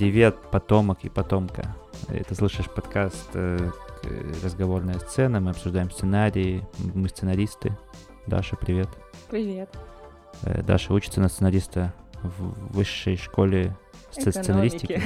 [0.00, 1.76] Привет, потомок и потомка.
[2.08, 3.58] Ты слышишь подкаст э,
[4.42, 7.76] «Разговорная сцена», мы обсуждаем сценарии, мы сценаристы.
[8.26, 8.88] Даша, привет.
[9.28, 9.68] Привет.
[10.40, 11.92] Э, Даша учится на сценариста
[12.22, 13.76] в высшей школе
[14.10, 15.02] сценаристики.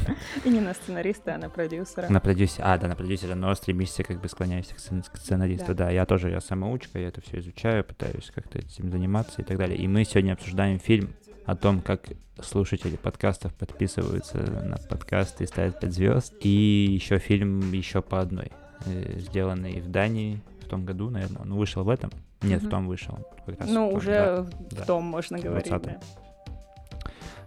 [0.46, 2.08] И не на сценариста, а на продюсера.
[2.08, 4.78] На продюсера, а, да, на продюсера, но стремишься, как бы склоняешься к
[5.18, 5.90] сценаристу, да.
[5.90, 9.76] Я тоже, я самоучка, я это все изучаю, пытаюсь как-то этим заниматься и так далее.
[9.76, 11.14] И мы сегодня обсуждаем фильм
[11.48, 12.02] о том, как
[12.42, 16.34] слушатели подкастов подписываются на подкасты и ставят 5 звезд.
[16.42, 18.52] И еще фильм еще по одной,
[18.84, 21.40] э, сделанный в Дании в том году, наверное.
[21.40, 22.10] Он вышел в этом?
[22.42, 23.26] Нет, в том вышел.
[23.46, 25.98] Как раз ну, уже в том, можно говорить, да.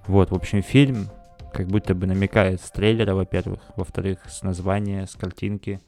[0.07, 1.05] Вот, в общем, фильм
[1.53, 5.79] как будто бы намекает с трейлера, во-первых, во-вторых, с названия, с картинки,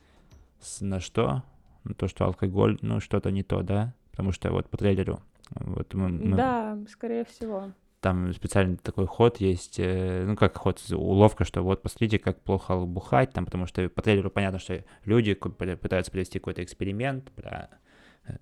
[0.62, 1.42] с на что?
[1.84, 3.96] На то, что алкоголь, ну, что-то не то, да?
[4.12, 5.20] Потому что вот по трейлеру
[5.56, 6.38] вот мы, мы...
[6.38, 7.72] Да, скорее всего
[8.04, 12.78] там специальный такой ход есть, э, ну как ход, уловка, что вот посмотрите, как плохо
[12.78, 17.70] бухать, там, потому что по трейлеру понятно, что люди пытаются провести какой-то эксперимент про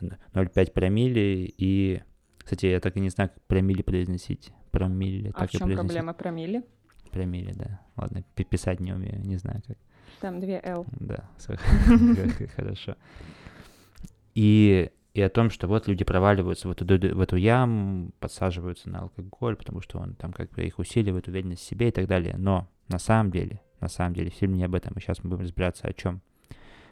[0.02, 2.02] 0,5 э, промили, и,
[2.40, 5.30] кстати, я так и не знаю, как промили произносить, промили.
[5.30, 6.64] А так в чем проблема промили?
[7.12, 9.78] Промили, да, ладно, писать не умею, не знаю как.
[10.22, 10.88] Там две L.
[11.00, 11.30] Да,
[12.56, 12.96] хорошо.
[14.34, 19.00] И и о том, что вот люди проваливаются в эту, в эту яму, подсаживаются на
[19.00, 22.36] алкоголь, потому что он там как бы их усиливает уверенность в себе и так далее.
[22.38, 25.44] Но на самом деле, на самом деле, фильм не об этом, и сейчас мы будем
[25.44, 26.22] разбираться о чем.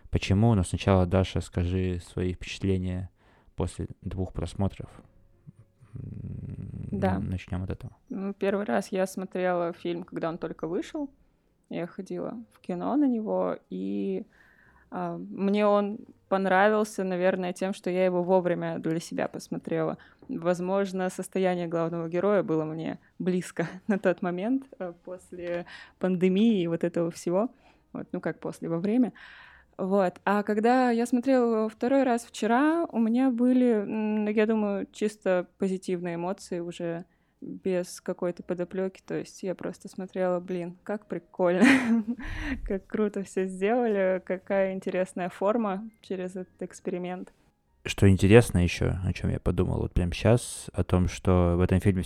[0.09, 0.53] Почему?
[0.53, 3.09] Но сначала, Даша, скажи свои впечатления
[3.55, 4.89] после двух просмотров.
[5.93, 7.19] Да.
[7.19, 7.95] Начнем от этого.
[8.09, 11.09] Ну, первый раз я смотрела фильм, когда он только вышел.
[11.69, 14.25] Я ходила в кино на него, и
[14.89, 19.97] а, мне он понравился, наверное, тем, что я его вовремя для себя посмотрела.
[20.27, 25.65] Возможно, состояние главного героя было мне близко на тот момент, э, после
[25.97, 27.49] пандемии и вот этого всего.
[27.91, 29.11] Вот, ну как после, во время.
[29.77, 30.19] Вот.
[30.25, 36.59] А когда я смотрела второй раз вчера, у меня были, я думаю, чисто позитивные эмоции
[36.59, 37.05] уже
[37.41, 39.01] без какой-то подоплеки.
[39.05, 41.65] То есть я просто смотрела, блин, как прикольно,
[42.65, 47.33] как круто все сделали, какая интересная форма через этот эксперимент.
[47.85, 51.79] Что интересно еще, о чем я подумал вот прямо сейчас, о том, что в этом
[51.79, 52.03] фильме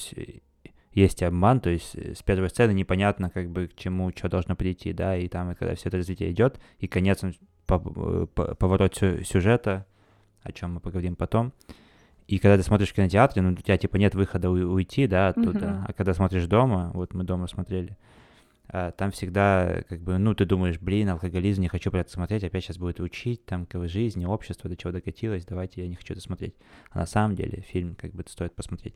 [0.91, 4.93] есть обман, то есть с первой сцены непонятно, как бы к чему что должно прийти,
[4.93, 7.33] да, и там, когда все это развитие идет, и конец, э,
[7.67, 9.87] поворот сюжета,
[10.43, 11.53] о чем мы поговорим потом,
[12.27, 15.59] и когда ты смотришь в кинотеатре, ну, у тебя, типа, нет выхода уйти, да, оттуда.
[15.59, 15.85] Uh-huh.
[15.87, 17.97] А когда смотришь дома, вот мы дома смотрели,
[18.69, 22.43] а, там всегда, как бы, ну, ты думаешь, блин, алкоголизм, не хочу про это смотреть,
[22.43, 26.13] опять сейчас будет учить, там, как жизни, общество, до чего докатилось, давайте, я не хочу
[26.13, 26.55] это смотреть.
[26.91, 28.95] А на самом деле фильм, как бы, стоит посмотреть.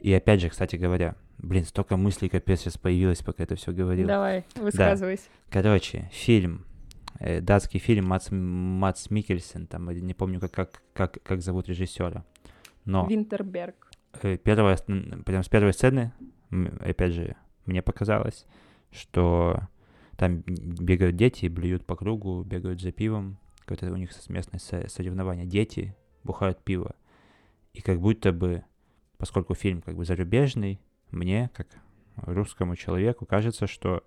[0.00, 4.06] И опять же, кстати говоря, блин, столько мыслей капец сейчас появилось, пока это все говорил.
[4.06, 5.24] Давай, высказывайся.
[5.50, 5.62] Да.
[5.62, 6.64] Короче, фильм
[7.20, 12.24] э, датский фильм Мац, Мац Микельсен, там, не помню, как, как, как, как зовут режиссера.
[12.86, 13.06] Но...
[13.06, 13.90] Винтерберг.
[14.22, 16.12] Э, первая, прям с первой сцены,
[16.80, 17.36] опять же,
[17.66, 18.46] мне показалось,
[18.90, 19.68] что
[20.16, 23.38] там бегают дети, блюют по кругу, бегают за пивом.
[23.60, 25.44] Какое-то у них совместное соревнование.
[25.44, 26.94] Дети бухают пиво.
[27.74, 28.64] И как будто бы,
[29.18, 30.80] поскольку фильм как бы зарубежный,
[31.10, 31.66] мне, как
[32.16, 34.02] русскому человеку, кажется, что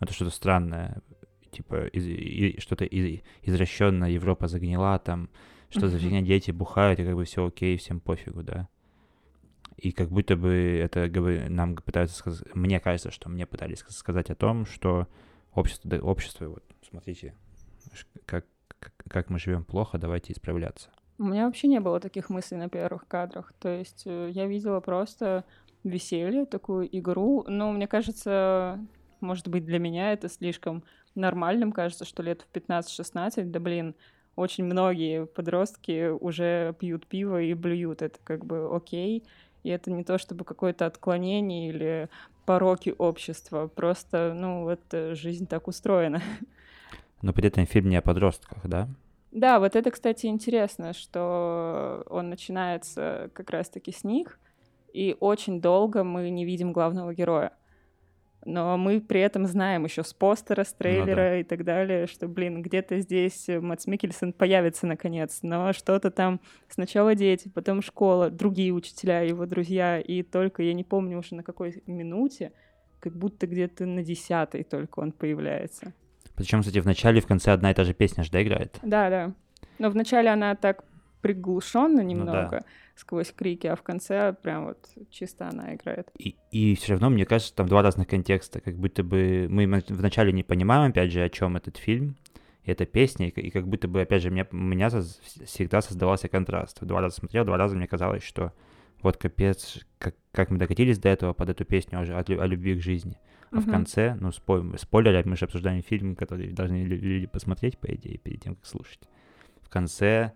[0.00, 1.02] это что-то странное.
[1.50, 5.28] Типа, из, из, что-то из, извращенное, Европа загнила, там
[5.72, 8.68] что за фигня, дети бухают, и как бы все окей, всем пофигу, да.
[9.76, 11.08] И как будто бы это
[11.50, 15.08] нам пытаются сказать, мне кажется, что мне пытались сказать о том, что
[15.54, 17.34] общество, да, общество, вот, смотрите,
[18.26, 18.46] как,
[19.08, 20.90] как, мы живем плохо, давайте исправляться.
[21.18, 23.52] У меня вообще не было таких мыслей на первых кадрах.
[23.58, 25.44] То есть э, я видела просто
[25.84, 27.44] веселье, такую игру.
[27.46, 28.80] Но мне кажется,
[29.20, 30.82] может быть, для меня это слишком
[31.14, 31.72] нормальным.
[31.72, 33.94] Кажется, что лет в 15-16, да блин,
[34.36, 38.02] очень многие подростки уже пьют пиво и блюют.
[38.02, 39.24] Это как бы окей.
[39.62, 42.08] И это не то чтобы какое-то отклонение или
[42.46, 43.68] пороки общества.
[43.68, 44.80] Просто, ну, вот
[45.16, 46.20] жизнь так устроена.
[47.20, 48.88] Но при этом фильм не о подростках, да?
[49.30, 54.38] Да, вот это, кстати, интересно, что он начинается как раз-таки с них,
[54.92, 57.52] и очень долго мы не видим главного героя
[58.44, 61.38] но мы при этом знаем еще с постера, с трейлера ну, да.
[61.38, 67.14] и так далее, что, блин, где-то здесь Матс Микельсон появится наконец, но что-то там сначала
[67.14, 71.82] дети, потом школа, другие учителя, его друзья, и только я не помню уже на какой
[71.86, 72.52] минуте,
[73.00, 75.92] как будто где-то на десятой только он появляется.
[76.34, 78.78] Причем, кстати, в начале и в конце одна и та же песня же, да, играет?
[78.82, 79.34] Да, да.
[79.78, 80.84] Но в начале она так
[81.22, 82.64] приглушенно Ну немного
[82.96, 84.78] сквозь крики, а в конце прям вот
[85.10, 86.08] чисто она играет.
[86.18, 88.60] И, и все равно, мне кажется, там два разных контекста.
[88.60, 92.16] Как будто бы мы вначале не понимаем, опять же, о чем этот фильм,
[92.64, 96.78] и эта песня, и, как будто бы, опять же, мне, у меня всегда создавался контраст.
[96.84, 98.52] Два раза смотрел, два раза мне казалось, что
[99.00, 102.46] вот капец, как, как мы докатились до этого под эту песню о, от лю- о
[102.46, 103.18] любви к жизни.
[103.50, 103.70] А в Мгм.
[103.70, 108.18] конце, ну, спой- спойлер, мы же обсуждаем фильм, который должны лю- люди посмотреть, по идее,
[108.18, 109.00] перед тем, как слушать.
[109.60, 110.32] В конце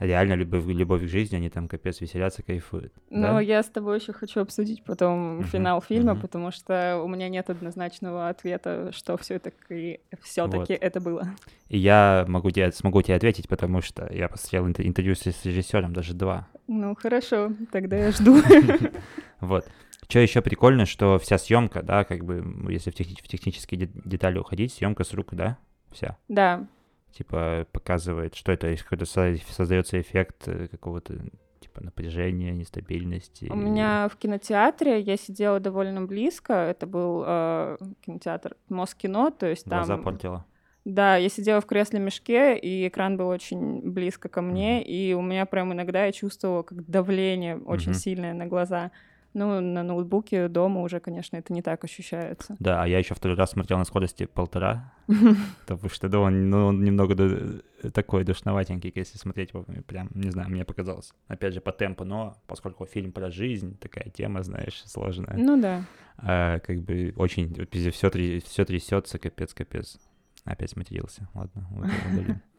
[0.00, 2.92] реально любовь, любовь к жизни, они там капец веселятся, кайфуют.
[3.10, 3.40] Но да?
[3.40, 6.22] я с тобой еще хочу обсудить потом Мгм, финал фильма, мгм.
[6.22, 11.28] потому что у меня нет однозначного ответа, что все-таки все-таки это было.
[11.68, 15.92] И я могу тебе, смогу тебе ответить, потому что я посмотрел интер- интервью с режиссером,
[15.92, 16.48] даже два.
[16.66, 18.40] Ну хорошо, тогда я жду.
[19.40, 19.66] Вот.
[20.08, 23.90] Что еще прикольно, что вся съемка, да, как бы, если в, техни- в технические де-
[24.04, 25.56] детали уходить, съемка с рук, да,
[25.92, 26.18] вся.
[26.28, 26.66] Да,
[27.12, 31.14] Типа показывает, что это есть какой-то со- создается эффект э, какого-то
[31.60, 33.48] типа напряжения, нестабильности.
[33.50, 36.52] у меня в кинотеатре я сидела довольно близко.
[36.54, 40.44] Это был э, кинотеатр Москино, то есть глаза там портила.
[40.86, 44.84] Да, я сидела в кресле-мешке, и экран был очень близко ко мне, Мгм.
[44.88, 47.98] и у меня прям иногда я чувствовала как давление очень Мгм.
[47.98, 48.90] сильное на глаза.
[49.32, 52.56] Ну, на ноутбуке дома уже, конечно, это не так ощущается.
[52.58, 54.92] Да, а я еще второй раз смотрел на скорости полтора,
[55.66, 60.30] потому что, да, он, ну, он немного ду- такой душноватенький, если смотреть его, прям, не
[60.30, 61.12] знаю, мне показалось.
[61.28, 65.84] Опять же, по темпу, но поскольку фильм про жизнь, такая тема, знаешь, сложная, Ну да.
[66.18, 67.54] а, как бы очень,
[67.92, 68.10] все,
[68.40, 69.98] все трясется, капец-капец.
[70.44, 71.68] Опять матерился, ладно.
[71.70, 72.49] А,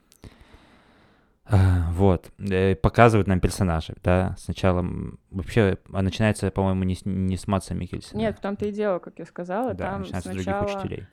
[1.92, 4.86] Вот, э, показывают нам персонажей, да, сначала
[5.30, 8.19] вообще, а начинается, по-моему, не с, не с Матса Микельсона.
[8.19, 11.07] Нет, в том-то и дело, как я сказала, да, там начинается с других сначала учителей.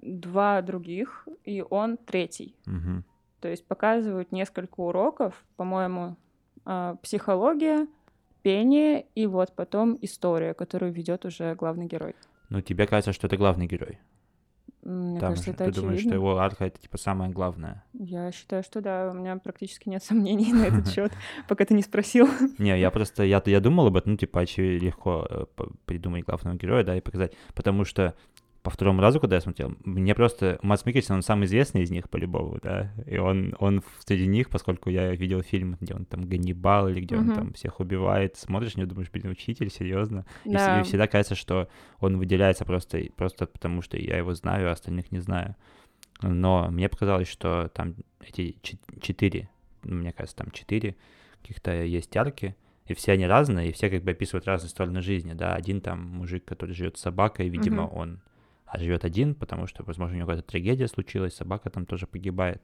[0.00, 2.54] два других, и он третий.
[2.66, 3.04] Мгм.
[3.40, 6.16] То есть показывают несколько уроков, по-моему,
[6.64, 7.88] а, психология,
[8.42, 12.14] пение, и вот потом история, которую ведет уже главный герой.
[12.50, 13.98] Ну, тебе кажется, что это главный герой.
[14.82, 15.54] Мне Там кажется, же.
[15.54, 16.14] это Ты думаешь, что очевидно.
[16.14, 17.84] его арка это типа самое главное?
[17.92, 21.12] Я считаю, что да, у меня практически нет сомнений на этот счет,
[21.48, 22.28] пока ты не спросил.
[22.58, 25.44] Не, я просто, я, я думал об этом, ну, типа, очевидно, легко э,
[25.84, 27.32] придумать главного героя, да, и показать.
[27.54, 28.14] Потому что
[28.62, 32.08] по второму разу, когда я смотрел, мне просто Мац Микельсон, он самый известный из них,
[32.08, 36.88] по-любому, да, и он, он среди них, поскольку я видел фильм, где он там Ганнибал,
[36.88, 37.34] или где он Мгм.
[37.34, 40.24] там всех убивает, смотришь, не думаешь, блин, учитель, серьезно?
[40.44, 40.78] И, Да.
[40.78, 41.68] и всегда кажется, что
[41.98, 45.56] он выделяется просто, просто потому, что я его знаю, а остальных не знаю.
[46.20, 49.48] Но мне показалось, что там эти чет- четыре,
[49.82, 50.94] ну, мне кажется, там четыре
[51.40, 52.54] каких-то есть арки,
[52.86, 55.54] и все они разные, и все как бы описывают разные стороны жизни, да.
[55.54, 57.96] Один там мужик, который живет с собакой, видимо, Мгм.
[57.96, 58.20] он
[58.72, 62.62] а живет один, потому что, возможно, у него какая-то трагедия случилась, собака там тоже погибает.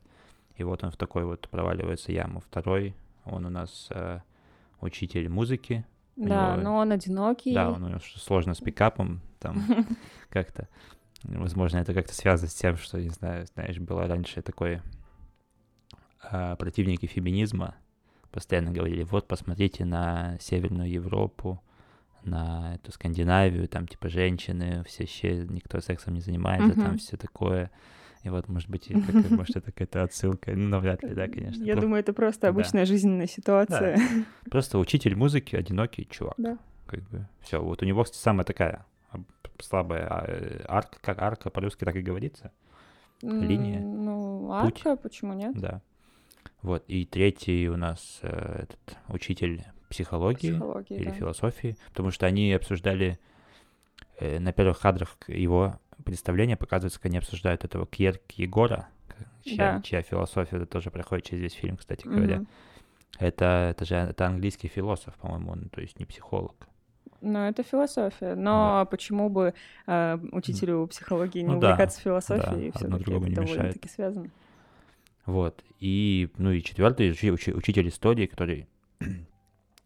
[0.57, 2.41] И вот он в такой вот проваливается яму.
[2.41, 2.97] Второй,
[3.27, 4.21] он у нас э,
[4.81, 5.85] учитель музыки.
[6.17, 7.53] Да, него- но он одинокий.
[7.53, 9.63] Да, он у него сложно с пикапом, там
[10.31, 10.67] как-то.
[11.25, 14.83] Возможно, это как-то связано с тем, что, не знаю, знаешь, было раньше такое
[16.23, 17.75] а, противники феминизма
[18.31, 21.63] постоянно говорили, вот, посмотрите на Северную Европу,
[22.25, 26.99] на эту Скандинавию, там, типа, женщины, все ще, никто сексом не занимается, там Мгм.
[26.99, 27.71] все такое.
[28.25, 30.51] И вот, может быть, как- может, это какая-то отсылка.
[30.53, 31.63] Ну, навряд ли, да, конечно.
[31.63, 32.49] Я Про- думаю, это просто Да.
[32.49, 33.99] обычная жизненная ситуация.
[34.51, 36.35] Просто учитель музыки, одинокий чувак.
[36.37, 36.59] Да.
[36.87, 37.63] Как бы все.
[37.63, 38.85] Вот у него кстати, самая такая
[39.61, 42.51] слабая э, арка, как арка по-русски так и говорится.
[43.23, 43.81] Линия.
[43.81, 44.81] Ну, Путь.
[44.85, 45.57] арка, почему нет?
[45.59, 45.81] Да.
[46.63, 46.85] Вот.
[46.89, 51.13] И третий у нас э, этот учитель психологии Психология, или да.
[51.13, 53.19] философии, потому что они обсуждали
[54.19, 58.89] э, на первых кадрах его представления показывается, как они обсуждают этого Кьер Егора,
[59.45, 59.83] чья, Да.
[59.83, 62.37] чья философия тоже проходит через весь фильм, кстати говоря.
[62.39, 62.49] Мгм.
[63.19, 66.55] Это, это же это английский философ, по-моему, он, то есть не психолог.
[67.21, 68.37] Ну, это философия.
[68.37, 69.55] Но почему бы
[69.89, 72.71] э, учителю психологии не Ну да, увлекаться да, философией?
[72.75, 74.31] одно Все-таки это довольно-таки связано.
[75.27, 75.65] Вот.
[75.81, 78.69] И, ну и четвертый учи- учи- учитель истории, который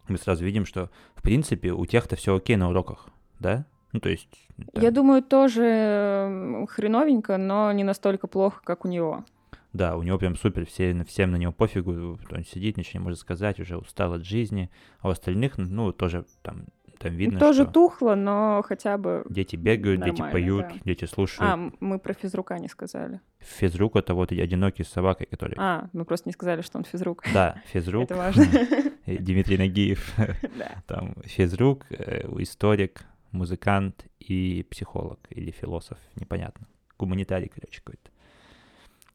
[0.07, 3.07] мы сразу видим, что, в принципе, у тех-то все окей на уроках,
[3.39, 3.65] да?
[3.91, 4.29] Ну, то есть...
[4.73, 9.23] Я там, думаю, тоже м, хреновенько, но не настолько плохо, как у него.
[9.71, 13.19] Да, у него прям супер, все, всем на него пофигу, он сидит, ничего не может
[13.19, 14.69] сказать, уже устал от жизни,
[14.99, 16.65] а у остальных, ну, тоже там,
[17.03, 19.23] там видно, тоже что тухло, но хотя бы...
[19.29, 20.75] дети бегают, дети поют, да.
[20.85, 21.51] дети А, слушают.
[21.53, 23.19] м- мы про физрука не сказали.
[23.39, 25.55] Физрук— это вот одинокий с собакой, который...
[25.57, 27.23] А, мы просто не сказали, что он физрук.
[27.33, 28.45] Да, физрук, Это важно.
[29.05, 30.13] Дмитрий Нагиев,
[30.57, 30.83] Да.
[30.87, 36.67] там физрук, э, историк, музыкант и психолог или философ, непонятно.
[36.97, 38.09] Гуманитарий, короче, какой-то.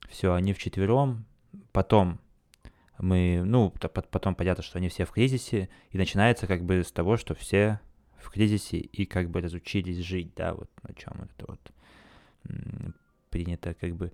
[0.08, 1.24] Все, они вчетвером.
[1.72, 2.18] Потом
[2.98, 7.16] мы, ну, потом понятно, что они все в кризисе, и начинается как бы с того,
[7.16, 7.80] что все
[8.16, 11.72] в кризисе и как бы разучились жить, да, вот на чем это вот
[13.30, 14.12] принято как бы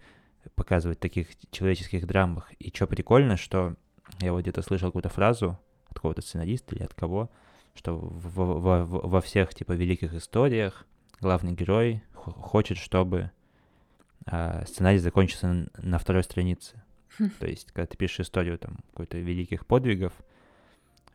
[0.54, 2.52] показывать в таких человеческих драмах.
[2.58, 3.76] И что прикольно, что
[4.20, 7.30] я вот где-то слышал какую-то фразу от кого-то сценариста или от кого,
[7.74, 10.86] что во, во, во всех типа великих историях
[11.20, 13.30] главный герой хочет, чтобы
[14.26, 16.82] а, сценарий закончился на второй странице.
[17.38, 20.12] То есть, когда ты пишешь историю там какой-то великих подвигов,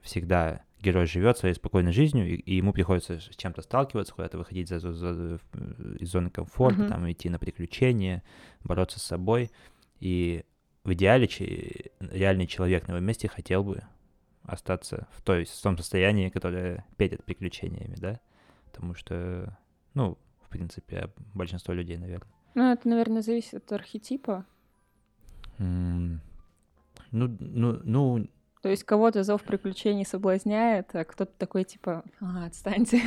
[0.01, 4.69] всегда герой живет своей спокойной жизнью, и, и ему приходится с чем-то сталкиваться, куда-то выходить
[4.69, 5.39] за, за, за,
[5.99, 6.89] из зоны комфорта, uh-huh.
[6.89, 8.23] там идти на приключения,
[8.63, 9.51] бороться с собой.
[9.99, 10.45] И
[10.83, 13.83] в идеале че, реальный человек на его месте хотел бы
[14.43, 18.19] остаться в, той, в том состоянии, которое петит приключениями, да?
[18.65, 19.57] Потому что,
[19.93, 22.31] ну, в принципе, большинство людей, наверное.
[22.55, 24.45] Ну, это, наверное, зависит от архетипа.
[25.59, 26.19] Ну,
[27.11, 28.27] ну, ну,
[28.61, 33.01] то есть кого-то зов приключений соблазняет, а кто-то такой типа, ага, отстаньте,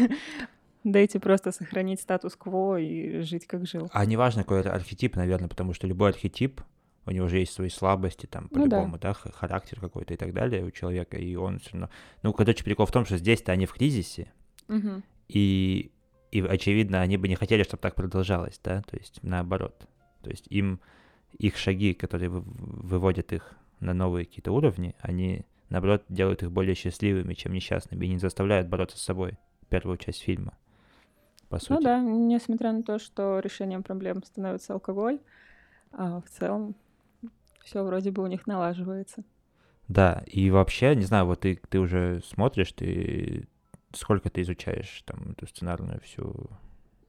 [0.84, 3.90] дайте просто сохранить статус-кво и жить как жил.
[3.92, 6.62] А неважно, какой это архетип, наверное, потому что любой архетип,
[7.04, 9.14] у него уже есть свои слабости, там, по-любому, ну, да.
[9.24, 11.90] да, характер какой-то и так далее у человека, и он все равно...
[12.22, 14.32] Ну, короче, прикол в том, что здесь-то они в кризисе,
[14.68, 15.02] угу.
[15.28, 15.92] и,
[16.30, 19.86] и, очевидно, они бы не хотели, чтобы так продолжалось, да, то есть наоборот.
[20.22, 20.80] То есть им
[21.38, 27.34] их шаги, которые выводят их на новые какие-то уровни, они, наоборот, делают их более счастливыми,
[27.34, 30.56] чем несчастными, и не заставляют бороться с собой первую часть фильма,
[31.48, 31.72] по ну сути.
[31.72, 35.18] Ну да, несмотря на то, что решением проблем становится алкоголь,
[35.92, 36.74] а в целом
[37.64, 39.24] все вроде бы у них налаживается.
[39.88, 43.48] Да, и вообще, не знаю, вот ты, ты уже смотришь, ты
[43.92, 46.48] сколько ты изучаешь там эту сценарную всю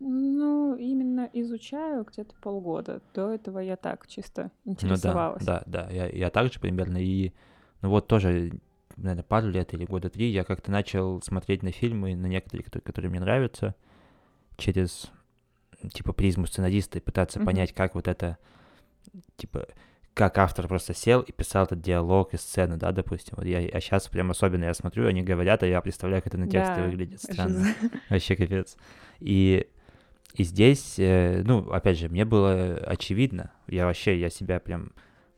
[0.06, 3.02] ну, именно изучаю где-то полгода.
[3.14, 5.42] До этого я так чисто интересовалась.
[5.42, 5.94] Ну да, да, да.
[5.94, 6.98] Я, я также примерно.
[6.98, 7.34] И
[7.82, 8.52] ну вот тоже,
[8.98, 12.84] наверное, пару лет или года три я как-то начал смотреть на фильмы, на некоторые, которые,
[12.84, 13.76] которые мне нравятся,
[14.58, 15.12] через
[15.92, 17.46] типа призму сценариста и пытаться mm-hmm.
[17.46, 18.38] понять, как вот это,
[19.36, 19.68] типа,
[20.14, 23.34] как автор просто сел и писал этот диалог и сцены, да, допустим.
[23.38, 26.38] Вот я, а сейчас прям особенно я смотрю, они говорят, а я представляю, как это
[26.38, 27.68] на тексте да, выглядит странно.
[28.10, 28.78] Вообще капец.
[29.20, 29.68] И
[30.34, 34.92] и здесь, э, ну, опять же, мне было очевидно, я вообще, я себя прям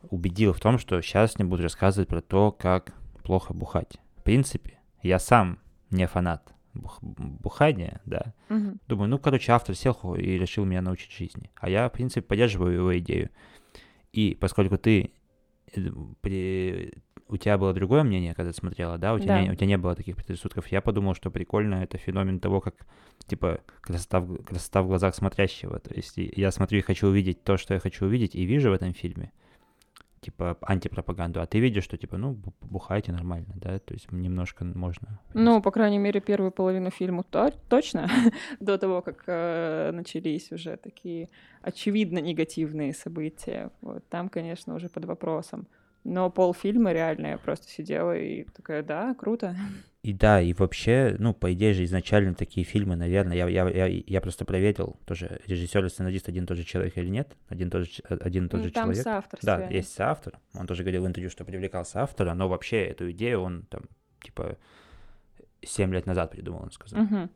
[0.09, 3.97] убедил в том, что сейчас мне буду рассказывать про то, как плохо бухать.
[4.17, 5.59] В принципе, я сам
[5.89, 8.33] не фанат бух- бухания, да.
[8.49, 8.77] Угу.
[8.87, 11.51] Думаю, ну, короче, автор сел и решил меня научить жизни.
[11.55, 13.29] А я, в принципе, поддерживаю его идею.
[14.13, 15.11] И поскольку ты
[15.75, 15.81] э,
[16.21, 16.93] при
[17.27, 19.13] у тебя было другое мнение, когда ты смотрела, да?
[19.13, 19.41] У тебя, да.
[19.41, 20.67] Не, у тебя не было таких предрассудков.
[20.67, 22.75] Я подумал, что прикольно это феномен того, как,
[23.27, 25.79] типа, красота в, красота в глазах смотрящего.
[25.79, 28.73] То есть я смотрю и хочу увидеть то, что я хочу увидеть, и вижу в
[28.73, 29.31] этом фильме,
[30.21, 31.41] типа, антипропаганду.
[31.41, 33.79] А ты видишь, что, типа, ну, бухайте нормально, да?
[33.79, 35.19] То есть немножко можно...
[35.33, 38.07] Ну, по крайней мере, первую половину фильма то точно,
[38.59, 41.29] до того, как э, начались уже такие
[41.63, 43.71] очевидно негативные события.
[43.81, 45.67] Вот там, конечно, уже под вопросом.
[46.05, 49.55] Но полфильма реально я просто сидела и такая, да, круто.
[50.03, 53.87] И да, и вообще, ну, по идее же, изначально такие фильмы, наверное, я, я, я,
[53.87, 57.71] я просто проверил, тоже режиссер и сценарист один и тот же человек или нет, один,
[57.71, 59.03] тот же, один и тот ну, же там человек.
[59.03, 59.39] соавтор.
[59.41, 63.41] Да, есть соавтор, он тоже говорил в интервью, что привлекал соавтора, но вообще эту идею
[63.41, 63.81] он там,
[64.21, 64.59] типа,
[65.63, 67.01] 7 лет назад придумал, он сказал.
[67.01, 67.29] Угу.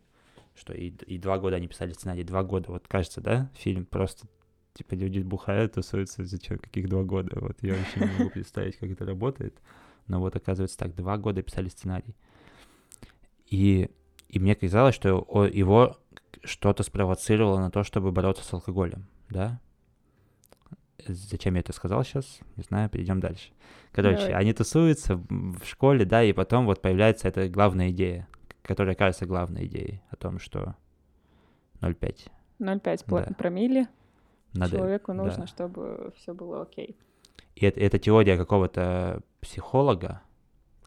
[0.54, 4.28] Что и, и два года они писали сценарий, два года, вот кажется, да, фильм просто
[4.80, 7.38] типа люди бухают, тусуются за что, каких два года.
[7.42, 9.60] Вот я вообще не могу представить, как это работает.
[10.08, 12.16] Но вот оказывается так, два года писали сценарий.
[13.46, 13.90] И,
[14.30, 15.98] и мне казалось, что его
[16.44, 19.60] что-то спровоцировало на то, чтобы бороться с алкоголем, да?
[21.06, 22.40] Зачем я это сказал сейчас?
[22.56, 23.52] Не знаю, перейдем дальше.
[23.92, 24.34] Короче, Давай.
[24.34, 28.30] они тусуются в школе, да, и потом вот появляется эта главная идея,
[28.62, 30.76] которая кажется главной идеей о том, что
[31.82, 32.30] 0,5.
[32.60, 33.34] 0,5 да.
[33.38, 33.88] промили.
[34.54, 35.48] Надо, Человеку нужно, да.
[35.48, 36.98] чтобы все было окей.
[37.56, 40.22] И это, это теория какого-то психолога,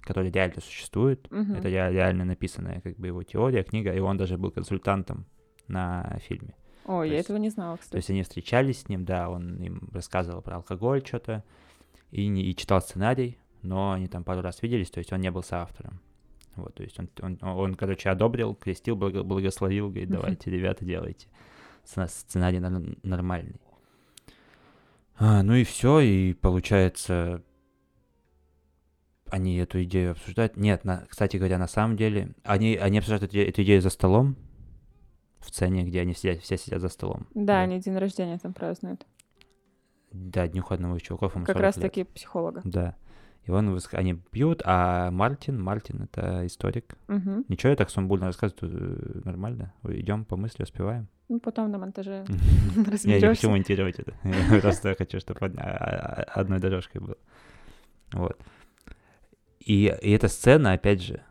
[0.00, 1.26] который реально существует.
[1.30, 1.54] Угу.
[1.54, 5.26] Это реально написанная как бы его теория, книга, и он даже был консультантом
[5.68, 6.54] на фильме.
[6.84, 7.92] О, то я есть, этого не знала, кстати.
[7.92, 11.44] То есть они встречались с ним, да, он им рассказывал про алкоголь что-то
[12.10, 15.30] и, не, и читал сценарий, но они там пару раз виделись, то есть он не
[15.30, 16.00] был соавтором.
[16.56, 21.28] Вот, то есть он, он, он короче, одобрил, крестил, благословил, говорит, давайте, ребята, делайте
[21.84, 22.58] сценарий
[23.02, 23.60] нормальный.
[25.16, 27.42] А, ну и все, и получается,
[29.30, 30.56] они эту идею обсуждают.
[30.56, 34.36] Нет, на, кстати говоря, на самом деле, они, они обсуждают эту, эту идею за столом,
[35.40, 37.26] в сцене, где они сидят, все сидят за столом.
[37.34, 37.60] Да, да.
[37.60, 39.06] они день рождения там празднуют.
[40.12, 41.32] Да, днюху одного из чуваков.
[41.44, 42.60] Как раз таки психолога.
[42.64, 42.96] Да.
[43.44, 46.96] И он, они пьют, а Мартин, Мартин это историк.
[47.08, 47.44] Мгм.
[47.48, 49.72] Ничего, я так сумбурно рассказываю, э, нормально.
[49.84, 51.08] Идем по мысли, успеваем.
[51.32, 53.28] Ну, потом на монтаже Я не разберешься.
[53.28, 54.14] хочу монтировать это.
[54.22, 57.16] Я просто хочу, чтобы одной дорожкой было.
[58.12, 58.38] Вот.
[59.58, 61.22] И, и эта сцена, опять же,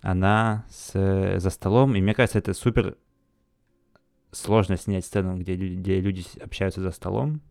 [0.00, 2.96] она с, за столом, и мне кажется, это супер
[4.32, 7.42] сложно снять сцену, где, лю- где люди общаются за столом,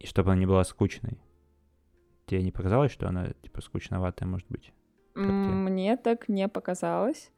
[0.00, 1.20] и чтобы она не была скучной.
[2.26, 4.72] Тебе не показалось, что она, типа, скучноватая, может быть?
[5.14, 7.30] Мне так не показалось.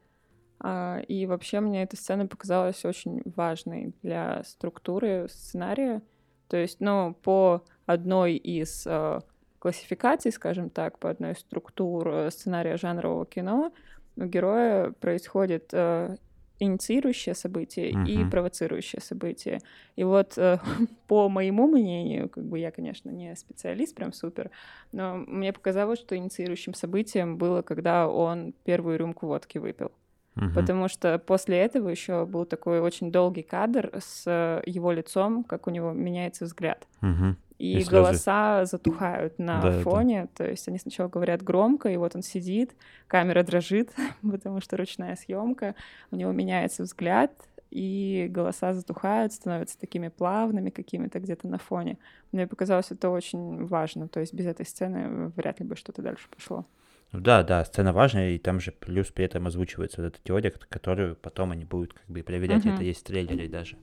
[0.63, 6.01] А, И вообще мне эта сцена показалась очень важной для структуры сценария.
[6.47, 9.19] То есть, ну, по одной из э,
[9.59, 13.73] классификаций, скажем так, по одной из структур э, сценария жанрового кино,
[14.15, 16.15] у героя происходит э,
[16.59, 18.29] инициирующее событие и Мгм.
[18.29, 19.59] провоцирующее событие.
[19.97, 20.59] И вот э,
[21.07, 24.49] по моему мнению, как бы я, конечно, не специалист прям супер,
[24.93, 29.91] но мне показалось, что инициирующим событием было, когда он первую рюмку водки выпил.
[30.35, 30.53] Мгм.
[30.53, 35.67] Потому что после этого еще был такой очень долгий кадр с э, его лицом, как
[35.67, 36.87] у него меняется взгляд.
[37.01, 37.37] Мгм.
[37.59, 37.91] И, И слезы.
[37.91, 39.79] голоса затухают на Да, да.
[39.81, 40.27] фоне.
[40.35, 42.75] То есть они сначала говорят громко, и вот он сидит,
[43.07, 45.75] камера дрожит, потому что ручная съемка,
[46.11, 47.31] у него меняется взгляд,
[47.69, 51.97] и голоса затухают, становятся такими плавными какими-то где-то на фоне.
[52.31, 54.07] Мне показалось это очень важно.
[54.07, 56.65] То есть без этой сцены вряд ли бы что-то дальше пошло.
[57.13, 60.49] Ну да, да, сцена важная, и там же плюс при этом озвучивается вот эта теория,
[60.51, 62.73] которую потом они будут как бы проверять, Мгм.
[62.73, 63.77] это есть в трейлере даже.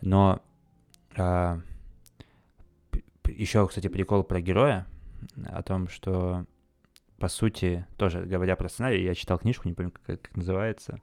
[0.00, 0.40] Но
[3.26, 4.86] еще, кстати, прикол про героя,
[5.46, 6.46] о том, что
[7.18, 11.00] по сути, тоже говоря про сценарий, я читал книжку, не помню, как, как называется,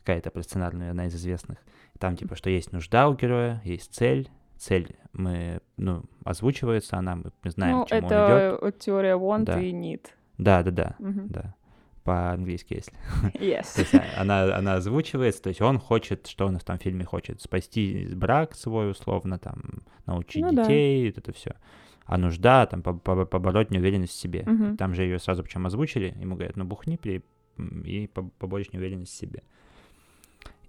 [0.00, 1.58] какая-то про сценарную, одна из известных.
[1.98, 7.50] Там типа, что есть нужда у героя, есть цель, цель мы, ну, озвучивается, она, мы,
[7.50, 8.62] знаем, ну, к чему он идет.
[8.62, 9.60] это теория want Да.
[9.60, 10.06] и need.
[10.38, 11.28] Да, да, да, Мгм.
[11.28, 11.54] да.
[12.04, 12.92] По-английски, если.
[13.32, 13.78] То Yes.
[13.80, 17.40] есть а- она, она озвучивается, то есть он хочет, что он в том фильме хочет,
[17.42, 20.62] спасти брак свой условно, там, научить Ну да.
[20.62, 21.56] детей, вот это все.
[22.04, 24.44] А нужда, там, по- по- побороть неуверенность в себе.
[24.46, 24.76] Мгм.
[24.76, 27.24] Там же ее сразу причем озвучили, ему говорят, ну бухни при-
[27.84, 29.42] и по- поборешь неуверенность в себе.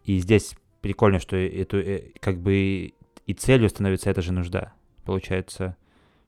[0.05, 2.93] И здесь прикольно, что эту, э, как бы
[3.27, 4.73] и целью становится эта же нужда.
[5.05, 5.75] Получается,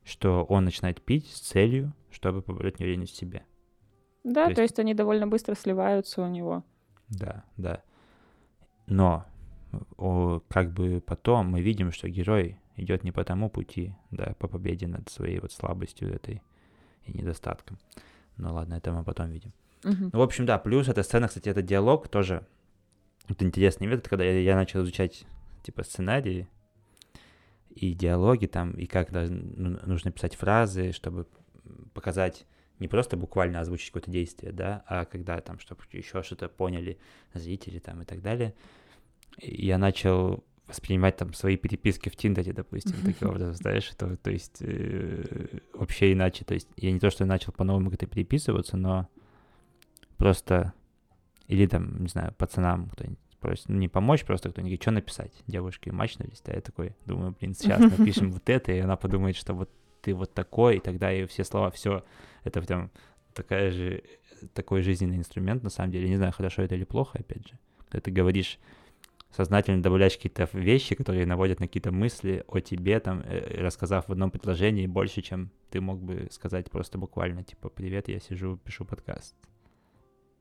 [0.10, 3.44] что он начинает пить с целью, чтобы побороть неуверенность в себе.
[4.24, 6.64] Да, То то есть они довольно быстро сливаются у него.
[7.10, 7.84] Да, да.
[8.88, 9.26] Но
[9.98, 14.48] о, как бы потом мы видим, что герой идет не по тому пути, да, по
[14.48, 16.42] победе над своей вот слабостью этой
[17.06, 17.78] и недостатком.
[18.38, 19.54] Ну ладно, это мы потом видим.
[19.84, 20.10] Мгм.
[20.12, 22.46] Ну, в общем, да, плюс эта сцена, кстати, это диалог тоже.
[23.28, 25.26] Вот интересный метод, когда я, я начал изучать,
[25.64, 26.48] типа, сценарии
[27.70, 31.28] и диалоги там, и как ну, нужно писать фразы, чтобы
[31.94, 32.46] показать
[32.80, 36.98] не просто буквально озвучить какое-то действие, да, а когда там, чтобы еще что-то поняли
[37.34, 38.54] зрители там и так далее.
[39.38, 44.32] И я начал воспринимать там свои переписки в Тиндере, допустим, таким образом, знаешь, то, то
[44.32, 49.10] есть э, вообще иначе, то есть я не то, что начал по-новому как-то переписываться, но
[50.18, 50.74] просто
[51.48, 55.32] или там, не знаю, пацанам кто-нибудь просит, ну, не помочь, просто кто-нибудь что написать?
[55.48, 59.54] Девушки мачнулись, да, я такой, думаю, блин, сейчас напишем вот это, и она подумает, что
[59.54, 59.70] вот
[60.02, 62.04] ты вот такой, и тогда и все слова, все,
[62.44, 62.92] это прям
[63.34, 64.04] такая же,
[64.54, 68.02] такой жизненный инструмент, на самом деле, не знаю, хорошо это или плохо, опять же, когда
[68.02, 68.60] ты говоришь
[69.32, 74.12] сознательно добавляешь какие-то вещи, которые наводят на какие-то мысли о тебе, там, э, рассказав в
[74.12, 78.86] одном предложении больше, чем ты мог бы сказать просто буквально, типа, привет, я сижу, пишу
[78.86, 79.36] подкаст.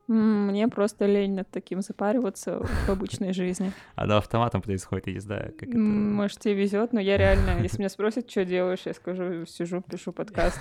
[0.09, 3.73] Мне просто лень над таким запариваться в обычной жизни.
[3.95, 5.79] Оно автоматом происходит, я не знаю, как это...
[5.79, 10.13] Может, тебе везет, но я реально, если меня спросят, что делаешь, я скажу, сижу, пишу
[10.13, 10.59] подкаст.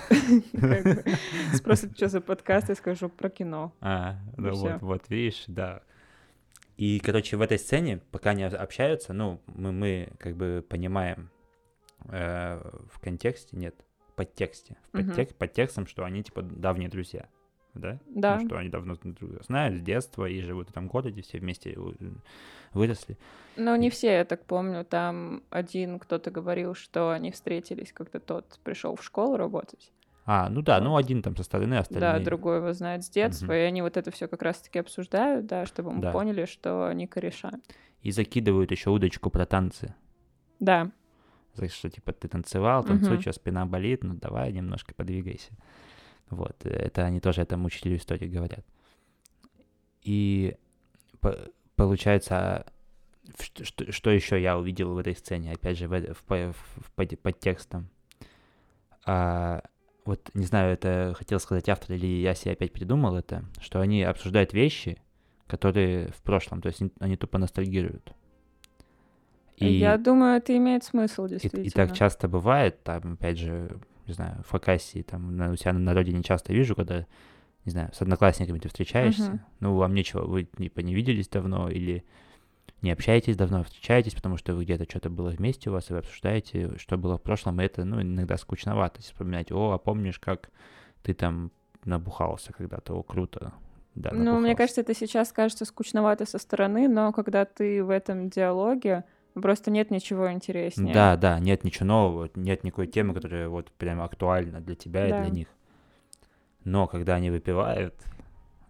[1.54, 3.72] Спросят, что за подкаст, я скажу про кино.
[3.80, 5.80] А, ну И вот, вот, видишь, да.
[6.76, 11.30] И, короче, в этой сцене, пока они общаются, ну, мы, мы как бы понимаем
[12.04, 12.60] э,
[12.92, 13.74] в контексте, нет,
[14.14, 17.28] подтексте, в подтек- под текстом, что они, типа, давние друзья,
[17.78, 17.98] да?
[18.06, 18.38] Да.
[18.38, 21.38] Ну, что они давно друг друга знают с детства и живут в этом городе, все
[21.38, 21.76] вместе
[22.72, 23.16] выросли.
[23.56, 24.84] Но не все, я так помню.
[24.84, 29.90] Там один кто-то говорил, что они встретились, когда тот пришел в школу работать.
[30.24, 32.18] А, ну да, ну один там со стороны, остальные...
[32.18, 33.54] Да, другой его знает с детства, Мгм.
[33.54, 36.12] и они вот это все как раз-таки обсуждают, да, чтобы мы Да.
[36.12, 37.52] поняли, что они кореша.
[38.02, 39.94] И закидывают еще удочку про танцы.
[40.60, 40.90] Да.
[41.54, 43.22] За что, типа, ты танцевал, танцуй, Мгм.
[43.22, 45.50] что, спина болит, ну давай немножко подвигайся.
[46.30, 48.64] Вот, э, это они тоже этому учителю истории говорят.
[50.02, 50.56] И
[51.20, 51.38] по-
[51.76, 52.66] получается,
[53.36, 57.20] в что, что, еще я увидел в этой сцене, опять же, в, в в под,
[57.20, 57.88] под текстом.
[59.04, 59.62] А,
[60.04, 64.02] вот не знаю, это хотел сказать автор или я себе опять придумал это, что они
[64.02, 64.98] обсуждают вещи,
[65.46, 68.12] которые в прошлом, то есть они, они тупо ностальгируют.
[69.56, 71.64] И, я думаю, это имеет смысл, действительно.
[71.64, 75.56] И, и так часто бывает, там, опять же, не знаю, в Хакасии, там, на, у
[75.56, 77.06] себя на родине часто вижу, когда,
[77.64, 79.40] не знаю, с одноклассниками ты встречаешься, uh-huh.
[79.60, 82.04] ну, вам нечего, вы типа не виделись давно или
[82.82, 85.98] не общаетесь давно, встречаетесь, потому что вы где-то что-то было вместе у вас, и вы
[86.00, 90.50] обсуждаете, что было в прошлом, и это, ну, иногда скучновато, вспоминать, о, а помнишь, как
[91.02, 91.50] ты там
[91.84, 93.52] набухался когда-то, о, круто,
[93.94, 98.30] да, Ну, мне кажется, это сейчас кажется скучновато со стороны, но когда ты в этом
[98.30, 99.04] диалоге,
[99.40, 100.92] просто нет ничего интереснее.
[100.92, 105.18] Да, да, нет ничего нового, нет никакой темы, которая вот прям актуальна для тебя да.
[105.18, 105.48] и для них.
[106.64, 107.94] Но когда они выпивают,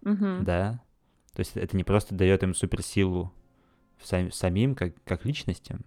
[0.03, 0.39] угу.
[0.41, 0.81] да,
[1.33, 3.33] то есть это не просто дает им суперсилу
[4.01, 5.85] сам, самим, как, как личностям,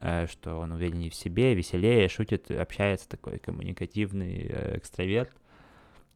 [0.00, 5.32] э, что он увереннее в себе, веселее, шутит, общается, такой коммуникативный э, экстраверт,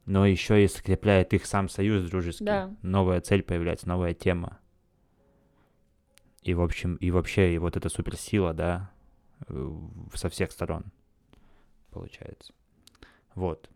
[0.07, 2.45] но еще и скрепляет их сам союз дружеский.
[2.45, 2.75] Да.
[2.83, 4.59] Новая цель появляется, новая тема.
[6.43, 8.91] И, в общем, и вообще, и вот эта суперсила, да,
[10.15, 10.85] со всех сторон
[11.91, 12.53] получается.
[13.35, 13.71] Вот.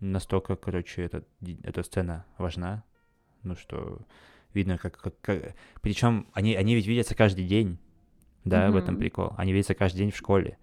[0.00, 1.24] Настолько, короче, эта,
[1.62, 2.84] эта сцена важна,
[3.42, 4.00] ну что
[4.52, 4.96] видно, как...
[4.98, 5.54] как, как...
[5.80, 7.78] Причем они, они ведь видятся каждый день,
[8.44, 8.72] да, mm-hmm.
[8.72, 9.32] в этом прикол.
[9.36, 10.58] Они видятся каждый день в школе.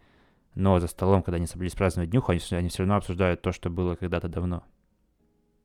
[0.55, 3.69] Но за столом, когда они собрались праздновать днюху, они, они все равно обсуждают то, что
[3.69, 4.63] было когда-то давно.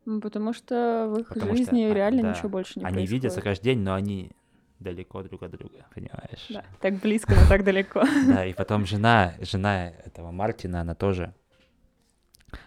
[0.05, 3.09] Ну, потому что в их Потому жизни что, реально да, ничего больше не они происходит.
[3.11, 4.33] Они видятся каждый день, но они
[4.79, 6.47] далеко друг от друга, понимаешь?
[6.51, 8.03] Да, так близко, но так далеко.
[8.27, 11.35] Да, и потом жена, жена этого Мартина, она тоже,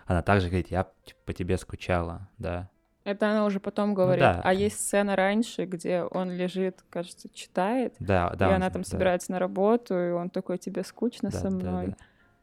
[0.06, 0.88] она также говорит, я
[1.26, 2.70] по тебе скучала, да.
[3.04, 4.22] Это она уже потом ну говорит.
[4.22, 4.42] Ну, да.
[4.44, 7.96] А есть сцена раньше, где он лежит, кажется, читает.
[8.00, 8.52] Да, да.
[8.52, 8.90] И она там да.
[8.90, 11.86] собирается на работу, и он такой, тебе скучно да, со мной.
[11.86, 11.98] Да, да.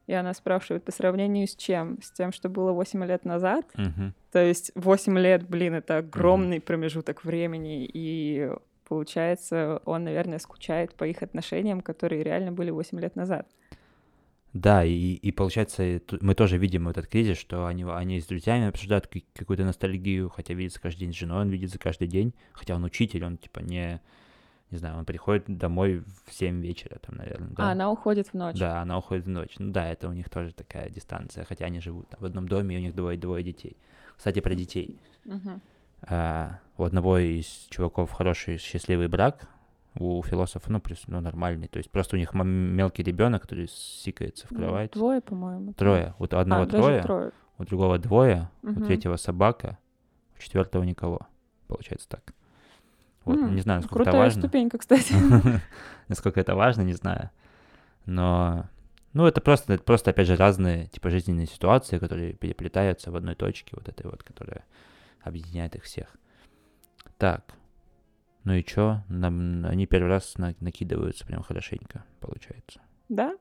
[0.06, 2.00] И она спрашивает, по сравнению с чем?
[2.02, 3.66] С тем, что было 8 лет назад?
[3.74, 4.12] Угу.
[4.32, 6.66] То есть 8 лет, блин, это огромный угу.
[6.66, 8.50] промежуток времени, и
[8.88, 13.46] получается, он, наверное, скучает по их отношениям, которые реально были 8 лет назад.
[14.54, 19.10] Да, и, и получается, мы тоже видим этот кризис, что они, они с друзьями обсуждают
[19.34, 23.24] какую-то ностальгию, хотя видится каждый день с женой, он видится каждый день, хотя он учитель,
[23.24, 24.00] он типа не,
[24.70, 27.48] не знаю, он приходит домой в 7 вечера, там, наверное.
[27.50, 27.68] Да?
[27.68, 28.56] А она уходит в ночь.
[28.56, 29.54] Да, она уходит в ночь.
[29.58, 32.76] Ну да, это у них тоже такая дистанция, хотя они живут там, в одном доме,
[32.76, 33.76] и у них двое-двое детей.
[34.16, 35.00] Кстати, про детей.
[35.24, 35.60] Угу.
[36.08, 39.48] А, у одного из чуваков хороший счастливый брак,
[39.98, 41.68] у философа, ну, плюс, ну, нормальный.
[41.68, 44.92] То есть просто у них мелкий ребенок, который сикается в ну, кровать.
[44.92, 45.72] Двое, по-моему.
[45.74, 46.14] Трое.
[46.18, 48.80] У одного а, трое, трое, у другого двое, угу.
[48.80, 49.78] у третьего собака,
[50.36, 51.20] у четвертого никого.
[51.68, 52.34] Получается так.
[53.24, 54.42] Вот, mm, не знаю, насколько это важно.
[54.42, 55.14] ступенька, кстати.
[56.08, 57.30] насколько это важно, не знаю.
[58.04, 58.66] Но,
[59.14, 63.34] ну, это просто, это просто, опять же, разные, типа, жизненные ситуации, которые переплетаются в одной
[63.34, 64.64] точке, вот этой вот, которая
[65.24, 66.16] объединяет их всех.
[67.18, 67.54] Так,
[68.44, 69.02] ну и чё?
[69.08, 72.80] Нам, они первый раз на, накидываются прям хорошенько, получается.
[73.08, 73.36] Да?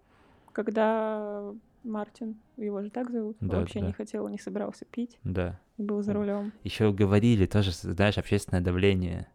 [0.53, 3.87] Когда Мартин, его же так зовут, да, вообще да.
[3.87, 5.17] не хотел, не собирался пить.
[5.23, 5.59] Да.
[5.77, 6.53] Был за рулем.
[6.63, 9.27] Еще говорили тоже, знаешь, общественное давление.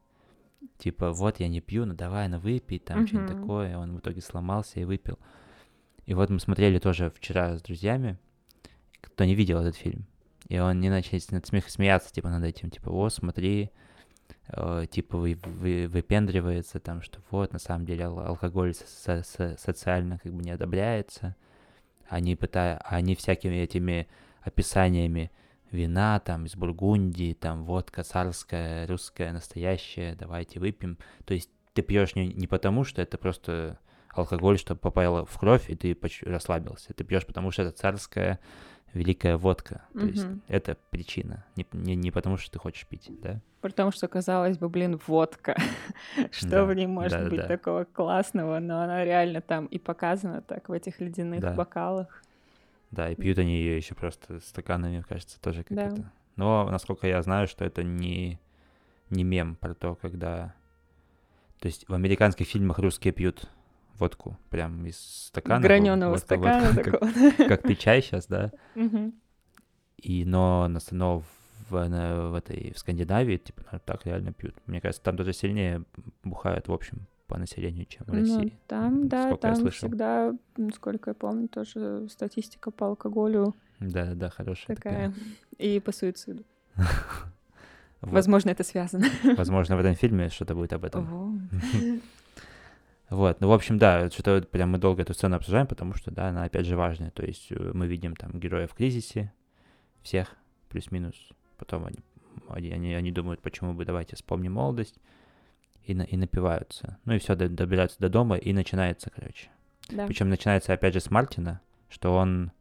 [0.79, 3.07] Типа, вот я не пью, ну давай, ну выпей, там uh-huh.
[3.07, 3.77] что-нибудь такое.
[3.77, 5.19] Он в итоге сломался и выпил.
[6.07, 8.19] И вот мы смотрели тоже вчера с друзьями,
[9.01, 10.07] кто не видел этот фильм.
[10.49, 13.71] И он не начал над смех смеяться, типа, над этим, типа, о, смотри,
[14.49, 20.19] э, типа вы, вы, выпендривается там, что вот на самом деле алкоголь со со социально
[20.19, 21.37] как бы не одобряется.
[22.09, 24.09] Они пытают, они всякими этими
[24.41, 25.31] описаниями
[25.71, 30.97] вина там из Бургундии, там водка царская, русская, настоящая, давайте выпьем.
[31.27, 33.79] То есть ты пьешь не, не потому, что это просто
[34.15, 36.95] алкоголь, что попало в кровь, и ты расслабился.
[36.95, 38.41] Ты пьешь потому, что это царская
[38.95, 39.83] великая водка.
[39.93, 41.45] То есть это причина.
[41.57, 43.41] Не, не, не потому, что ты хочешь пить, да?
[43.61, 45.57] Потому что, казалось бы, блин, водка.
[46.31, 47.47] что да, в ней может да, быть да.
[47.47, 51.53] такого классного, но она реально там и показана так в этих ледяных да.
[51.55, 52.23] бокалах.
[52.91, 55.87] Да, и пьют они ее еще просто стаканами, кажется, тоже как да.
[55.89, 56.13] это.
[56.37, 58.39] Но, насколько я знаю, что это не,
[59.11, 60.55] не мем про то, когда...
[61.59, 63.51] То есть в американских фильмах русские пьют
[63.99, 65.63] водку прям из стакана.
[65.63, 67.13] Граненого вот, стакана вот, такого.
[67.37, 68.53] Как, как ты чай сейчас, да?
[69.97, 74.55] И, но, но в, в этой в Скандинавии, типа, так реально пьют.
[74.67, 75.85] Мне кажется, там даже сильнее
[76.23, 78.53] бухают, в общем, по населению, чем в ну, России.
[78.53, 83.55] Ну, там, да, там всегда, насколько я помню, тоже статистика по алкоголю.
[83.81, 85.09] Да, да, хорошая такая.
[85.11, 85.15] такая.
[85.59, 86.45] И по суициду.
[88.01, 89.07] Возможно, это связано.
[89.37, 91.49] Возможно, в этом фильме что-то будет об этом.
[93.11, 96.29] Вот, ну, в общем, да, что-то прям мы долго эту сцену обсуждаем, потому что, да,
[96.29, 97.11] она опять же важная.
[97.11, 99.33] То есть э, мы видим там героя в кризисе,
[100.03, 100.37] всех
[100.69, 101.15] плюс-минус.
[101.57, 101.99] Потом они,
[102.49, 104.97] они, они, они думают, почему бы давайте вспомним молодость,
[105.85, 106.99] и, на, и напиваются.
[107.07, 109.49] Ну и все, добираются до дома, и начинается, короче.
[109.89, 110.07] Да.
[110.07, 112.53] Причем начинается опять же с Мартина, что он,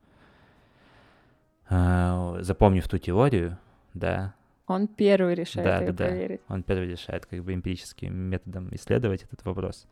[1.70, 3.58] э, запомнив ту теорию,
[3.94, 4.34] да,
[4.68, 6.06] Он первый решает Да, да, да.
[6.06, 6.42] проверить.
[6.48, 9.88] он первый решает как бы эмпирическим методом исследовать этот вопрос.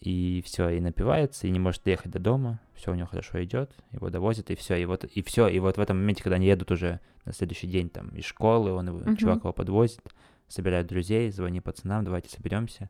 [0.00, 3.72] И все, и напивается, и не может доехать до дома, все у него хорошо идет,
[3.90, 6.46] его довозят, и все, и вот, и все, и вот в этом моменте, когда они
[6.46, 9.16] едут уже на следующий день там из школы, он его, Мгм.
[9.16, 10.00] чувак его подвозит,
[10.46, 12.88] собирает друзей, звони пацанам, давайте соберемся.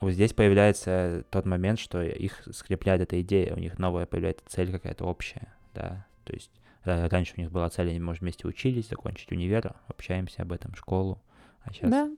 [0.00, 4.70] Вот здесь появляется тот момент, что их скрепляет эта идея, у них новая появляется цель
[4.70, 6.50] какая-то общая, да, то есть
[6.84, 10.74] ра- раньше у них была цель, они, может, вместе учились, закончить универ, общаемся об этом,
[10.76, 11.20] школу,
[11.64, 11.90] а сейчас...
[11.90, 12.10] Да.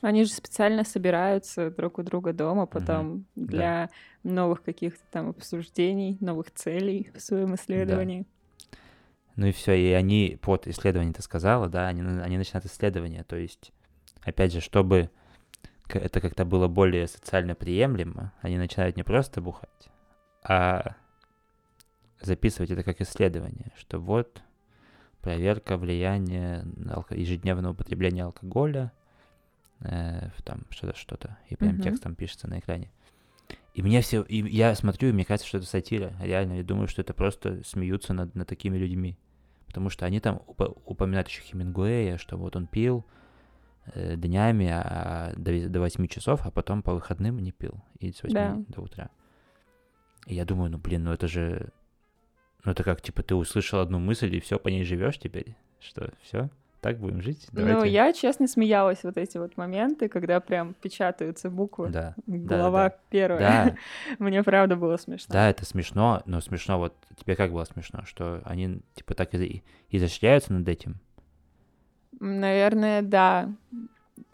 [0.00, 3.90] Они же специально собираются друг у друга дома потом для
[4.22, 8.26] новых каких-то там обсуждений, новых целей в своем исследовании.
[9.36, 13.24] Ну и все, и они под исследование ты сказала, да, они, на- они начинают исследование,
[13.24, 13.72] то есть,
[14.22, 15.10] опять же, чтобы
[15.88, 19.88] это как-то было более социально приемлемо, они начинают не просто бухать,
[20.42, 20.94] а
[22.20, 24.42] записывать это как исследование, что вот
[25.20, 26.64] проверка влияния
[27.10, 28.92] ежедневного употребления алкоголя,
[29.82, 31.82] э, там что-то, что-то, и прям Мгм.
[31.82, 32.90] текстом пишется на экране.
[33.74, 36.88] И мне все, и я смотрю, и мне кажется, что это сатира, реально, я думаю,
[36.88, 39.16] что это просто смеются над, над такими людьми,
[39.66, 43.06] потому что они там упо- упоминают еще Хемингуэя, что вот он пил
[43.94, 48.10] э, днями а, до, ве- до 8 часов, а потом по выходным не пил, и
[48.12, 48.58] с 8 Да.
[48.68, 49.10] до утра.
[50.26, 51.72] И я думаю, ну блин, ну это же,
[52.64, 56.12] ну это как, типа, ты услышал одну мысль, и все, по ней живешь теперь, что,
[56.22, 57.46] все, так будем жить?
[57.52, 57.92] Ну, Давайте.
[57.92, 61.88] я, честно, смеялась вот эти вот моменты, когда прям печатаются буквы.
[61.90, 62.96] Да, Глава да.
[63.10, 63.40] первая.
[63.40, 63.76] да,
[64.18, 65.32] Мне правда было смешно.
[65.32, 69.62] Да, это смешно, но смешно вот тебе как было смешно, что они типа так и
[69.90, 70.96] изощряются над этим.
[72.18, 73.52] Наверное, да.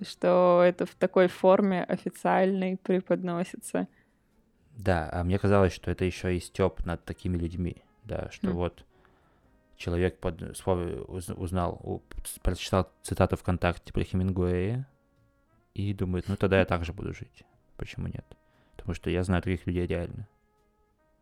[0.02, 3.86] Что это в такой форме официальной преподносится.
[4.76, 8.54] Да, а мне казалось, что это еще и степ над такими людьми, да, что Хм.
[8.54, 8.84] вот
[9.76, 10.42] человек под
[11.36, 12.02] узнал,
[12.42, 14.88] прочитал цитату ВКонтакте про Хемингуэя
[15.74, 17.44] и думает, ну тогда я так же буду жить.
[17.76, 18.24] Почему нет?
[18.76, 20.26] Потому что я знаю таких людей реально.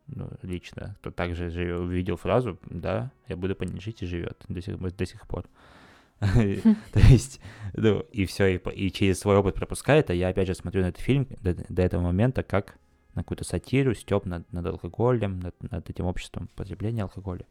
[0.07, 0.95] Ну, лично.
[0.99, 4.77] Кто также живет, увидел фразу, да, я буду по ней жить и живет до сих,
[4.79, 5.45] до сих пор.
[6.19, 7.41] То есть,
[7.73, 11.01] ну, и все, и, через свой опыт пропускает, а я опять же смотрю на этот
[11.01, 12.77] фильм до этого момента как
[13.15, 17.45] на какую-то сатиру, степ над, над алкоголем, над, над этим обществом потребления алкоголя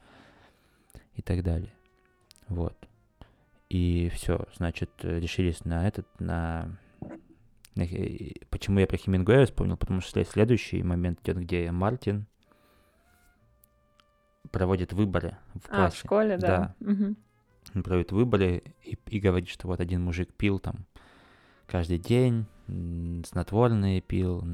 [1.16, 1.72] и так далее.
[2.48, 2.77] Вот.
[3.70, 6.77] И все, значит, э, решились на этот, на...
[7.74, 9.77] на хе- Почему я про Хемингуэя вспомнил?
[9.77, 12.27] Потому что след- следующий момент идет, где Мартин
[14.50, 15.96] проводит выборы в А, в классе.
[15.98, 16.74] школе, да.
[16.81, 17.16] Мгм.
[17.74, 20.87] Он проводит выборы и, и говорит, что вот один мужик пил там
[21.66, 22.44] каждый день,
[23.27, 24.44] снотворные пил,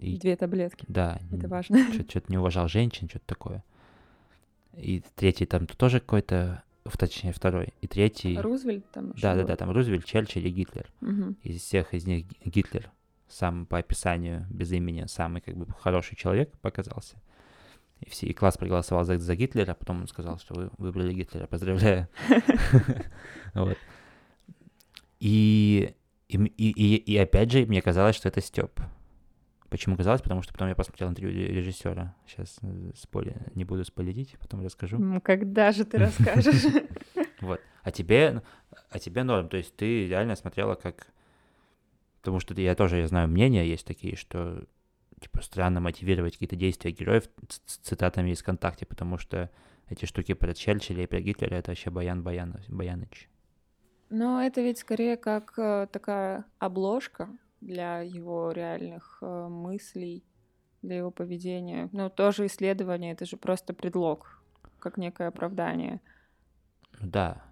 [0.00, 0.84] и Две таблетки.
[0.88, 1.78] да, Это важно.
[1.92, 3.64] что-то не уважал женщин, что-то такое.
[4.80, 6.62] И третий там тоже какой-то,
[6.98, 9.48] точнее второй, и третий, Рузвельт там ещё да, да, был.
[9.48, 10.86] да, там Рузвельт, Черчилль и Гитлер.
[11.00, 11.36] Мгм.
[11.42, 12.90] Из всех из них Ги- Гитлер
[13.28, 17.16] сам по описанию без имени самый как бы хороший человек показался.
[18.00, 21.12] И, все, и класс проголосовал за, за Гитлера, а потом он сказал, что вы выбрали
[21.12, 21.46] Гитлера.
[21.46, 22.08] Поздравляю.
[25.20, 25.94] И,
[26.28, 28.80] и, и, и опять же, мне казалось, что это Степ.
[29.70, 30.22] Почему казалось?
[30.22, 32.14] Потому что потом я посмотрел интервью ре- режиссера.
[32.26, 34.96] Сейчас не буду спойлерить, потом расскажу.
[34.96, 36.64] М, Когда же ты расскажешь?
[37.40, 37.60] Вот.
[37.82, 38.42] А тебе, ну,
[38.90, 41.08] а тебе норм, то есть ты реально смотрела как...
[42.20, 44.64] Потому что я тоже, я знаю, мнения есть такие, что
[45.20, 49.50] типа странно мотивировать какие-то действия героев ц- цитатами из ВКонтакте, потому что
[49.88, 53.28] эти штуки про Черчилля и про Гитлера это вообще Баян Баян, Баяныч.
[54.10, 57.28] Но это ведь скорее как э, такая обложка
[57.60, 60.24] для его реальных э, мыслей,
[60.82, 61.88] для его поведения.
[61.92, 64.42] Ну, тоже исследование, это же просто предлог,
[64.78, 66.00] как некое оправдание.
[67.00, 67.42] Да,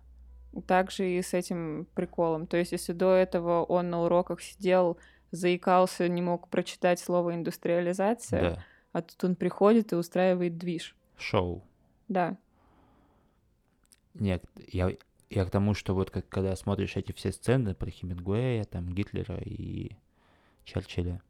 [0.67, 2.47] Также и с этим приколом.
[2.47, 4.99] То есть, если до этого он на уроках сидел,
[5.31, 10.97] заикался, не мог прочитать слово индустриализация, да, а тут он приходит и устраивает движ.
[11.19, 11.63] шоу.
[12.09, 12.39] Да.
[14.15, 14.91] Нет, я,
[15.31, 19.39] я к тому, что вот как, когда смотришь эти все сцены про Хемингуэя, там Гитлера
[19.45, 19.93] и
[20.65, 21.21] Черчилля,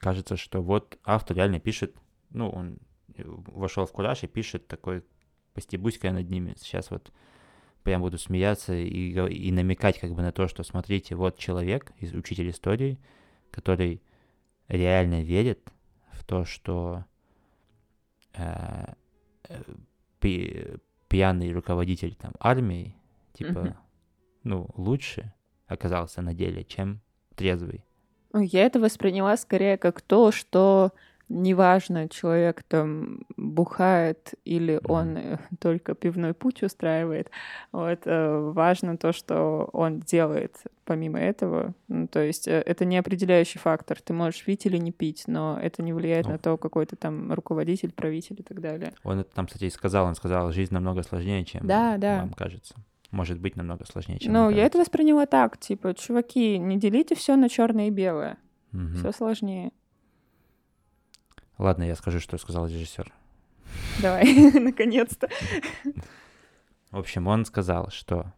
[0.00, 1.94] кажется, что вот автор реально пишет,
[2.30, 2.78] ну, он
[3.16, 5.04] вошел в кураж и пишет такой,
[5.52, 7.12] постебусь-ка я над ними, сейчас вот
[7.82, 12.14] прям буду смеяться и, и намекать как бы на то, что смотрите, вот человек, из-
[12.14, 12.98] учитель истории,
[13.50, 14.02] который
[14.68, 15.60] реально верит
[16.12, 17.04] в то, что
[18.32, 18.84] э,
[19.48, 19.62] э,
[20.20, 20.78] пе-
[21.14, 22.96] пьяный руководитель там армии,
[23.34, 23.76] типа,
[24.42, 25.32] ну, лучше
[25.68, 27.00] оказался на деле, чем
[27.36, 27.84] трезвый.
[28.34, 30.90] Я это восприняла скорее как то, что
[31.28, 37.30] неважно, человек там бухает или он э, только пивной путь устраивает,
[37.72, 41.74] вот, э, важно то, что он делает помимо этого.
[41.88, 44.00] Ну, то есть э, это не определяющий фактор.
[44.02, 46.32] Ты можешь пить или не пить, но это не влияет Ну.
[46.32, 48.92] на то, какой ты там руководитель, правитель и так далее.
[49.02, 52.20] Он это там, кстати, и сказал, он сказал, жизнь намного сложнее, чем Да, да.
[52.20, 52.74] вам кажется.
[53.10, 57.36] Может быть намного сложнее, чем Ну, я это восприняла так, типа, чуваки, не делите все
[57.36, 58.36] на черное и белое,
[58.72, 58.96] Мгм.
[58.96, 59.70] все сложнее.
[61.58, 63.12] Ладно, я скажу, что сказал режиссер.
[64.02, 64.24] Давай,
[64.60, 65.28] наконец-то.
[66.90, 68.32] В общем, он сказал, что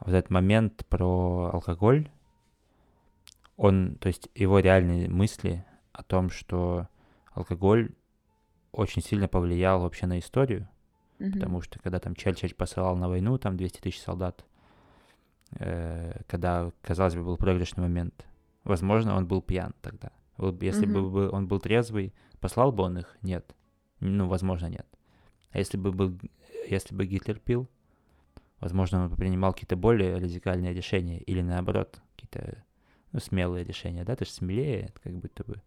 [0.00, 2.10] вот этот момент про алкоголь,
[3.56, 6.88] он, то есть его реальные мысли о том, что
[7.32, 7.90] алкоголь
[8.72, 10.68] очень сильно повлиял вообще на историю,
[11.18, 11.32] Мгм.
[11.32, 14.44] потому что когда там Черчилль посылал на войну, там 200 тысяч солдат,
[15.58, 18.24] э, когда, казалось бы, был проигрышный момент,
[18.64, 20.12] возможно, он был пьян тогда.
[20.60, 21.12] Если бы Мгм.
[21.12, 23.16] бы он был трезвый, послал бы он их?
[23.22, 23.54] Нет.
[24.00, 24.86] Ну, возможно, нет.
[25.50, 26.18] А если бы был,
[26.68, 27.68] если бы Гитлер пил,
[28.60, 32.64] возможно, он бы принимал какие-то более радикальные решения или наоборот, какие-то
[33.12, 35.60] ну, смелые решения, да, ты же смелее, как будто бы.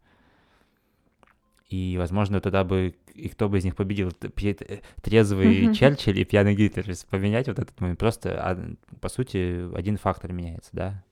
[1.70, 5.74] И, возможно, тогда бы и кто бы из них победил, э, трезвый Мгм.
[5.74, 6.86] Черчилль и пьяный Гитлер.
[7.10, 8.00] Поменять вот этот момент.
[8.00, 11.04] Просто, по сути, один фактор меняется, да,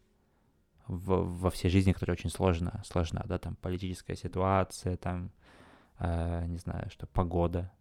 [0.91, 5.31] в- во всей жизни, которая очень сложна, сложна, да, там политическая ситуация, там,
[5.99, 7.71] э, не знаю, что погода,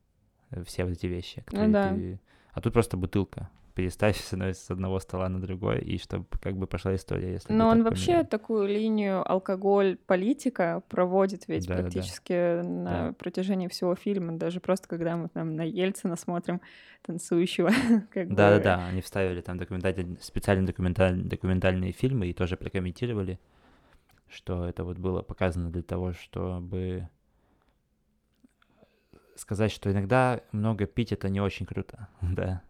[0.50, 1.88] э, все вот эти вещи, которые Ну да.
[1.94, 2.20] ты-
[2.52, 3.48] А тут просто бутылка.
[3.74, 7.82] Переставь с одного стола на другой, и чтобы как бы пошла история, если Но он
[7.82, 11.82] вообще такую линию алкоголь-политика проводит ведь Да-да-да.
[11.82, 13.12] практически на Да.
[13.12, 14.36] протяжении всего фильма.
[14.36, 16.60] Даже просто когда мы там на Ельцина смотрим
[17.02, 17.70] танцующего.
[18.14, 20.16] Да-да-да, они вставили там документаль...
[20.20, 21.22] специальные документаль...
[21.22, 23.38] документальные фильмы и тоже прокомментировали,
[24.28, 27.08] что это вот было показано для того, чтобы
[29.36, 32.62] сказать, что иногда много пить это не очень круто, да.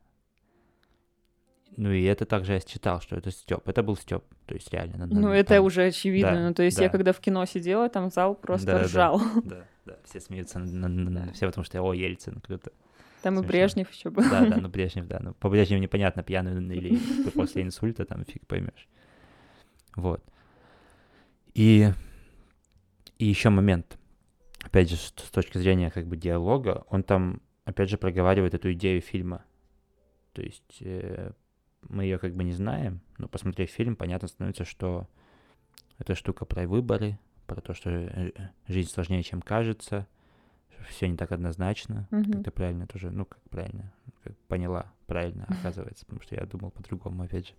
[1.77, 3.67] Ну и это также я считал, что это Степ.
[3.69, 4.99] Это был Степ, то есть реально.
[4.99, 6.33] на- Ну, на- это там- уже очевидно.
[6.33, 6.93] Да, ну, то есть я да.
[6.93, 8.87] когда в кино сидела, там зал просто Да-да-да.
[8.87, 9.21] ржал.
[9.45, 12.73] Да, да, все смеются, на- на- на- все потому что, о, Ельцин, круто.
[13.23, 13.49] Там и Смешно.
[13.49, 14.23] Брежнев еще был.
[14.29, 15.19] Да, да, ну Брежнев, да.
[15.23, 16.99] Ну, по Брежневу непонятно, пьяный он или
[17.35, 18.89] после инсульта, там фиг поймешь.
[19.97, 20.23] Вот.
[21.55, 21.89] И,
[23.19, 23.99] и еще момент.
[24.63, 28.73] Опять же, с, с точки зрения как бы диалога, он там, опять же, проговаривает эту
[28.73, 29.45] идею фильма.
[30.33, 31.33] То есть э,
[31.89, 35.09] мы ее как бы не знаем, но посмотрев фильм, понятно становится, что
[35.99, 38.33] эта штука про выборы, про то, что э,
[38.69, 40.07] жизнь сложнее, чем кажется,
[40.89, 42.33] все не так однозначно, Мгм.
[42.33, 46.71] как ты правильно тоже, ну, как правильно, как поняла правильно, оказывается, потому что я думал
[46.71, 47.55] по-другому, опять же.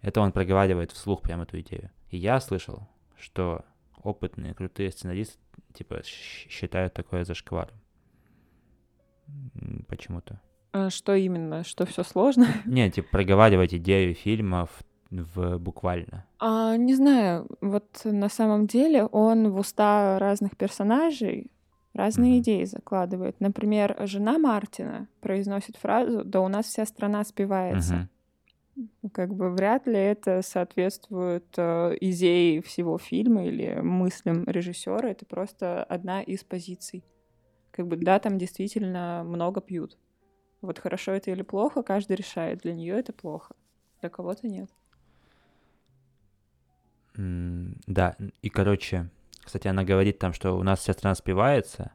[0.00, 1.90] Это он проговаривает вслух прям эту идею.
[2.10, 3.64] И я слышал, что
[4.02, 5.38] опытные, крутые сценаристы,
[5.74, 7.76] типа, считают такое зашкваром.
[9.86, 10.40] Почему-то.
[10.72, 11.64] А Что именно?
[11.64, 12.46] Что все сложно?
[12.64, 14.68] Не, типа, проговаривать идею фильма
[15.10, 16.24] в, буквально.
[16.38, 21.50] А, не знаю, вот на самом деле он в уста разных персонажей
[21.94, 22.40] разные Мгм.
[22.40, 23.38] идеи закладывает.
[23.40, 28.08] Например, жена Мартина произносит фразу «Да у нас вся страна спивается».
[28.74, 35.10] Ну, Как бы вряд ли это соответствует э, идее всего фильма или мыслям режиссера.
[35.10, 37.04] Это просто одна из позиций.
[37.70, 39.98] Как бы да, там действительно много пьют.
[40.62, 42.60] Вот хорошо это или плохо, каждый решает.
[42.60, 43.54] Для нее это плохо,
[44.00, 44.70] для кого-то нет.
[47.14, 49.10] Да, и, короче,
[49.44, 51.92] кстати, она говорит там, что у нас вся страна спивается,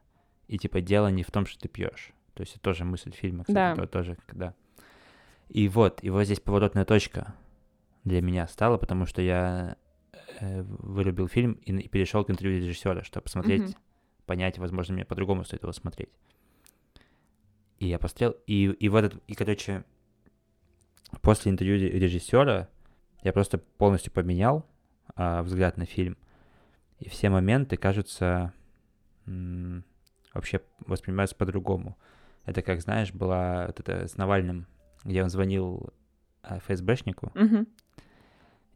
[0.47, 2.11] и, типа, дело не в том, что ты пьешь.
[2.33, 3.81] То есть это тоже мысль фильма, кстати, Да.
[3.81, 4.53] то- тоже, да.
[5.49, 7.33] И вот, и вот здесь поворотная точка
[8.03, 9.77] для меня стала, потому что я
[10.39, 13.75] э, вырубил фильм и, и перешел к интервью режиссера, чтобы посмотреть, Мгм.
[14.27, 16.09] понять, возможно, мне по-другому стоит его смотреть.
[17.79, 19.83] И я посмотрел, и, и в этот, и, короче,
[21.21, 22.69] после интервью режиссера
[23.23, 24.65] я просто полностью поменял
[25.15, 26.17] а, взгляд на фильм.
[26.99, 28.53] И все моменты кажутся
[29.27, 29.83] м,
[30.33, 31.97] вообще воспринимаются по-другому.
[32.45, 34.65] Это как, знаешь, была вот это с Навальным,
[35.03, 35.93] где он звонил
[36.41, 37.67] а, ФСБшнику, Мгм.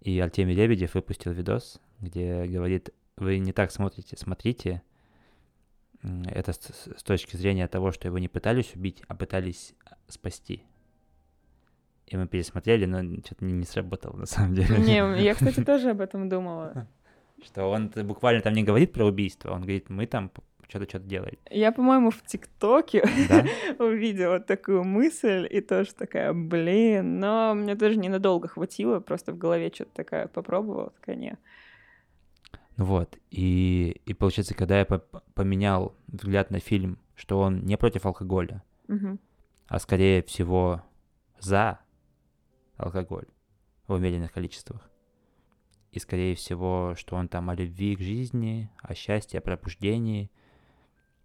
[0.02, 4.82] и Артемий Лебедев выпустил видос, где говорит, вы не так смотрите, смотрите,
[6.04, 10.64] это с, с- точки зрения того, что его не пытались убить, а пытались а, спасти.
[12.08, 14.78] И мы пересмотрели, но что-то не, не сработало на самом деле.
[14.78, 16.88] Не, я, кстати, тоже об этом думала.
[17.44, 20.32] Что он буквально там не говорит про убийство, он говорит, мы там
[20.72, 21.38] что-то что-то делали.
[21.50, 23.46] Я, по-моему, в ТикТоке Да?
[23.86, 29.72] увидела такую мысль и тоже такая, блин, но мне тоже ненадолго хватило, просто в голове
[29.74, 31.38] что-то такая попробовала, такая, не.
[32.78, 33.18] Ну Вот.
[33.30, 35.00] И, и получается, когда я по-
[35.34, 39.20] поменял взгляд на фильм, что он не против алкоголя, Мгм.
[39.68, 40.82] а скорее всего
[41.40, 41.80] за
[42.78, 43.26] алкоголь
[43.88, 44.90] в умеренных количествах.
[45.92, 50.32] И скорее всего, что он там о любви к жизни, о счастье, о пробуждении.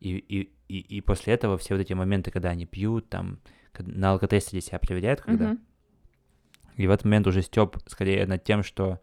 [0.00, 3.38] И, и, и, и после этого все вот эти моменты, когда они пьют, там,
[3.78, 5.52] на алкотестере себя проверяют, когда...
[5.52, 5.60] Мгм.
[6.76, 9.00] И в этот момент уже Степ скорее над тем, что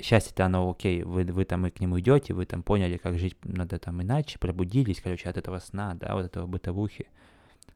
[0.00, 3.36] счастье-то оно окей, вы, вы там и к нему идете, вы там поняли, как жить
[3.44, 7.06] надо там иначе, пробудились, короче, от этого сна, да, вот этого бытовухи.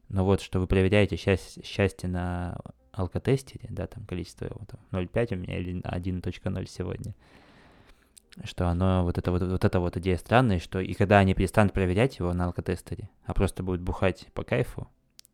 [0.09, 2.57] Но вот, что вы проверяете счастье, счастье на
[2.91, 7.13] алкотестере, да, там количество его там 0,5 у меня или 1.0 сегодня,
[8.43, 11.73] что оно, вот это вот, вот эта вот идея странная, что и когда они перестанут
[11.73, 14.87] проверять его на алкотестере, а просто будут бухать по кайфу,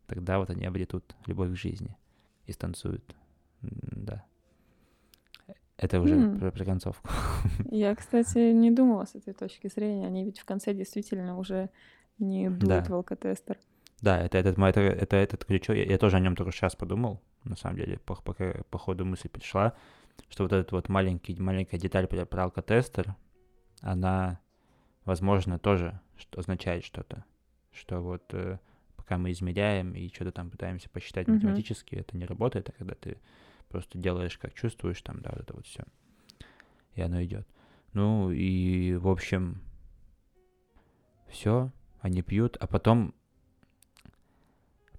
[0.08, 1.96] тогда вот они обретут любовь к жизни
[2.46, 3.16] и станцуют.
[3.62, 4.24] Да.
[5.78, 6.40] Это уже М.
[6.40, 7.10] про, про концовку.
[7.72, 10.08] Я, кстати, не думала с этой точки зрения.
[10.08, 11.70] Они ведь в конце действительно уже
[12.20, 12.92] не дуют Да.
[12.92, 13.58] в алкотестер.
[14.02, 15.80] Да, это этот, это, это этот ключевой.
[15.80, 17.22] Я, я тоже о нем только сейчас подумал.
[17.44, 19.74] На самом деле, по, пока по ходу мысль пришла,
[20.30, 23.16] что вот этот вот маленький, маленькая деталь про, про алкотестер,
[23.82, 24.40] она,
[25.06, 27.26] возможно, тоже что, означает что-то.
[27.72, 28.60] Что вот э,
[28.96, 31.38] пока мы измеряем и что-то там пытаемся посчитать Мгм.
[31.38, 33.18] математически, это не работает, а когда ты
[33.74, 35.84] просто делаешь, как чувствуешь, там, да, вот это вот все.
[36.96, 37.48] И оно идет.
[37.94, 39.62] Ну и, в общем,
[41.28, 43.14] все, они пьют, а потом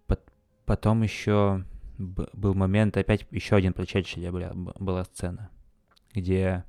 [0.07, 0.33] пот-
[0.67, 1.65] потом еще
[1.99, 5.51] был момент, опять еще один про Черчилля была, была сцена,
[6.13, 6.65] где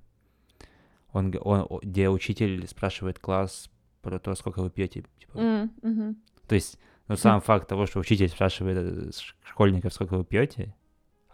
[1.11, 3.71] он, он, где учитель спрашивает класс
[4.03, 5.05] про то, сколько вы пьете.
[5.19, 6.17] Типа, М, мгм.
[6.47, 6.77] То есть,
[7.07, 9.09] ну, сам факт того, что учитель спрашивает э,
[9.43, 10.75] школьников, сколько вы пьете,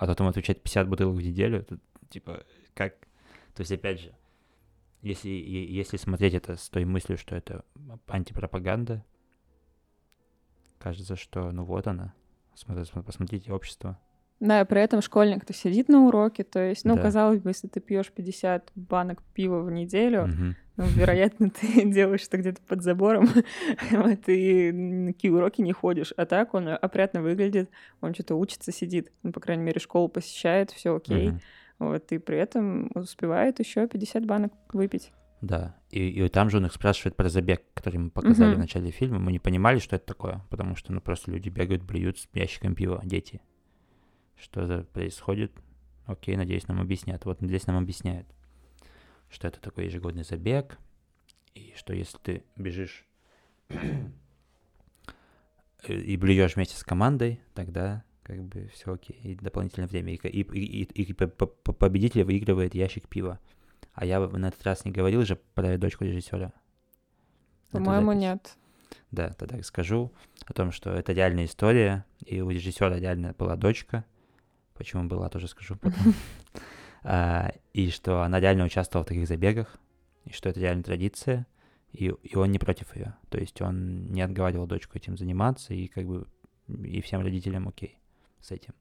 [0.02, 1.78] а потом отвечает 50 бутылок в неделю, это,
[2.10, 2.44] типа,
[2.74, 2.96] как...
[3.54, 4.16] То есть, опять же,
[5.04, 7.64] если, если смотреть это с той мыслью, что это
[8.08, 9.06] антипропаганда,
[10.80, 12.16] кажется, что, ну, вот она.
[12.56, 14.00] Смотри- см- Посмотрите общество.
[14.42, 17.02] Да, и при этом школьник-то сидит на уроке, то есть, ну, Да.
[17.04, 20.56] казалось бы, если ты пьешь 50 банок пива в неделю, Мгм.
[20.78, 23.28] ну, вероятно, ты делаешь это где-то под забором,
[23.92, 26.12] вот, и на какие уроки не ходишь.
[26.18, 27.70] А так он опрятно выглядит,
[28.02, 31.30] он что-то учится, сидит, ну, по крайней мере, школу посещает, все окей.
[31.30, 31.42] Мгм.
[31.78, 35.12] Вот, и при этом успевает еще 50 банок выпить.
[35.42, 38.56] Да, и, и там же он их спрашивает про забег, который мы показали Мгм.
[38.56, 39.20] в начале фильма.
[39.20, 42.74] Мы не понимали, что это такое, потому что, ну, просто люди бегают, блюют с ящиком
[42.74, 43.40] пива, дети.
[44.38, 45.52] Что за происходит?
[46.06, 47.24] Окей, надеюсь, нам объяснят.
[47.26, 48.28] Вот здесь нам объясняют,
[49.30, 50.78] что это такой ежегодный забег,
[51.54, 53.06] и что если ты бежишь
[55.88, 60.14] и блюешь вместе с командой, тогда как бы все окей, и дополнительное время.
[60.14, 63.40] И, и, и, и- и по- по- по- победитель выигрывает ящик пива.
[63.94, 66.54] А я на этот раз не говорил же про дочку режиссера.
[67.72, 68.58] По-моему, нет.
[69.12, 70.12] Да, тогда скажу
[70.46, 74.06] о том, что это реальная история, и у режиссера реально была дочка.
[74.76, 76.14] Почему была, тоже скажу потом.
[77.04, 79.78] А, И что она реально участвовала в таких забегах,
[80.26, 81.48] и что это реально традиция,
[81.92, 83.16] и, и он не против ее.
[83.30, 86.28] То есть он не отговаривал дочку этим заниматься, и как бы
[86.68, 87.98] и всем родителям окей
[88.40, 88.74] с этим.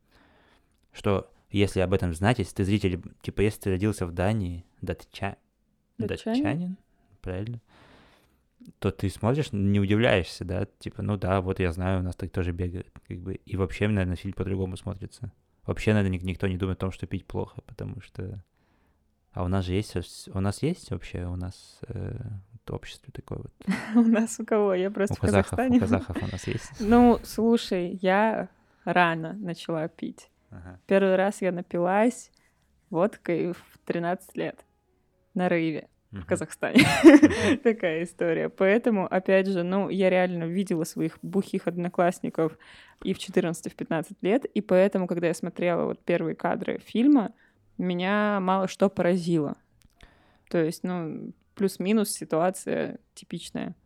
[0.93, 5.37] Что если об этом знать, если ты зритель, типа если ты родился в Дании, датча...
[5.99, 6.43] Датчанин?
[6.43, 6.77] датчанин,
[7.21, 7.61] правильно,
[8.79, 12.31] то ты смотришь, не удивляешься, да, типа, ну да, вот я знаю, у нас так
[12.31, 15.33] тоже бегают, как бы, и вообще, наверное, фильм по-другому смотрится.
[15.67, 18.43] Вообще, наверное, ник- никто не думает о том, что пить плохо, потому что...
[19.33, 19.95] А у нас же есть,
[20.29, 22.17] у нас есть вообще, у нас э,
[22.53, 23.53] вот общество такое вот.
[23.95, 24.75] У нас у кого?
[24.75, 25.77] Я просто У в казахов, Казахстане.
[25.77, 26.73] у казахов у нас есть.
[26.81, 28.49] Ну, слушай, я
[28.85, 30.31] рано начала пить.
[30.51, 30.81] Ага.
[30.87, 32.33] Первый раз я напилась
[32.91, 34.65] водкой в 13 лет
[35.35, 36.25] на рейве в.
[36.25, 36.83] Казахстане.
[37.63, 38.49] Такая история.
[38.49, 42.59] Поэтому, опять же, ну, я реально видела своих бухих одноклассников
[43.05, 46.81] и в 14, и в 15 лет, и поэтому, когда я смотрела вот первые кадры
[46.85, 47.33] фильма,
[47.79, 49.57] меня мало что поразило.
[50.49, 53.77] То есть, ну, плюс-минус ситуация типичная.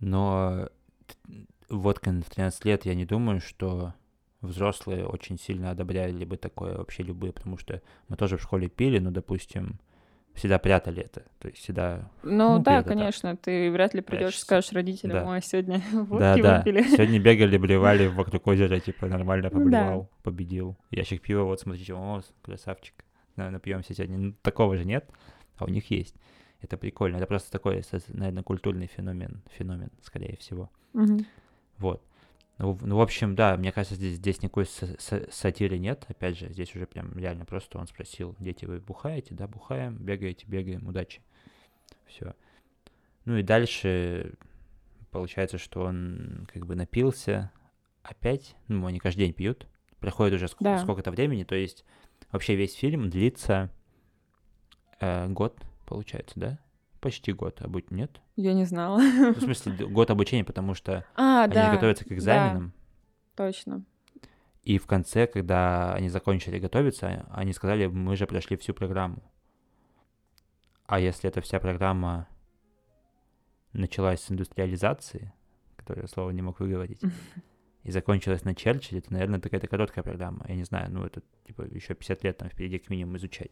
[0.00, 0.68] Но
[1.06, 3.92] т- водка в 13 лет, я не думаю, что
[4.40, 8.98] взрослые очень сильно одобряли бы такое вообще любые, потому что мы тоже в школе пили,
[8.98, 9.78] но, допустим,
[10.34, 11.22] всегда прятали это.
[11.38, 12.08] То есть всегда...
[12.22, 12.98] Ну, Ну, да, где-то так.
[12.98, 15.30] конечно, ты вряд ли придешь и скажешь родителям, Да.
[15.30, 16.58] ой, сегодня Да, водки да.
[16.58, 16.82] выпили.
[16.96, 19.64] Сегодня бегали, блевали вокруг озера, типа нормально Ну да.
[19.64, 20.76] поблевал, победил.
[20.90, 22.94] Ящик пива, вот смотрите, о, красавчик.
[23.36, 24.18] Напьемся сегодня.
[24.18, 25.08] Ну, такого же нет,
[25.56, 26.14] а у них есть.
[26.60, 27.16] Это прикольно.
[27.16, 30.70] Это просто такой, наверное, культурный феномен, феномен, скорее всего.
[30.92, 31.26] Мгм.
[31.78, 32.02] Вот.
[32.62, 36.04] Ну, в- ну, в общем, да, мне кажется, здесь, здесь никакой са- са- сатиры нет.
[36.08, 39.34] Опять же, здесь уже прям реально просто он спросил, дети, вы бухаете?
[39.34, 41.22] Да, бухаем, бегаете, бегаем, удачи.
[42.06, 42.36] Все.
[43.24, 44.34] Ну и дальше
[45.10, 47.50] получается, что он как бы напился
[48.04, 48.54] опять.
[48.68, 49.66] Ну, они каждый день пьют.
[49.98, 50.78] Проходит уже ск- Да.
[50.78, 51.42] сколько-то времени.
[51.42, 51.84] То есть
[52.30, 53.70] вообще весь фильм длится
[55.00, 56.58] э, год, получается, да?
[57.02, 58.20] Почти год, а будь нет?
[58.36, 58.98] Я не знала.
[59.00, 62.72] Ну, в смысле, год обучения, потому что А, они да, готовятся к экзаменам.
[63.34, 63.84] точно.
[64.62, 69.20] И в конце, когда они закончили готовиться, они сказали, мы же прошли всю программу.
[70.86, 72.28] А если эта вся программа
[73.72, 75.32] началась с индустриализации,
[75.74, 77.00] которое слово не мог выговорить,
[77.82, 80.44] и закончилась на Черчилле, то, наверное, это какая-то короткая программа.
[80.48, 83.50] Я не знаю, ну это типа еще 50 лет там впереди как минимум изучать.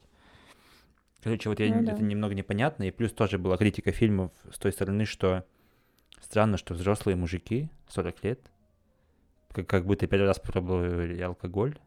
[1.22, 1.92] Короче, вот я, Ну да.
[1.92, 5.44] это немного непонятно, и плюс тоже была критика фильмов с той стороны, что
[6.20, 8.40] странно, что взрослые мужики 40 лет,
[9.52, 11.78] как, как будто первый раз попробовали алкоголь,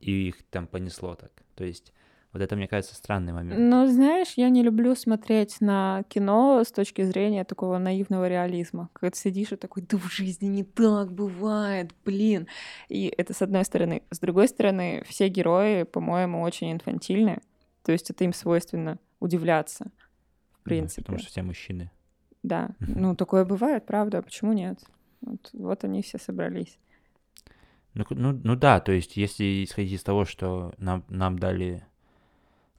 [0.00, 1.30] и их там понесло так.
[1.54, 1.92] То есть
[2.32, 3.60] вот это, мне кажется, странный момент.
[3.60, 8.88] Но знаешь, я не люблю смотреть на кино с точки зрения такого наивного реализма.
[8.94, 12.48] Когда ты сидишь и такой, да в жизни не так бывает, блин.
[12.88, 14.02] И это с одной стороны.
[14.10, 17.40] С другой стороны, все герои, по-моему, очень инфантильны.
[17.82, 19.90] То есть это им свойственно удивляться,
[20.52, 21.02] в принципе.
[21.02, 21.90] Потому что все мужчины.
[22.42, 24.78] Да, ну такое бывает, правда, а почему нет?
[25.20, 26.78] Вот, вот они все собрались.
[27.94, 31.84] Ну, ну, ну да, то есть если исходить из того, что нам, нам дали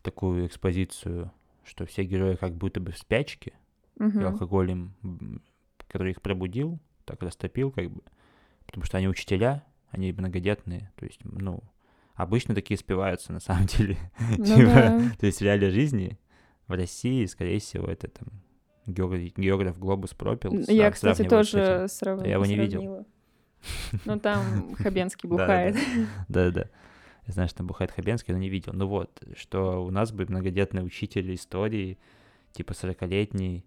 [0.02, 1.32] такую экспозицию,
[1.64, 3.54] что все герои как будто бы в спячке,
[3.96, 4.26] и Мгм.
[4.26, 5.42] алкоголь им, м,
[5.78, 8.02] который их пробудил, так растопил как бы,
[8.66, 11.62] потому что они учителя, они многодетные, то есть, ну,
[12.16, 13.98] обычно такие спиваются на самом деле.
[14.38, 15.02] Ну Типа, да.
[15.20, 16.18] То есть в реальной жизни
[16.68, 18.28] в России, скорее всего, это там
[18.86, 20.54] географ, географ глобус пропил.
[20.68, 21.88] Я, сра- кстати, тоже этим.
[21.90, 22.80] срав- Я его не видел.
[22.82, 23.06] сравнила.
[24.06, 25.78] Ну там Хабенский бухает.
[26.28, 26.66] Да-да.
[27.26, 28.74] Я знаю, что там бухает Хабенский, но не видел.
[28.74, 31.98] Ну вот, что у нас бы многодетный учитель истории,
[32.52, 33.64] типа 40-летний,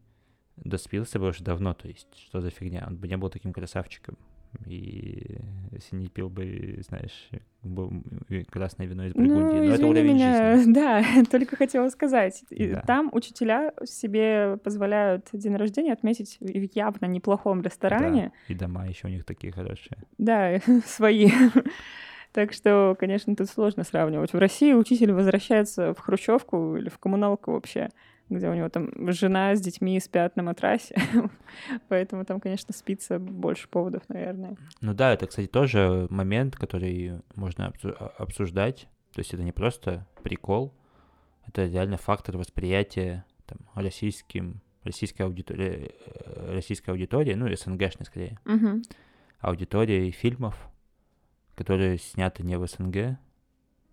[0.56, 2.84] доспился бы уже давно, то есть что за фигня?
[2.86, 4.18] Он бы не был таким красавчиком.
[4.64, 5.38] И
[5.72, 7.30] если не пил бы, знаешь,
[7.62, 7.92] был
[8.50, 9.58] красное вино из Бургундии.
[9.58, 10.72] Ну, но это уровень меня, жизни.
[10.74, 12.44] да, только хотела сказать.
[12.50, 12.82] Да.
[12.86, 18.32] Там учителя себе позволяют день рождения отметить в явно неплохом ресторане.
[18.48, 19.98] И дома еще у них такие хорошие.
[20.18, 21.30] Да, свои.
[22.32, 24.32] Так что, конечно, тут сложно сравнивать.
[24.32, 27.88] В России учитель возвращается в хрущевку или в коммуналку вообще,
[28.28, 30.96] где у него там жена с детьми спят на матрасе.
[31.88, 34.56] Поэтому там, конечно, спится больше поводов, наверное.
[34.80, 38.88] Ну да, это, кстати, тоже момент, который можно а- обсуждать.
[39.12, 40.74] То есть это не просто прикол,
[41.46, 45.92] это реально фактор восприятия там, российским, российской аудитории,
[46.52, 48.82] российской аудитории, ну, СНГшной скорее, Мгм.
[49.38, 50.68] аудитории фильмов,
[51.54, 53.18] которые сняты не в СНГ,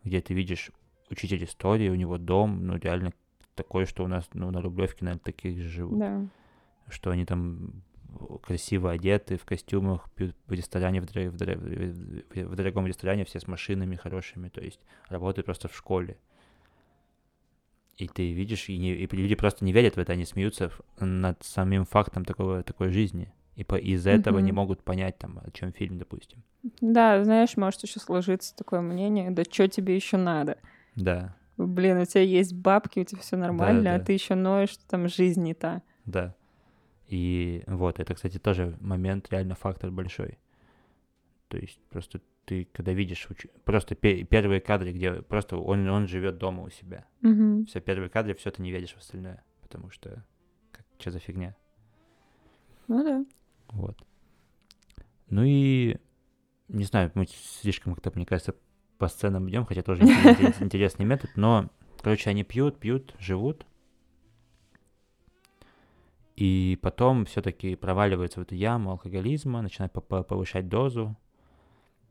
[0.03, 0.71] где ты видишь
[1.09, 3.13] учитель истории, у него дом, ну, реально
[3.55, 6.25] такой, что у нас, ну, на Рублевке, наверное, таких же живут Да.
[6.89, 7.83] что они там
[8.43, 13.39] красиво одеты, в костюмах, пьют в ресторане, в, дор- в дор- в- дорогом ресторане, все
[13.39, 14.79] с машинами хорошими, то есть
[15.09, 16.17] работают просто в школе.
[17.97, 21.43] И ты видишь, и, не- и люди просто не верят в это, они смеются над
[21.43, 23.31] самим фактом такого, такой жизни.
[23.55, 26.41] И по, из-за этого не могут понять, там, о чем фильм, допустим.
[26.81, 30.57] Да, знаешь, может еще сложиться такое мнение, да что тебе еще надо?
[30.95, 34.05] Да, Блин, у тебя есть бабки, у тебя все нормально, а да.
[34.05, 35.81] ты еще ноешь, что там жизнь не та.
[36.05, 36.35] да.
[37.07, 40.39] И вот, это, кстати, тоже момент, реально фактор большой.
[41.47, 43.27] То есть просто ты, когда видишь
[43.65, 47.05] просто пе- первые кадры, где просто он, он живет дома у себя.
[47.21, 47.65] Мгм.
[47.65, 50.25] Все первые кадры, все ты не веришь в остальное, потому что
[50.97, 51.55] что за фигня.
[52.87, 53.25] Ну да.
[53.69, 54.01] Вот.
[55.29, 55.97] Ну и
[56.67, 58.55] не знаю, мы слишком как-то, мне кажется,
[59.03, 61.69] по сценам идем, хотя тоже интерес- интересный метод, но,
[62.01, 63.65] короче, они пьют, пьют, живут,
[66.37, 71.17] и потом все-таки проваливаются в эту яму алкоголизма, начинают по- по- повышать дозу.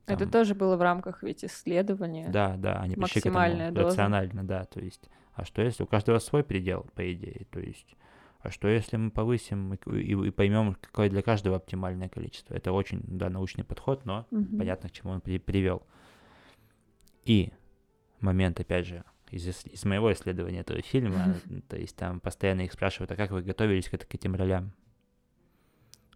[0.07, 2.29] Это Там- тоже было в рамках ведь исследования.
[2.29, 3.89] Да, да, они пришли к этому доза.
[3.89, 7.97] рационально, да, то есть, а что если у каждого свой предел, по идее, то есть,
[8.41, 12.55] а что если мы повысим и, и- и поймем, какое для каждого оптимальное количество?
[12.55, 14.59] Это очень, да, научный подход, но Мгм.
[14.59, 15.83] понятно, к чему он при- привел.
[17.25, 17.53] И
[18.21, 21.37] момент, опять же, из, из моего исследования этого фильма,
[21.69, 24.73] то есть там постоянно их спрашивают, а как вы готовились к, к этим ролям?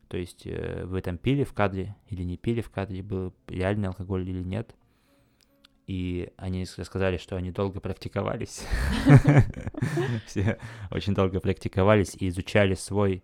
[0.09, 3.89] То есть э, вы там пили в кадре или не пили в кадре, был реальный
[3.89, 4.77] алкоголь или нет?
[5.87, 8.67] и они сказали, что они долго практиковались.
[10.27, 10.59] Все
[10.91, 13.23] очень долго практиковались и изучали свой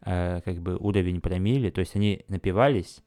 [0.00, 1.70] э, как бы уровень промили.
[1.70, 3.02] То есть они напивались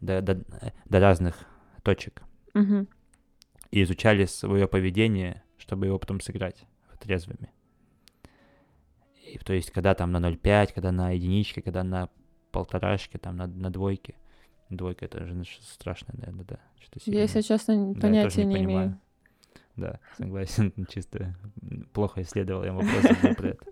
[0.00, 0.42] до, до,
[0.86, 1.46] до разных
[1.82, 2.22] точек
[3.74, 6.64] и изучали свое поведение, чтобы его потом сыграть
[7.00, 7.50] трезвыми.
[9.26, 12.08] И, то есть, когда там на 0,5, когда на единичке, когда на
[12.52, 14.14] полторашке, там на, на двойке.
[14.70, 16.58] Двойка это же страшно, наверное, да.
[16.78, 19.00] Что я, если честно, понятия не, не имею.
[19.74, 21.34] Да, согласен, чисто
[21.92, 23.02] плохо исследовал я вопрос
[23.36, 23.64] про это.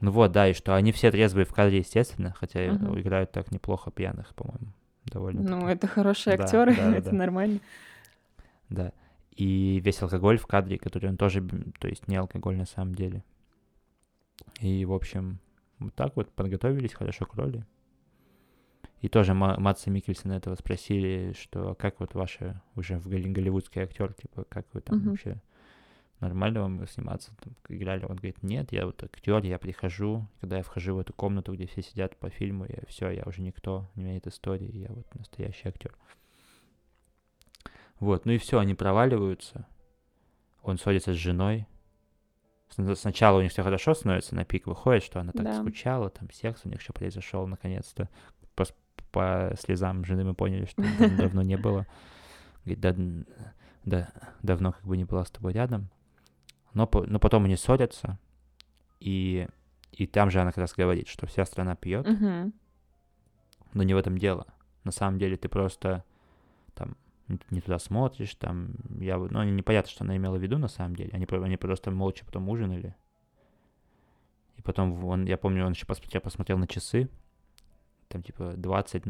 [0.00, 3.00] Ну вот, да, и что они все трезвые в кадре, естественно, хотя uh-huh.
[3.00, 4.74] играют так неплохо пьяных, по-моему,
[5.06, 5.40] довольно.
[5.40, 7.16] Ну, это хорошие актеры, да, да, это да.
[7.16, 7.60] нормально.
[8.68, 8.92] Да.
[9.36, 11.42] И весь алкоголь в кадре, который он тоже,
[11.78, 13.24] то есть не алкоголь на самом деле.
[14.60, 15.38] И, в общем,
[15.78, 17.64] вот так вот подготовились хорошо к роли.
[19.00, 24.44] И тоже Матса Микельсона этого спросили, что как вот ваши уже в голливудский актер, типа,
[24.44, 25.10] как вы там uh-huh.
[25.10, 25.42] вообще
[26.20, 28.04] нормально вам сниматься, там, играли?
[28.04, 31.66] Он говорит, нет, я вот актер, я прихожу, когда я вхожу в эту комнату, где
[31.66, 35.68] все сидят по фильму, я все, я уже никто, не имеет истории, я вот настоящий
[35.68, 35.94] актер.
[38.00, 39.66] Вот, ну и все, они проваливаются.
[40.62, 41.66] Он ссорится с женой.
[42.94, 45.60] Сначала у них все хорошо становится, на пик выходит, что она так да.
[45.60, 48.08] скучала, там секс у них еще произошел наконец-то
[49.14, 50.82] по слезам жены мы поняли, что
[51.16, 51.86] давно не было.
[52.64, 52.94] Говорит, да,
[53.84, 54.08] да,
[54.42, 55.88] давно как бы не была с тобой рядом.
[56.72, 58.18] Но, но потом они ссорятся,
[58.98, 59.46] и,
[59.92, 62.52] и там же она как раз говорит, что вся страна пьет, uh-huh.
[63.72, 64.48] но не в этом дело.
[64.82, 66.02] На самом деле ты просто
[66.74, 66.96] там
[67.28, 71.10] не туда смотришь, там, я, ну, непонятно, что она имела в виду на самом деле.
[71.12, 72.94] Они, они просто молча потом ужинали.
[74.56, 77.08] И потом он, я помню, он еще посмотрел, посмотрел на часы,
[78.08, 79.04] там типа 20,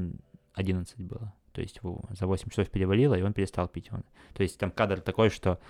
[0.55, 1.35] 11 было.
[1.53, 3.93] То есть за 8 часов перевалило, и он перестал пить.
[3.93, 4.03] Он,
[4.33, 5.61] то есть там кадр такой, что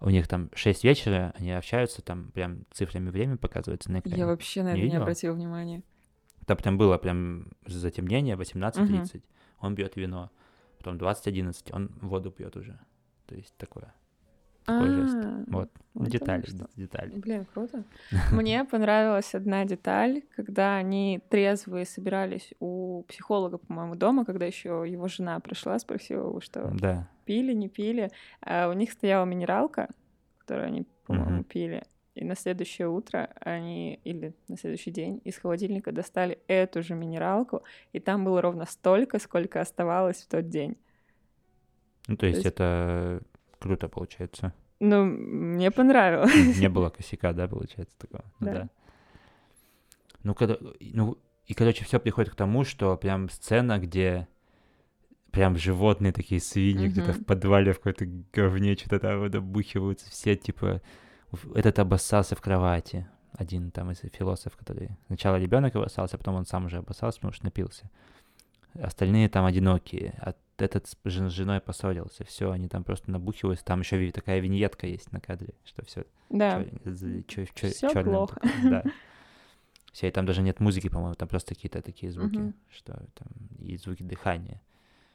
[0.00, 4.18] у них там 6 вечера, они общаются, там прям цифрами время показывается на экране.
[4.18, 5.82] Я вообще на это не, не обратил внимания.
[6.46, 9.24] Там прям было прям затемнение 18.30, угу.
[9.58, 10.30] он бьет вино,
[10.86, 12.78] потом 20.11, он воду пьет уже.
[13.26, 13.92] То есть такое
[14.64, 15.14] такой жест.
[15.16, 16.44] А, вот, детали,
[16.76, 17.12] детали.
[17.16, 17.84] Блин, круто.
[18.32, 25.06] Мне понравилась одна деталь, когда они трезвые собирались у психолога, по-моему, дома, когда еще его
[25.08, 27.08] жена пришла, спросила его, что да.
[27.24, 28.10] пили, не пили.
[28.40, 29.88] А у них стояла минералка,
[30.38, 31.84] которую они, по-моему, пили.
[32.16, 37.62] И на следующее утро они, или на следующий день, из холодильника достали эту же минералку,
[37.92, 40.76] и там было ровно столько, сколько оставалось в тот день.
[42.08, 42.54] Ну, то есть, то есть...
[42.54, 43.22] это
[43.58, 44.52] Круто получается.
[44.80, 46.58] Ну, мне понравилось.
[46.58, 48.24] Не было косяка, да, получается, такого?
[48.40, 48.52] Ну да.
[48.52, 48.68] да.
[50.22, 54.28] Ну, когда, ну, и, короче, все приходит к тому, что прям сцена, где
[55.30, 56.90] прям животные такие свиньи, mm-hmm.
[56.90, 60.82] где-то в подвале в какой-то говне что-то там вот обухиваются, все, типа,
[61.54, 64.90] этот обоссался в кровати, один там из философов, который...
[65.06, 67.90] Сначала ребенок обоссался, а потом он сам уже обоссался, потому что напился.
[68.74, 74.10] Остальные там одинокие, а этот с женой поссорился, все, они там просто набухиваются, там еще
[74.10, 76.04] такая виньетка есть на кадре, что все.
[76.30, 76.64] Да.
[77.28, 78.40] Чё, все плохо.
[78.62, 78.82] Да.
[79.92, 82.54] Все, и там даже нет музыки, по-моему, там просто какие-то такие звуки, uh-huh.
[82.70, 84.60] что там и звуки дыхания.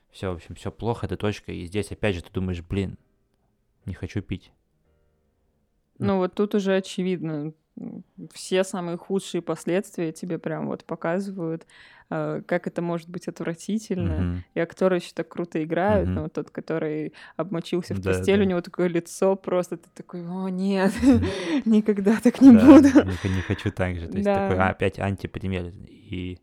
[0.09, 1.51] Все, в общем, все плохо, это точка.
[1.51, 2.97] И здесь опять же ты думаешь, блин,
[3.85, 4.51] не хочу пить.
[6.05, 7.53] Ну вот тут уже очевидно,
[8.33, 11.65] все самые худшие последствия тебе прям вот показывают,
[12.09, 14.11] э, как это может быть отвратительно.
[14.11, 14.37] Mm-hmm.
[14.55, 16.13] И актеры еще так круто играют, mm-hmm.
[16.13, 18.43] но вот тот, который обмочился в да, постель, да.
[18.43, 20.93] у него такое лицо просто, ты такой, о нет,
[21.65, 23.05] никогда так не буду.
[23.05, 24.07] Не хочу так же.
[24.07, 25.71] То есть такой а, опять антипример.
[25.87, 26.39] И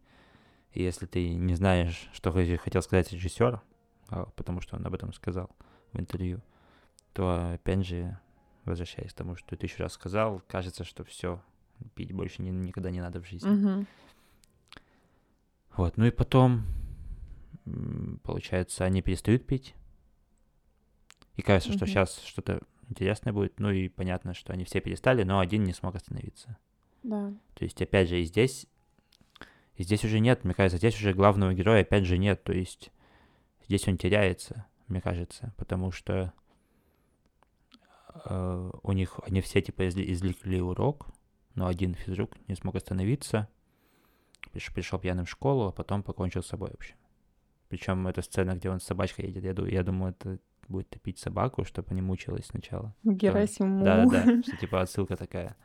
[0.72, 3.60] если ты не знаешь, что хотел сказать режиссер,
[4.10, 5.50] а, потому что он об этом сказал
[5.92, 6.40] в интервью,
[7.12, 8.18] то опять же
[8.68, 11.42] возвращаясь к тому, что ты еще раз сказал, кажется, что все,
[11.94, 13.50] пить больше не, никогда не надо в жизни.
[13.50, 13.86] Mm-hmm.
[15.76, 16.64] Вот, ну и потом,
[18.22, 19.74] получается, они перестают пить.
[21.36, 21.76] И кажется, mm-hmm.
[21.76, 23.60] что сейчас что-то интересное будет.
[23.60, 26.58] Ну и понятно, что они все перестали, но один не смог остановиться.
[27.02, 27.32] Да.
[27.54, 28.66] То есть, опять же, и здесь,
[29.76, 32.42] и здесь уже нет, мне кажется, здесь уже главного героя опять же нет.
[32.42, 32.90] То есть,
[33.66, 36.32] здесь он теряется, мне кажется, потому что
[38.24, 41.08] э, у них, они все типа извлекли урок,
[41.54, 43.48] но один физрук не смог остановиться,
[44.52, 46.94] пришел, пришел пьяным в школу, а потом покончил с собой вообще.
[47.68, 50.38] Причем эта сцена, где он с собачкой едет, я, я думаю, это
[50.68, 52.94] будет топить собаку, чтобы не мучилась сначала.
[53.04, 53.84] Герасиму.
[53.84, 55.56] Да, да, да, что типа отсылка такая.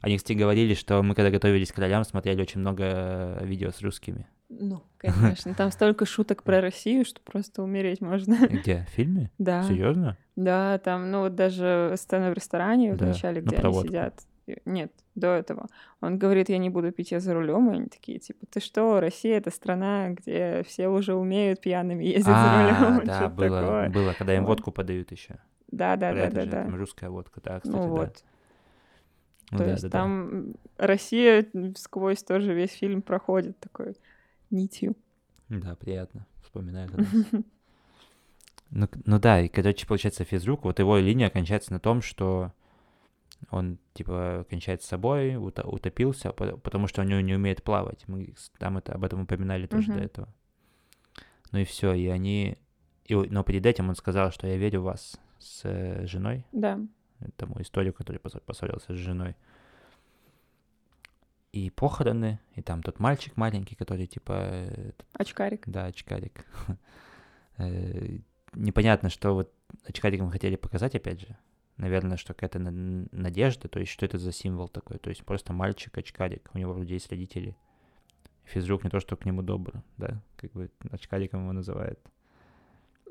[0.00, 4.26] Они, кстати, говорили, что мы когда готовились к ролям, смотрели очень много видео с русскими
[4.50, 5.54] Ну, конечно.
[5.54, 8.36] Там столько шуток про Россию, что просто умереть можно.
[8.48, 8.86] Где?
[8.90, 9.30] В фильме?
[9.38, 9.62] Да.
[9.62, 10.16] Серьезно?
[10.36, 14.20] Да, там, ну вот даже сцена в ресторане в Да, начале, на где они сидят.
[14.64, 15.68] Нет, до этого.
[16.00, 17.70] Он говорит, я не буду пить, я за рулем.
[17.70, 22.24] И они такие, типа, ты что, Россия— это страна, где все уже умеют пьяными ездить
[22.24, 23.06] за А, рулем.
[23.06, 23.90] да, было, такое.
[23.90, 24.48] было, когда им Вот.
[24.48, 25.36] водку подают еще.
[25.70, 26.64] Да, да, да, да, да.
[26.64, 27.90] Там русская водка, да, кстати, Ну да.
[27.90, 28.24] вот.
[29.52, 29.98] Ну То да, есть да, да.
[29.98, 31.46] там м, Россия
[31.76, 33.96] сквозь тоже весь фильм проходит такой
[34.50, 34.96] нитью.
[35.48, 36.26] Да, приятно.
[36.42, 36.98] Вспоминаю это.
[36.98, 37.06] раз.
[38.72, 42.52] Ну, ну да, и короче, получается, физрук, вот его линия кончается на том, что
[43.50, 48.04] он, типа, кончает с собой, уто- утопился, по- потому что он не, не умеет плавать.
[48.06, 50.02] Мы там это, об этом упоминали тоже до Мгм.
[50.04, 50.28] этого.
[51.50, 52.58] Ну и все, и они...
[53.06, 56.78] и но перед этим он сказал, что я верю в вас с женой, Да.
[57.36, 59.34] тому историю, который поссорился с женой.
[61.52, 65.64] И похороны, и там тот мальчик маленький, который, типа, э, Очкарик.
[65.68, 66.46] да, очкарик.
[67.58, 68.18] Э,
[68.54, 69.52] Непонятно, что вот
[69.84, 71.36] очкариком хотели показать, опять же.
[71.76, 74.98] Наверное, что какая-то на- надежда, то есть что это за символ такой.
[74.98, 77.56] То есть просто мальчик-очкарик, у него вроде есть родители.
[78.44, 82.00] Физрук не то, что к нему добр, да, как бы очкариком его называют.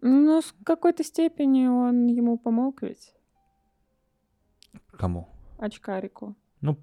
[0.01, 3.13] Ну, с какой-то степени он ему помог ведь,
[4.97, 5.29] Кому?
[5.57, 6.35] очкарику.
[6.61, 6.77] Ну,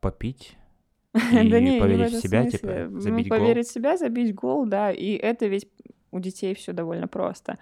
[0.00, 0.56] попить.
[1.32, 2.58] Да И не, не поверить в этом себя, смысле.
[2.58, 3.38] типа, Ну, забить гол.
[3.38, 4.90] поверить в себя, забить гол, да.
[4.92, 5.68] И это ведь
[6.10, 7.58] у детей все довольно просто.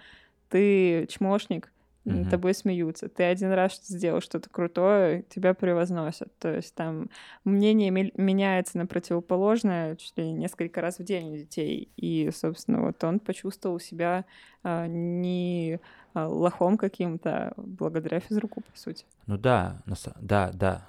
[0.49, 1.71] Ты чмошник,
[2.05, 2.29] над Мгм.
[2.29, 3.09] тобой смеются.
[3.09, 6.37] Ты один раз сделал что-то крутое, тебя превозносят.
[6.37, 7.09] То есть там
[7.43, 11.89] мнение меняется на противоположное чуть ли не несколько раз в день у детей.
[11.97, 14.25] И, собственно, вот он почувствовал себя
[14.63, 15.79] а, не
[16.13, 19.05] а, лохом каким-то, благодаря физруку, по сути.
[19.25, 19.81] Ну да,
[20.21, 20.87] да, да.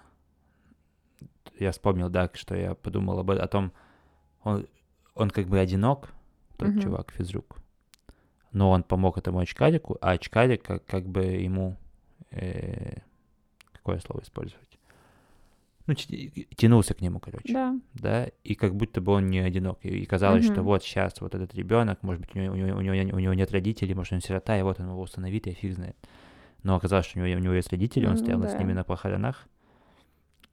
[1.58, 3.72] Я вспомнил, да, что я подумал об, э- о том,
[4.42, 4.66] он,
[5.14, 6.10] он как бы одинок,
[6.56, 6.80] тот Мгм.
[6.80, 7.58] чувак, физрук.
[8.52, 11.76] Но он помог этому очкарику, а очкарик как, как бы ему...
[12.30, 13.00] э,
[13.72, 14.66] какое слово использовать?
[15.86, 17.52] Ну, тянулся к нему, короче.
[17.52, 17.78] Да.
[17.94, 19.78] да, и как будто бы он не одинок.
[19.82, 20.64] И, и казалось, что Мгм.
[20.64, 23.34] вот сейчас вот этот ребенок, может быть, у него, у, него, у, него, у него
[23.34, 25.96] нет родителей, может, он сирота, и вот он его усыновит, я фиг знает.
[26.64, 28.48] Но оказалось, что у него, у него есть родители, он стоял да.
[28.48, 29.46] с ними на похоронах.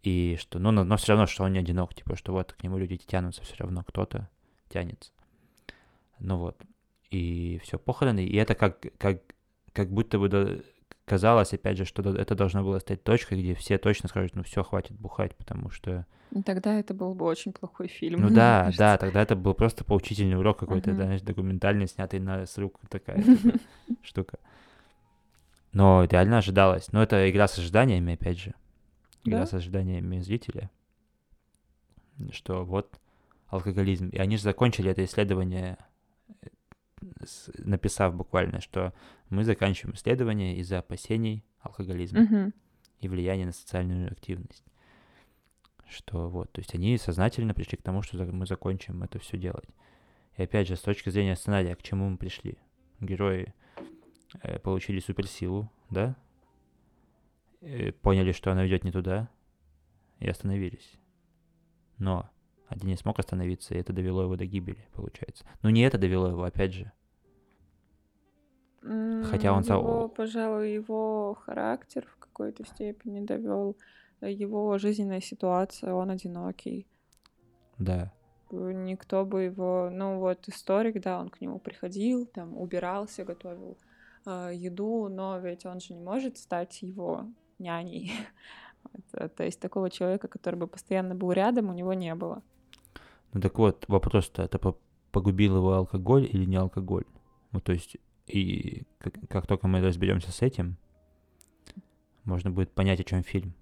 [0.03, 2.61] И что, ну, но, но все равно, что он не одинок, типа, что вот к
[2.63, 4.29] нему люди тянутся, все равно кто-то
[4.69, 5.11] тянется.
[6.19, 6.61] Ну вот.
[7.09, 8.25] И все, похороны.
[8.25, 9.21] И это как, как,
[9.71, 10.61] как будто бы до-
[11.05, 14.63] казалось, опять же, что это должно было стать точкой, где все точно скажут, ну все,
[14.63, 18.19] хватит бухать, потому что И Тогда это был бы очень плохой фильм.
[18.21, 18.79] ну да, кажется.
[18.79, 21.01] да, тогда это был просто поучительный урок какой-то, Мгм.
[21.01, 23.57] знаешь, документальный, снятый на с рук такая типа,
[24.01, 24.37] штука.
[25.71, 26.91] Но реально ожидалось.
[26.91, 28.53] Но это игра с ожиданиями, опять же.
[29.23, 29.45] Игра Да.
[29.45, 30.69] с ожиданиями зрителя.
[32.31, 32.99] Что вот
[33.47, 34.09] алкоголизм.
[34.09, 35.77] И они же закончили это исследование,
[36.41, 36.47] э,
[37.59, 38.93] написав буквально, что
[39.29, 42.53] мы заканчиваем исследование из-за опасений алкоголизма Мгм.
[42.99, 44.63] и влияние на социальную активность.
[45.87, 49.69] Что вот, то есть они сознательно пришли к тому, что мы закончим это все делать.
[50.37, 52.57] И опять же, с точки зрения сценария, к чему мы пришли?
[52.99, 53.53] Герои
[54.41, 56.15] э, получили суперсилу, да?
[57.65, 59.29] Э, поняли, что она ведет не туда,
[60.19, 60.99] и остановились.
[61.97, 62.29] Но
[62.67, 65.45] один не смог остановиться, и это довело его до гибели, получается.
[65.61, 66.91] Но не это довело его, опять же.
[68.81, 73.77] Хотя он его, пожалуй, его характер в какой-то степени довел,
[74.19, 76.85] его жизненная ситуация, он одинокий.
[77.77, 78.11] Да.
[78.51, 83.77] Э, Никто бы его, ну вот историк, да, он к нему приходил, там убирался, готовил
[84.25, 87.27] э, еду, но ведь он же не может стать его
[87.63, 88.11] няней.
[89.11, 92.41] То есть такого человека, который бы постоянно был рядом, у него не было.
[93.33, 94.77] Ну так вот, вопрос-то, это по-
[95.11, 97.05] погубил его алкоголь или не алкоголь?
[97.51, 97.97] Ну то есть,
[98.27, 100.75] и как, как только мы разберемся с этим,
[102.25, 103.53] можно будет понять, о чем фильм,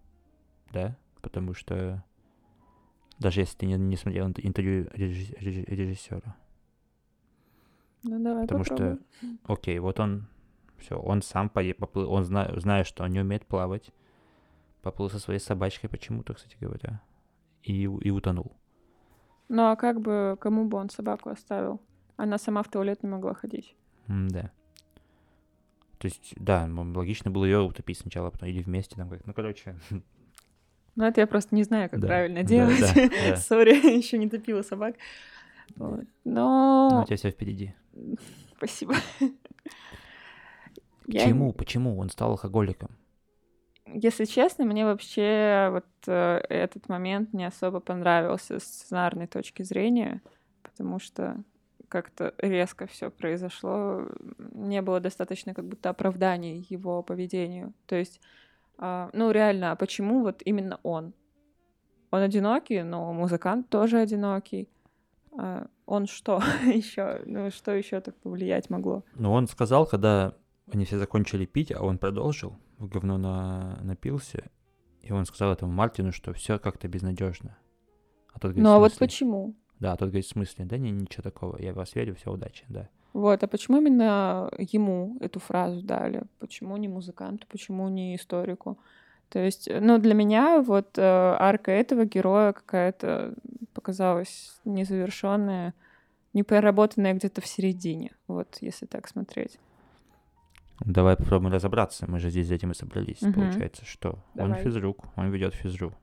[0.74, 0.98] да?
[1.22, 2.04] Потому что
[3.20, 6.36] даже если ты не, не смотрел ин- интервью режи- режи- режиссера,
[8.04, 9.40] Ну давай Потому что- попробуем.
[9.46, 10.28] окей, вот он,
[10.82, 13.92] все, он сам поплыл, он зна, зная, что он не умеет плавать,
[14.82, 17.02] поплыл со своей собачкой почему-то, кстати говоря,
[17.64, 18.52] и, и утонул.
[19.48, 21.82] Ну а как бы, кому бы он собаку оставил?
[22.18, 23.76] Она сама в туалет не могла ходить.
[24.08, 24.52] да.
[25.98, 29.26] То есть, да, м, логично было ее утопить сначала, а потом или вместе там как.
[29.28, 29.76] Ну, короче.
[30.96, 32.80] Ну это я просто не знаю, как Да, правильно делать.
[32.80, 33.36] да, да.
[33.38, 34.96] Сори, еще не топила собак.
[35.76, 36.06] Вот.
[36.26, 37.02] Ну, Но...
[37.04, 37.76] у тебя все впереди.
[38.58, 38.96] Спасибо.
[41.08, 41.54] Я- Почему?
[41.54, 42.90] Почему он стал алкоголиком?
[43.88, 50.22] Если честно, мне вообще вот э, этот момент не особо понравился с сценарной точки зрения.
[50.64, 51.36] потому что
[51.90, 54.08] как-то резко все произошло,
[54.54, 57.74] не было достаточно как будто оправданий его поведению.
[57.86, 58.22] То есть,
[58.78, 61.14] э, ну реально, а почему вот именно он?
[62.12, 64.70] Он одинокий, но музыкант тоже одинокий.
[65.38, 67.22] А он что еще?
[67.26, 69.04] Ну, что еще так повлиять могло?
[69.16, 70.34] Ну, он сказал, когда
[70.72, 73.80] они все закончили пить, а он продолжил, в говно на...
[73.82, 74.50] напился,
[75.02, 77.58] и он сказал этому Мартину, что все как-то безнадежно.
[78.34, 79.56] А тот говорит, ну, а вот почему?
[79.80, 80.66] Да, а тот говорит, в смысле?
[80.66, 82.90] Да не, ничего такого, я в вас верю, все, удачи, да.
[83.14, 86.24] Вот, а почему именно ему эту фразу дали?
[86.40, 88.78] Почему не музыканту, почему не историку?
[89.30, 93.34] То есть, э, ну, для меня вот э, арка этого героя какая-то
[93.74, 95.74] показалась незавершенная,
[96.34, 99.60] не проработанная где-то в середине, вот, если так смотреть.
[100.86, 102.10] Давай попробуем разобраться.
[102.10, 103.22] Мы же здесь за этим и собрались.
[103.22, 103.34] Угу.
[103.34, 104.58] Получается, что Давай.
[104.58, 105.94] он физрук, он ведет физру.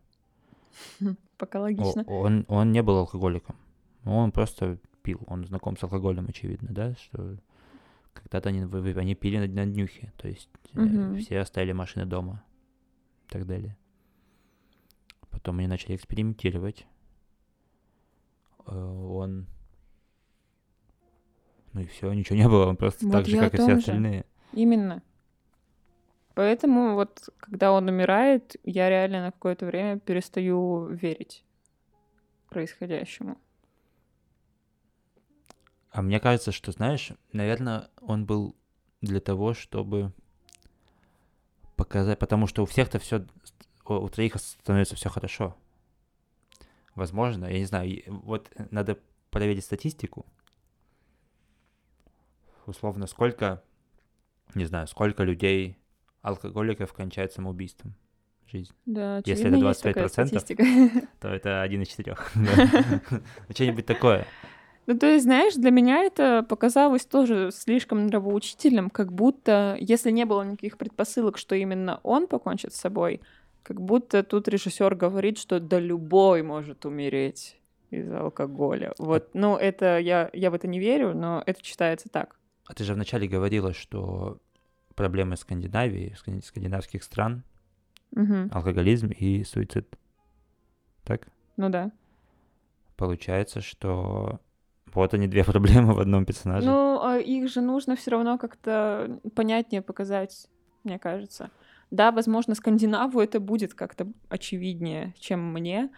[1.39, 2.05] Пока логично.
[2.07, 3.57] О, он, он не был алкоголиком.
[4.05, 5.21] Он просто пил.
[5.27, 6.95] Он знаком с алкоголем, очевидно, да?
[6.95, 7.37] Что
[8.15, 8.63] когда-то они,
[8.95, 10.13] они пили на, на днюхе.
[10.17, 11.17] То есть угу.
[11.17, 12.43] все оставили машины дома
[13.27, 13.77] и так далее.
[15.31, 16.87] Потом они начали экспериментировать.
[18.67, 19.47] Э, он...
[21.73, 24.25] Ну и все, ничего не было, он просто вот так же, как и все остальные.
[24.53, 25.03] Именно.
[26.35, 31.45] Поэтому вот, когда он умирает, я реально на какое-то время перестаю верить
[32.49, 33.39] происходящему.
[35.91, 38.55] А мне кажется, что, знаешь, наверное, он был
[39.01, 40.13] для того, чтобы
[41.77, 43.27] показать, потому что у всех-то все,
[43.85, 45.57] у троих становится все хорошо.
[46.95, 48.99] Возможно, я не знаю, вот надо
[49.31, 50.27] проверить статистику.
[52.67, 53.63] Условно, сколько,
[54.55, 55.79] не знаю, сколько людей,
[56.23, 57.95] алкоголиков кончает самоубийством
[58.47, 58.75] в жизни.
[58.87, 62.33] Да, Если это 25%, то это один из четырех.
[63.51, 64.27] Что-нибудь такое.
[64.87, 70.25] Ну, то есть, знаешь, для меня это показалось тоже слишком нравоучительным, как будто, если не
[70.25, 73.21] было никаких предпосылок, что именно он покончит с собой,
[73.63, 77.59] как будто тут режиссер говорит, что да любой может умереть
[77.91, 78.95] из-за алкоголя.
[78.97, 82.38] Вот, ну, это я, я в это не верю, но это читается так.
[82.69, 84.39] А ты же вначале говорила, что
[84.95, 87.43] проблемы Скандинавии, скандинавских стран,
[88.13, 88.51] угу.
[88.53, 89.99] алкоголизм и суицид.
[91.05, 91.29] Так?
[91.57, 91.91] Ну да.
[92.97, 94.41] Получается, что
[94.93, 96.67] вот они две проблемы в одном персонаже.
[96.67, 100.47] Ну, а их же нужно все равно как-то понятнее показать,
[100.85, 101.51] мне кажется.
[101.91, 105.89] Да, возможно, скандинаву это будет как-то очевиднее, чем мне.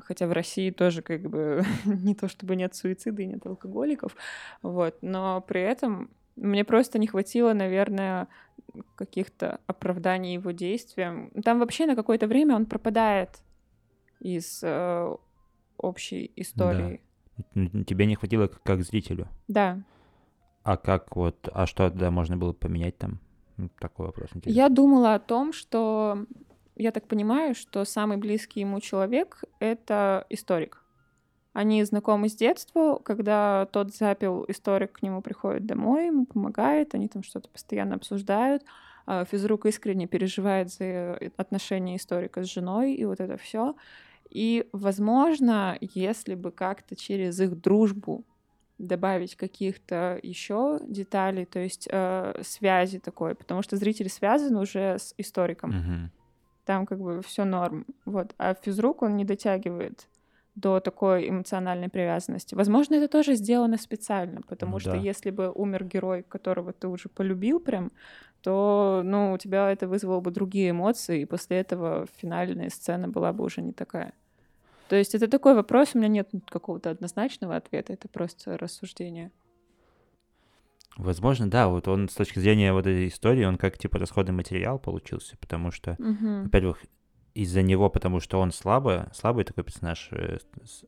[0.00, 4.16] Хотя в России тоже как бы не то чтобы нет суицида и нет алкоголиков.
[4.62, 4.96] Вот.
[5.02, 8.28] Но при этом мне просто не хватило, наверное,
[8.94, 11.30] каких-то оправданий его действиям.
[11.44, 13.42] Там вообще на какое-то время он пропадает
[14.20, 15.16] из э,
[15.76, 17.00] общей истории.
[17.54, 17.84] Да.
[17.84, 19.28] Тебе не хватило как, как зрителю.
[19.48, 19.82] Да.
[20.62, 23.18] А как вот, а что тогда можно было поменять там?
[23.78, 24.56] Такой вопрос интересный.
[24.56, 26.24] Я думала о том, что
[26.80, 30.82] я так понимаю, что самый близкий ему человек— это историк.
[31.52, 37.08] Они знакомы с детства, когда тот запил историк к нему приходит домой, ему помогает, они
[37.08, 38.64] там что-то постоянно обсуждают.
[39.06, 43.74] А физрук искренне переживает за отношения историка с женой и вот это все.
[44.30, 48.24] И, возможно, если бы как-то через их дружбу
[48.78, 55.14] добавить каких-то еще деталей, то есть э, связи такой, потому что зритель связан уже с
[55.18, 55.70] историком.
[55.72, 56.19] Mm-hmm.
[56.64, 57.86] Там как бы все норм.
[58.04, 58.34] Вот.
[58.38, 60.06] А физрук он не дотягивает
[60.54, 62.54] до такой эмоциональной привязанности.
[62.54, 64.96] Возможно, это тоже сделано специально, потому ну, что да.
[64.96, 67.92] если бы умер герой, которого ты уже полюбил прям,
[68.42, 73.32] то, ну, у тебя это вызвало бы другие эмоции, и после этого финальная сцена была
[73.32, 74.12] бы уже не такая.
[74.88, 79.30] То есть это такой вопрос, у меня нет какого-то однозначного ответа, это просто рассуждение.
[80.96, 84.78] Возможно, да, вот он с точки зрения вот этой истории, он как типа расходный материал
[84.78, 86.42] получился, потому что, угу.
[86.44, 86.84] во-первых,
[87.34, 90.38] из-за него, потому что он слабый, слабый такой персонаж, э,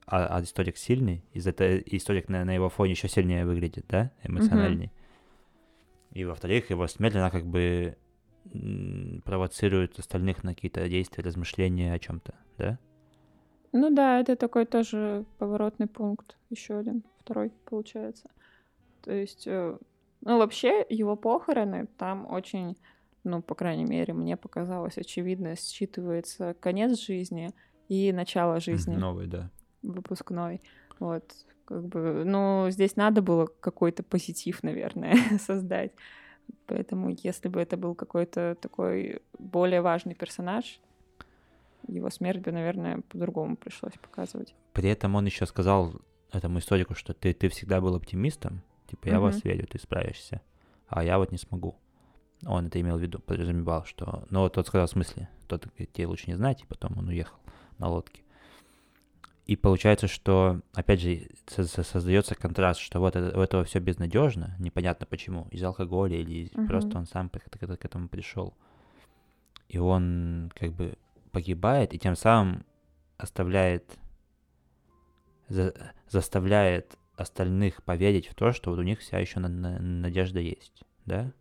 [0.06, 4.10] а, а историк сильный, из-за этого историк на, на его фоне еще сильнее выглядит, да,
[4.24, 4.86] эмоциональней.
[4.86, 6.18] Mm-hmm.
[6.18, 7.96] И во-вторых, его смерть, она как бы
[9.24, 12.78] провоцирует остальных на какие-то действия, размышления о чем-то, да?
[13.72, 18.28] Ну да, это такой тоже поворотный пункт, еще один, второй, получается.
[19.00, 19.78] То есть, э,
[20.22, 22.76] ну вообще его похороны там очень
[23.24, 27.50] ну, по крайней мере, мне показалось очевидно, считывается конец жизни
[27.88, 28.96] и начало жизни.
[28.96, 29.50] Новый, да.
[29.82, 30.60] Выпускной.
[30.98, 31.32] Вот,
[31.64, 35.92] как бы, ну, здесь надо было какой-то позитив, наверное, создать.
[36.66, 40.80] Поэтому, если бы это был какой-то такой более важный персонаж,
[41.86, 44.54] его смерть бы, наверное, по-другому пришлось показывать.
[44.72, 45.94] При этом он еще сказал
[46.32, 48.62] этому историку, что ты, ты всегда был оптимистом,
[48.92, 50.40] типа, я в вас верю, ты справишься,
[50.86, 51.76] а я вот не смогу.
[52.46, 54.24] Он это имел в виду, подразумевал, что...
[54.30, 57.08] Ну, вот тот сказал, в смысле, тот говорит, тебе лучше не знать, и потом он
[57.08, 57.36] уехал
[57.78, 58.22] на лодке.
[59.46, 63.80] И получается, что, опять же, со- со- создается контраст, что вот это, у этого все
[63.80, 66.66] безнадежно, непонятно почему, из алкоголя или Мгм.
[66.68, 68.54] просто он сам к, к- к этому пришел.
[69.68, 70.94] И он как бы
[71.32, 72.64] погибает, и тем самым
[73.18, 73.98] оставляет,
[75.48, 75.74] за-
[76.08, 80.82] заставляет остальных поверить в то, что вот у них вся еще на- на- надежда есть,
[81.06, 81.32] да?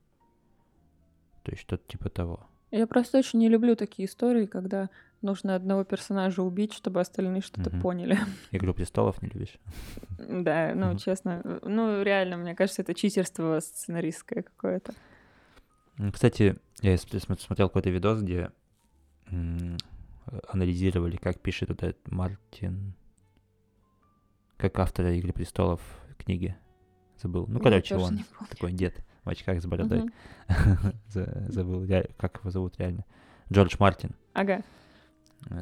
[1.44, 2.48] То есть что-то типа того.
[2.72, 4.90] Я просто очень не люблю такие истории, когда
[5.22, 7.82] нужно одного персонажа убить, чтобы остальные что-то Мгм.
[7.82, 8.18] поняли.
[8.52, 9.58] Игру престолов не любишь?
[10.18, 10.98] Да, ну, Мгм.
[10.98, 14.94] честно, ну, реально, мне кажется, это читерство сценаристское какое-то.
[16.14, 18.52] Кстати, я см- см- смотрел какой-то видос, где
[20.48, 22.94] анализировали, как пишет этот Мартин,
[24.62, 25.82] как автор «Игры престолов»
[26.18, 26.56] книги.
[27.22, 27.46] Забыл.
[27.48, 30.10] Ну, Я короче, он такой дед в очках с бородой.
[31.10, 31.88] Забыл,
[32.18, 33.06] как его зовут реально.
[33.52, 34.12] Джордж Мартин.
[34.34, 34.62] Ага.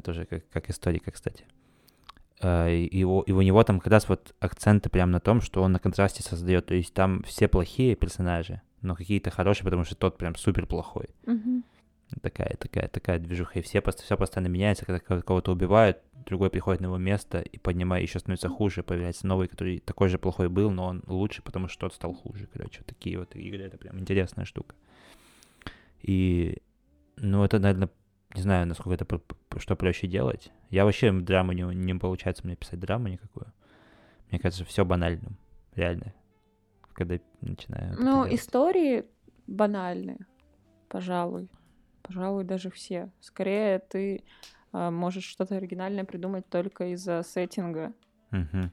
[0.04, 1.46] Тоже как, историка, кстати.
[2.42, 5.80] Э, И, у него там как раз вот акценты прям на том, что он на
[5.80, 6.68] контрасте создает.
[6.68, 11.10] То есть там все плохие персонажи, но какие-то хорошие, потому что тот прям супер плохой.
[11.26, 11.64] Мгм.
[12.22, 13.60] Такая, такая, такая движуха.
[13.60, 17.58] И все, все постоянно меняется, когда ко- кого-то убивают, другой приходит на его место и
[17.60, 21.68] поднимает, еще становится хуже, появляется новый, который такой же плохой был, но он лучше, потому
[21.68, 22.48] что тот стал хуже.
[22.52, 24.76] Короче, вот такие вот игры, это прям интересная штука.
[26.02, 26.58] И,
[27.18, 27.90] ну, это, наверное,
[28.36, 29.22] не знаю, насколько это,
[29.58, 30.52] что проще делать.
[30.70, 33.52] Я вообще драму не, не получается мне писать драму никакую.
[34.30, 35.38] Мне кажется, все банальным,
[35.76, 36.14] реально.
[36.94, 39.06] Когда начинаю Ну, истории
[39.48, 40.20] банальные,
[40.90, 41.50] пожалуй.
[42.10, 43.12] Пожалуй, даже все.
[43.20, 44.24] Скорее, ты
[44.72, 47.94] а, можешь что-то оригинальное придумать только из-за сеттинга.
[48.32, 48.72] Мгм.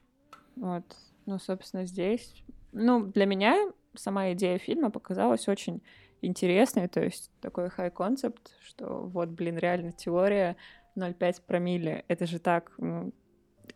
[0.57, 0.85] Вот.
[1.27, 2.43] Ну, собственно, здесь...
[2.73, 5.83] Ну, для меня сама идея фильма показалась очень
[6.23, 6.89] интересной.
[6.89, 10.57] То есть такой хай-концепт, что вот, блин, реально теория
[10.97, 12.07] 0,5 промилле.
[12.09, 13.13] Это же так ну,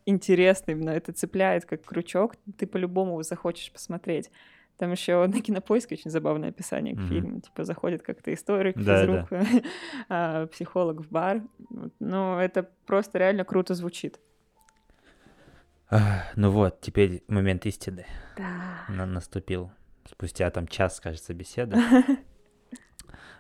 [0.07, 2.37] интересно, именно это цепляет как крючок.
[2.57, 4.31] Ты по-любому захочешь посмотреть.
[4.81, 7.09] Там еще на кинопоиске очень забавное описание к Мгм.
[7.09, 7.41] фильму.
[7.41, 9.29] Типа заходит как-то историк, Да, физрук,
[10.09, 11.43] а, психолог в бар.
[11.69, 11.93] Вот.
[12.01, 14.19] Ну, это просто реально круто звучит.
[15.91, 18.07] Ах, Ну вот, теперь момент истины
[18.39, 18.85] Да.
[18.89, 19.71] на- наступил.
[20.09, 21.77] Спустя там час, кажется, беседы.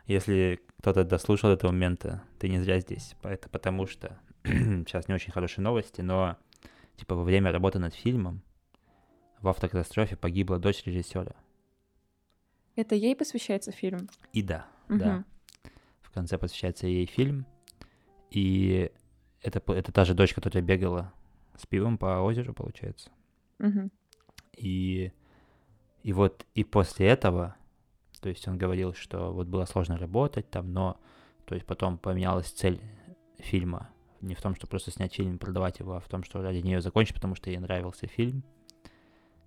[0.07, 3.14] Если кто-то дослушал до этого момента, ты не зря здесь.
[3.22, 6.36] Это потому что сейчас не очень хорошие новости, но
[6.97, 8.43] типа во время работы над фильмом
[9.41, 11.34] в автокатастрофе погибла дочь режиссера.
[12.76, 14.09] Это ей посвящается фильм?
[14.32, 15.16] И да, да.
[15.16, 15.26] Мгм.
[16.03, 17.47] В конце посвящается ей фильм.
[18.30, 18.91] И
[19.43, 21.12] это, это та же дочь, которая бегала
[21.57, 23.11] с пивом по озеру, получается.
[23.59, 23.91] Мгм.
[24.57, 25.12] И,
[26.03, 27.57] и вот и после этого,
[28.20, 31.01] то есть он говорил, что вот было сложно работать там, но
[31.47, 32.80] то есть потом поменялась цель
[33.38, 36.59] фильма не в том, что просто снять фильм, продавать его, а в том, что ради
[36.59, 38.45] нее закончить, потому что ей нравился фильм.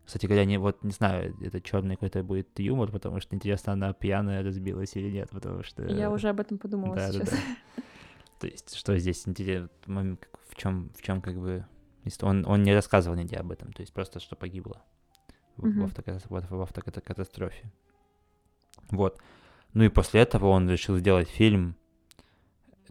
[0.05, 3.93] Кстати говоря, не, вот не знаю, это черный какой-то будет юмор, потому что интересно, она
[3.93, 5.83] пьяная разбилась или нет, потому что...
[5.85, 7.29] Я уже об этом подумала да, сейчас.
[7.29, 7.37] Да,
[7.77, 7.83] да.
[8.39, 9.69] То есть, что здесь интересно,
[10.47, 11.65] в чем, в чем как бы...
[12.21, 14.83] Он, он не рассказывал нигде об этом, то есть просто, что погибло
[15.55, 17.71] в, в, автоката- в, автокатастрофе.
[18.91, 19.21] Вот.
[19.73, 21.75] Ну и после этого он решил сделать фильм,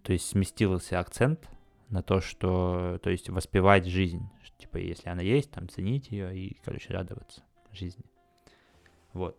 [0.02, 1.48] то есть сместился акцент
[1.90, 4.28] на то, что, то есть воспевать жизнь,
[4.62, 7.42] типа, если она есть, там, ценить ее и, короче, радоваться
[7.72, 8.04] жизни.
[9.12, 9.38] Вот.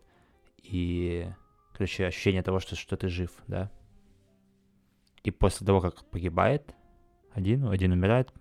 [0.62, 1.28] И,
[1.72, 3.70] короче, ощущение того, что, что ты жив, да.
[5.22, 6.74] И после того, как погибает
[7.32, 8.32] один, один умирает,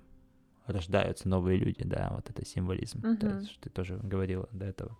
[0.65, 3.39] рождаются новые люди, да, вот это символизм, Мгм.
[3.39, 4.97] есть, что ты тоже говорила до этого.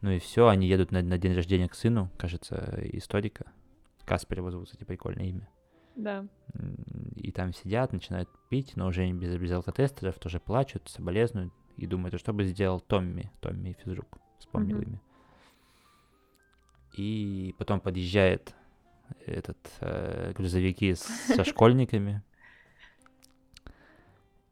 [0.00, 3.46] Ну и все, они едут на, на день рождения к сыну, кажется, историка.
[4.04, 5.48] Каспер его зовут, кстати, прикольное имя.
[5.96, 6.26] Да.
[7.16, 12.14] И там сидят, начинают пить, но уже без, без алкотестеров, тоже плачут, соболезнуют и думают,
[12.14, 14.84] а что бы сделал Томми, Томми физрук, вспомнил Мгм.
[14.84, 15.00] имя.
[16.96, 18.54] И потом подъезжает
[19.26, 21.02] этот э, грузовики с-
[21.34, 22.22] со школьниками,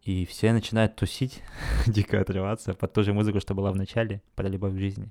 [0.03, 1.43] и все начинают тусить,
[1.87, 5.11] дико отрываться под ту же музыку, что была в начале, про любовь в жизни.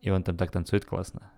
[0.00, 1.30] И он там так танцует классно.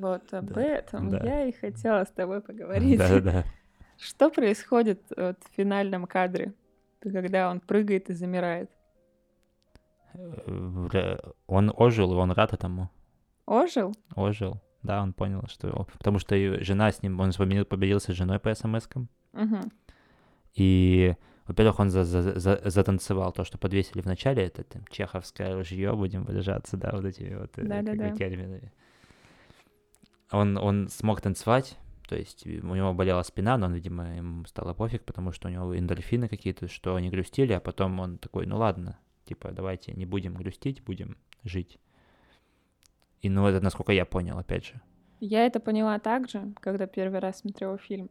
[0.00, 1.18] Вот об Да, этом да.
[1.24, 2.98] я и хотела с тобой поговорить.
[2.98, 3.44] Да-да-да.
[3.98, 6.52] Что происходит вот в финальном кадре,
[7.00, 8.70] когда он прыгает и замирает?
[10.14, 11.16] Э,
[11.46, 12.90] Он ожил, и он рад этому.
[13.46, 13.94] Ожил?
[14.16, 14.60] Ожил.
[14.82, 15.86] Да, он понял, что...
[15.98, 16.34] Потому что
[16.64, 17.20] жена с ним...
[17.20, 19.08] Он победил- победился с женой по смс-кам.
[19.32, 19.70] Мгм.
[20.54, 21.14] И
[21.46, 25.94] Во-первых, он за за за затанцевал то, что подвесили в начале, это там, чеховское ружье,
[25.94, 28.08] будем выражаться, да, вот этими вот э, как бы Да-да-да.
[30.34, 31.78] Он, он смог танцевать,
[32.08, 35.50] то есть у него болела спина, но он, видимо, ему стало пофиг, потому что у
[35.50, 40.06] него эндорфины какие-то, что они грустили, а потом он такой, ну ладно, типа, давайте не
[40.06, 41.78] будем грустить, будем жить.
[43.22, 44.80] И ну это, насколько я понял, опять же.
[45.20, 48.10] Я это поняла также, когда первый раз смотрела фильм.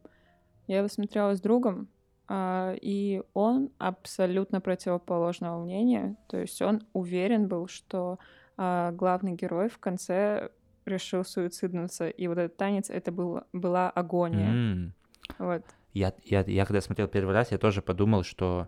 [0.65, 1.87] Я его смотрела с другом,
[2.27, 6.15] а, и он абсолютно противоположного мнения.
[6.27, 8.17] То есть он уверен был, что
[8.57, 10.49] а, главный герой в конце
[10.85, 14.49] решил суициднуться, и вот этот танец это был, была агония.
[14.51, 14.93] М.
[15.39, 15.63] Вот.
[15.93, 18.67] Я, я, я когда смотрел первый раз, я тоже подумал, что...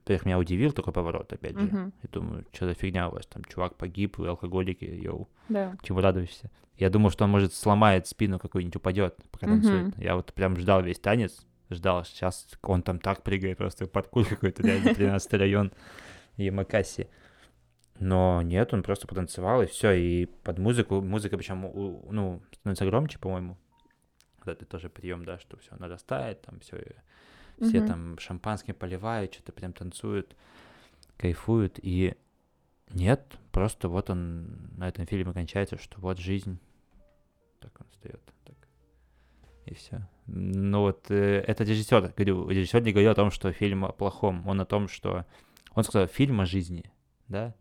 [0.00, 1.66] Во-первых, меня удивил такой поворот, опять же.
[1.66, 1.92] Мгм.
[2.02, 5.74] Я думаю, что за фигня у вас там, чувак погиб, вы алкоголики, йоу, Да.
[5.82, 6.50] чему радуешься?
[6.76, 9.62] Я думал, что он, может, сломает спину какую-нибудь, упадет, пока Мгм.
[9.62, 9.98] танцует.
[9.98, 14.62] Я вот прям ждал весь танец, ждал, сейчас он там так прыгает, просто паркур какой-то,
[14.62, 15.72] реально, 13 район
[16.36, 17.08] Ямакаси.
[18.00, 23.18] Но нет, он просто потанцевал, и все, и под музыку, музыка причем, ну, становится громче,
[23.18, 23.56] по-моему.
[24.38, 26.82] Вот это тоже прием, да, что все нарастает, там все,
[27.60, 27.86] все Мгм.
[27.86, 30.36] там шампанским поливают, что-то прям танцуют,
[31.16, 32.14] кайфуют, и
[32.90, 36.58] нет, просто вот он на этом фильме кончается, что вот жизнь,
[37.60, 38.56] так он встает, так,
[39.66, 40.06] и все.
[40.26, 44.46] Ну вот э, это режиссер, говорю, режиссер не говорил о том, что фильм о плохом,
[44.46, 45.24] он о том, что
[45.74, 46.90] он сказал фильм о жизни,
[47.28, 47.54] да,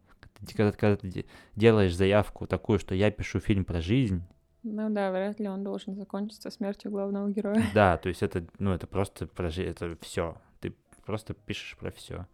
[0.56, 1.26] когда, когда ты де-
[1.56, 4.24] делаешь заявку такую, что я пишу фильм про жизнь,
[4.64, 7.64] Ну да, вряд ли он должен закончиться смертью главного героя.
[7.74, 10.38] Да, то есть это, ну, это просто про жи- это все.
[10.60, 10.74] Ты
[11.06, 12.28] просто пишешь про все.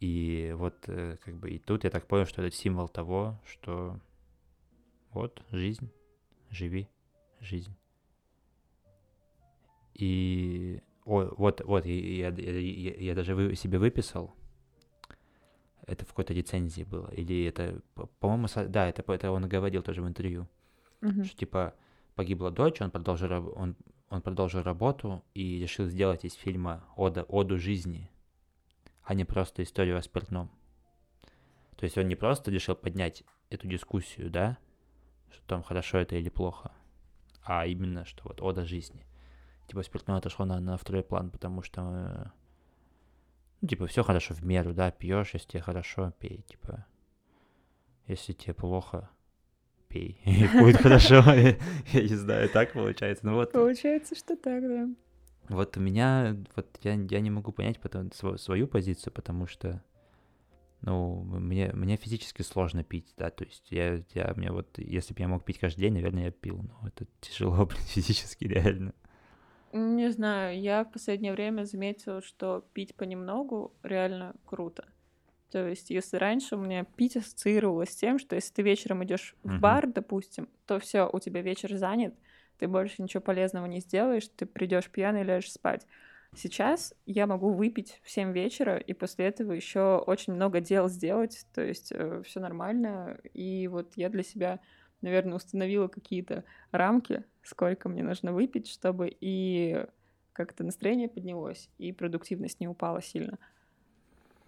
[0.00, 3.98] И вот, э, как бы, и тут я так понял, что это символ того, что
[5.12, 5.90] вот жизнь,
[6.50, 6.88] живи
[7.40, 7.74] жизнь.
[9.94, 14.34] И о, вот, вот, я, я, я- я даже вы- себе выписал.
[15.86, 17.10] Это в какой-то рецензии было.
[17.12, 20.48] Или это, по- по-моему, да, это, это он говорил тоже в интервью
[21.00, 21.24] Мгм.
[21.24, 21.74] что типа
[22.14, 23.76] погибла дочь, он продолжил, он,
[24.08, 28.10] он продолжил работу и решил сделать из фильма ода, оду жизни,
[29.02, 30.50] а не просто историю о спиртном.
[31.76, 34.56] То есть он не просто решил поднять эту дискуссию, да,
[35.30, 36.72] что там хорошо это или плохо,
[37.42, 39.04] а именно, что вот ода жизни.
[39.68, 42.26] Типа спиртное отошло на, на второй план, потому что, э,
[43.64, 46.84] ну, типа, все хорошо в меру, да, пьешь, если тебе хорошо, пей, типа,
[48.06, 49.08] если тебе плохо,
[49.88, 51.22] пей, и будет хорошо.
[51.32, 53.24] Я не знаю, так получается.
[53.24, 54.86] Ну вот, Получается, что так, да.
[55.48, 59.82] вот у меня, вот я, я не могу понять потом сво- свою позицию, потому что,
[60.82, 65.20] ну, мне, мне физически сложно пить, да, то есть я, я, мне вот, если бы
[65.20, 68.92] я мог пить каждый день, наверное, я пил, но это тяжело, блин, физически реально.
[69.76, 74.84] Не знаю, я в последнее время заметила, что пить понемногу реально круто.
[75.50, 79.34] То есть, если раньше у меня пить ассоциировалось с тем, что если ты вечером идешь
[79.42, 82.14] в бар, допустим, то все, у тебя вечер занят,
[82.58, 85.88] ты больше ничего полезного не сделаешь, ты придешь пьяный и ляжешь спать.
[86.36, 91.46] Сейчас я могу выпить в 7 вечера и после этого еще очень много дел сделать,
[91.52, 91.92] то есть
[92.24, 93.18] все нормально.
[93.32, 94.60] И вот я для себя,
[95.04, 99.86] наверное, установила какие-то рамки, сколько мне нужно выпить, чтобы и
[100.32, 103.38] как-то настроение поднялось, и продуктивность не упала сильно.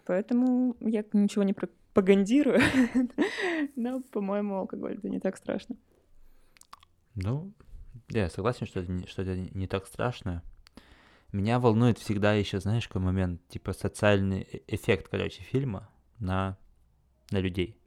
[0.05, 2.59] Поэтому я ничего не пропагандирую,
[3.75, 5.75] но, по-моему, алкоголь это не так страшно.
[7.15, 7.53] Ну,
[8.09, 10.43] я согласен, что это, не, что это не так страшно.
[11.31, 16.57] Меня волнует всегда еще, знаешь, какой момент, типа социальный э- эффект, короче, фильма на,
[17.31, 17.77] на людей.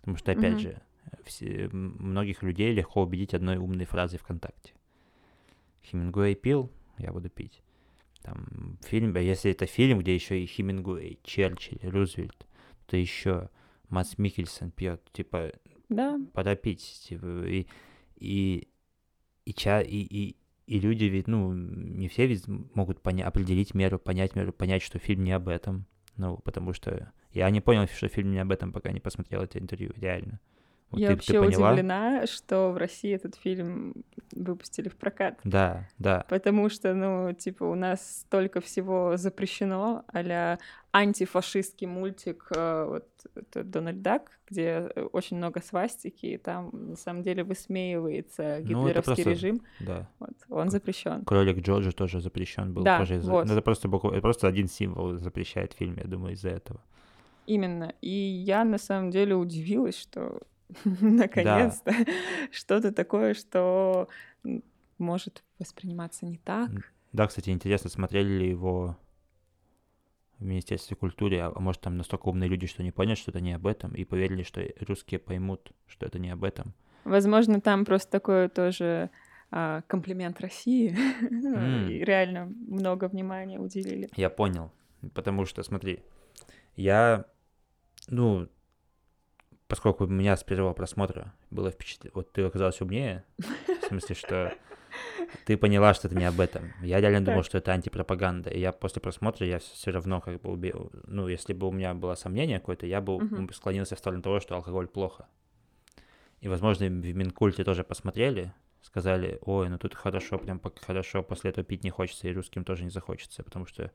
[0.00, 0.60] Потому что, опять Мгм.
[0.60, 0.82] же,
[1.24, 4.72] все, многих людей легко убедить одной умной фразой ВКонтакте.
[5.84, 7.62] Хемингуэй пил, я буду пить.
[8.22, 12.46] Там фильм, а если это фильм, где еще и Хемингуэй, Черчилль, Рузвельт,
[12.86, 13.50] то еще
[13.88, 15.52] Мац Микельсон пьет, типа,
[15.88, 17.66] Да, пора пить, типа, и,
[18.16, 18.68] и,
[19.44, 23.98] и, ча, и, и, и люди ведь, ну, не все ведь могут поня- определить меру,
[23.98, 28.08] понять меру, понять, что фильм не об этом, ну, потому что я не понял, что
[28.08, 30.40] фильм не об этом, пока не посмотрел это интервью, реально.
[30.92, 31.68] Вот я ты, вообще ты поняла?
[31.72, 35.38] удивлена, что в России этот фильм выпустили в прокат.
[35.44, 40.58] Да, да, Потому что, ну, типа, у нас столько всего запрещено, а
[40.92, 43.08] антифашистский мультик э, вот,
[43.54, 49.30] Дональд Дак, где очень много свастики, и там на самом деле высмеивается Ну, гитлеровский просто-
[49.30, 49.62] режим.
[49.80, 50.08] да.
[50.18, 51.24] Вот, он запрещен.
[51.24, 52.82] Кролик Джорджа тоже запрещен был.
[52.82, 53.46] Да, тоже из-за- вот.
[53.46, 56.80] ну, Это просто, буква- это просто один символ запрещает фильм, я думаю, из-за этого.
[57.46, 57.92] Именно.
[58.00, 60.40] И я на самом деле удивилась, что
[60.84, 61.92] наконец-то
[62.50, 64.08] что-то такое, что
[64.98, 66.70] может восприниматься не так.
[67.12, 68.96] Да, кстати, интересно, смотрели ли его
[70.38, 73.52] в Министерстве культуры, а может там настолько умные люди, что не поняли, что это не
[73.52, 76.74] об этом, и поверили, что русские поймут, что это не об этом.
[77.04, 79.10] Возможно, там просто такое тоже
[79.50, 80.96] а, комплимент России.
[81.30, 81.88] М.
[81.88, 84.08] И реально много внимания уделили.
[84.16, 84.72] Я понял.
[85.14, 86.00] Потому что, смотри,
[86.76, 87.26] я,
[88.08, 88.48] ну,
[89.72, 94.52] поскольку у меня с первого просмотра было впечатление, вот ты оказалась умнее, в смысле, что
[95.46, 96.74] ты поняла, что это не об этом.
[96.82, 98.50] Я реально думал, что это антипропаганда.
[98.50, 101.94] И я после просмотра, я все равно как бы убил, ну, если бы у меня
[101.94, 103.50] было сомнение какое-то, я бы Мгм.
[103.54, 105.26] склонился в сторону того, что алкоголь плохо.
[106.42, 111.64] И, возможно, в Минкульте тоже посмотрели, сказали, ой, ну тут хорошо, прям хорошо, после этого
[111.64, 113.90] пить не хочется, и русским тоже не захочется, потому что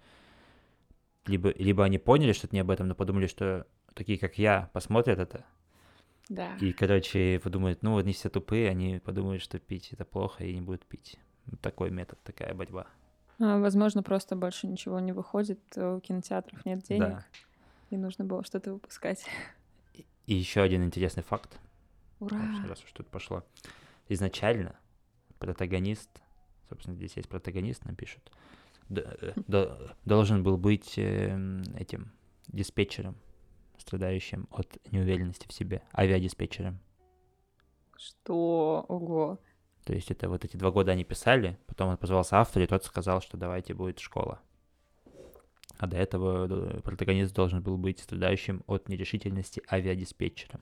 [1.27, 4.71] либо, либо они поняли, что это не об этом, но подумали, что такие, как я,
[4.73, 5.45] посмотрят это,
[6.29, 6.55] Да.
[6.57, 10.61] и, короче, подумают, ну, они все тупые, они подумают, что пить это плохо, и не
[10.61, 11.17] будут пить.
[11.61, 12.87] Такой метод, такая борьба.
[13.39, 17.25] А, возможно, просто больше ничего не выходит, у кинотеатров нет денег, Да.
[17.91, 19.25] и нужно было что-то выпускать.
[20.25, 21.57] И еще один интересный факт,
[22.19, 22.37] Ура!
[22.67, 23.43] раз уж тут пошло.
[24.09, 24.75] Изначально
[25.39, 26.09] протагонист,
[26.67, 28.31] собственно, здесь есть протагонист, нам пишут,
[28.89, 29.33] э,
[30.05, 32.11] должен был быть эм, этим
[32.47, 33.15] диспетчером,
[33.87, 36.79] страдающим от неуверенности в себе, авиадиспетчером.
[37.95, 38.85] Что?
[38.89, 39.39] Ого.
[39.85, 42.83] То есть это вот эти два года они писали, потом он позвался автор, и тот
[42.83, 44.41] сказал, что давайте будет школа.
[45.77, 50.61] А до этого э, протагонист должен был быть страдающим от нерешительности авиадиспетчером.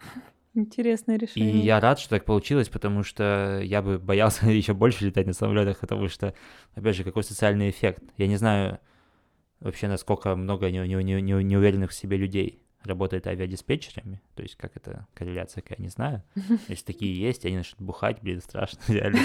[0.54, 1.60] Интересное И решение.
[1.60, 5.80] я рад, что так получилось, потому что я бы боялся еще больше летать на самолетах,
[5.80, 6.34] потому что,
[6.74, 8.02] опять же, какой социальный эффект.
[8.18, 8.78] Я не знаю
[9.60, 14.20] вообще, насколько много не- не- не- не- неуверенных в себе людей работает авиадиспетчерами.
[14.34, 16.22] То есть, как это корреляция, какая, не знаю.
[16.68, 18.78] Если такие есть, они начнут бухать, блин, страшно.
[18.92, 19.18] Реально,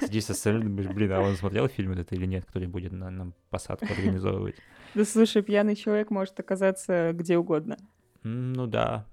[0.00, 3.10] сидишь со стороны, думаешь, блин, а он смотрел фильм этот или нет, который будет на-
[3.10, 4.56] нам посадку организовывать?
[4.94, 7.76] Да слушай, пьяный человек может оказаться где угодно.
[8.24, 9.06] Ну да.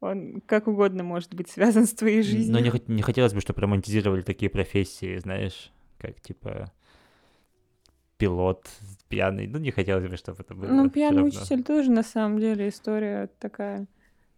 [0.00, 2.52] Он как угодно может быть связан с твоей жизнью.
[2.52, 6.72] Но не, не хотелось бы, чтобы романтизировали такие профессии, знаешь, как типа
[8.18, 8.68] пилот
[9.08, 9.46] пьяный.
[9.46, 10.68] Ну, не хотелось бы, чтобы это было.
[10.68, 13.86] Ну, пьяный учитель тоже, на самом деле, история такая.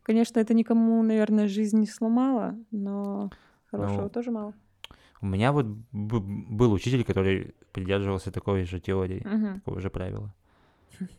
[0.03, 3.31] Конечно, это никому, наверное, жизнь не сломала, но
[3.71, 4.55] хорошего Ну, тоже мало.
[5.21, 9.55] У меня вот был учитель, который придерживался такой же теории, Мгм.
[9.61, 10.35] такого же правила.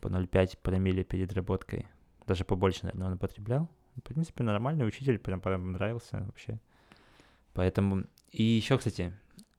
[0.00, 1.86] По 0,5 промилле перед работкой.
[2.26, 3.68] Даже побольше, наверное, он употреблял.
[3.96, 6.58] В принципе, нормальный учитель, прям, прям нравился вообще.
[7.54, 8.04] Поэтому...
[8.30, 9.12] И еще, кстати,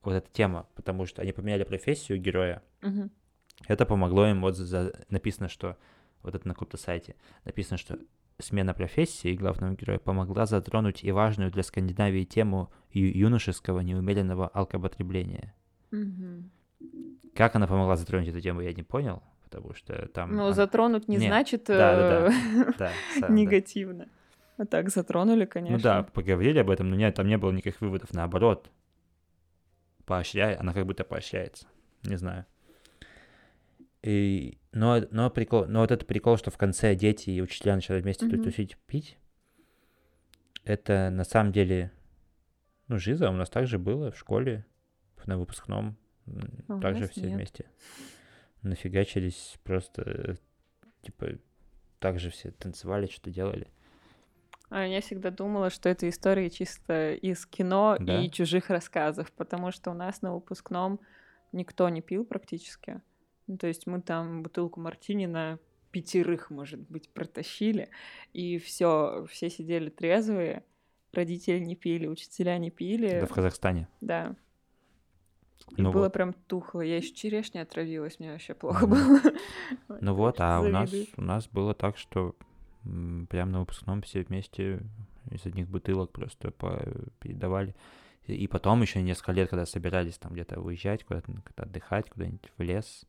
[0.03, 3.11] вот эта тема, потому что они поменяли профессию героя, Мгм.
[3.67, 5.77] Это помогло им, вот за- написано, что,
[6.23, 7.15] вот это на каком-то сайте,
[7.45, 7.99] написано, что
[8.39, 15.53] смена профессии главного героя помогла затронуть и важную для Скандинавии тему юношеского неумеренного алкопотребления.
[15.91, 16.49] Мгм.
[17.35, 20.35] Как она помогла затронуть эту тему, я не понял, потому что там...
[20.35, 22.31] Ну, она- затронуть не Не, значит э,
[23.29, 24.07] негативно.
[24.57, 25.77] А так затронули, конечно.
[25.77, 28.69] Ну да, поговорили об этом, но нет, там не было никаких выводов, наоборот.
[30.11, 31.67] Поощряет, она как будто поощряется,
[32.03, 32.45] не знаю.
[34.01, 38.03] И, но, но, прикол, но вот этот прикол, что в конце дети и учителя начинают
[38.03, 38.43] вместе Мгм.
[38.43, 39.17] тусить, пить,
[40.65, 41.93] это на самом деле,
[42.89, 44.65] ну, жиза у нас также было в школе,
[45.23, 45.95] на выпускном,
[46.67, 47.31] А также все нет.
[47.31, 47.65] вместе
[48.63, 50.35] нафигачились, просто,
[51.03, 51.37] типа,
[51.99, 53.67] также все танцевали, что-то делали.
[54.71, 58.21] А я всегда думала, что это истории чисто из кино Да?
[58.21, 61.01] и чужих рассказов, потому что у нас на выпускном
[61.51, 63.01] никто не пил практически.
[63.47, 65.59] Ну, то есть мы там бутылку мартини на
[65.91, 67.89] пятерых, может быть, протащили,
[68.31, 70.63] и все, все сидели трезвые,
[71.11, 73.89] родители не пили, учителя не пили, Это в Казахстане.
[73.99, 74.37] да.
[75.75, 76.13] И Ну было вот.
[76.13, 76.81] прям тухло.
[76.81, 78.95] Я еще черешней отравилась, мне вообще плохо Мгм.
[78.95, 79.21] было.
[80.01, 82.35] Ну вот, а у нас, у нас было так, что
[82.83, 84.81] прям на выпускном все вместе
[85.29, 86.81] из одних бутылок просто по-
[87.19, 87.75] передавали.
[88.27, 92.51] И потом еще несколько лет, когда собирались там где-то уезжать, куда-то н- куда отдыхать, куда-нибудь
[92.57, 93.05] в лес,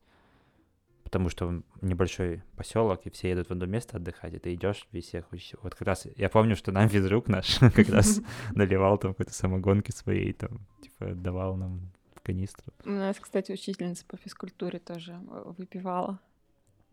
[1.03, 4.87] потому что он небольшой поселок, и все едут в одно место отдыхать, и ты идешь
[4.91, 5.25] весь всех
[5.61, 8.21] Вот как раз я помню, что нам физрук наш как раз
[8.55, 11.91] наливал там какой-то самогонки своей, там, типа, отдавал нам
[12.23, 12.73] канистру.
[12.85, 16.19] У нас, кстати, учительница по физкультуре тоже э, выпивала.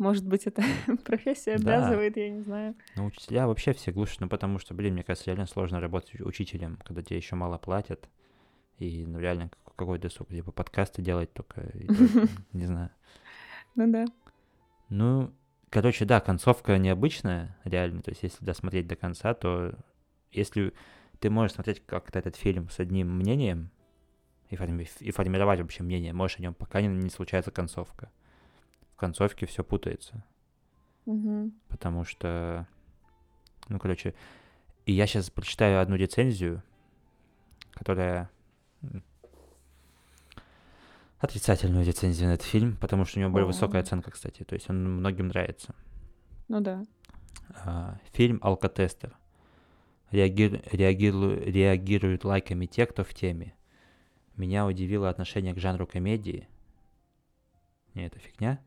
[0.01, 0.63] Может быть, это
[1.05, 1.77] профессия Да.
[1.77, 2.75] обязывает, я не знаю.
[2.97, 6.25] Ну, учителя вообще все глушат, ну, потому что, блин, мне кажется, реально сложно работать уч-
[6.25, 8.09] учителем, когда тебе еще мало платят.
[8.79, 11.71] И, ну, реально, как- какой досуг, либо подкасты делать только,
[12.55, 12.91] не знаю.
[13.75, 14.07] Ну да.
[14.89, 15.35] Ну,
[15.69, 19.75] короче, да, концовка необычная, реально, то есть если досмотреть до конца, то
[20.33, 20.73] если
[21.19, 23.71] ты можешь смотреть как-то этот фильм с одним мнением
[24.49, 28.11] и, форми- и формировать вообще мнение, можешь о нем, пока не, не случается концовка.
[29.01, 30.23] Концовке все путается.
[31.07, 31.53] Мгм.
[31.69, 32.69] потому что,
[33.69, 34.15] ну, короче,
[34.85, 36.63] и я сейчас прочитаю одну рецензию,
[37.73, 38.31] которая
[41.19, 44.69] отрицательную рецензию на этот фильм, потому что у него более высокая оценка, кстати, то есть
[44.71, 45.75] он многим нравится.
[46.49, 46.83] Ну да.
[47.65, 49.17] А, Фильм «Алкотестер».
[50.13, 53.55] Реагир- реагиру- реагируют лайками те, кто в теме.
[54.37, 56.47] Меня удивило отношение к жанру комедии.
[57.95, 58.61] Не, это фигня.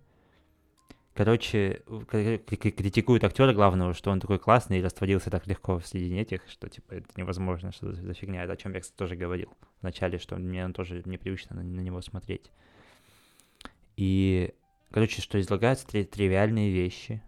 [1.13, 6.67] Короче, критикуют актера главного, что он такой классный и растворился так легко среди этих, что
[6.67, 8.43] типа это невозможно, что за, фигня.
[8.43, 11.81] Это о чем я, кстати, тоже говорил вначале, что мне он тоже непривычно на, на
[11.81, 12.51] него смотреть.
[13.95, 14.55] И,
[14.89, 17.21] короче, что излагаются три- тривиальные вещи,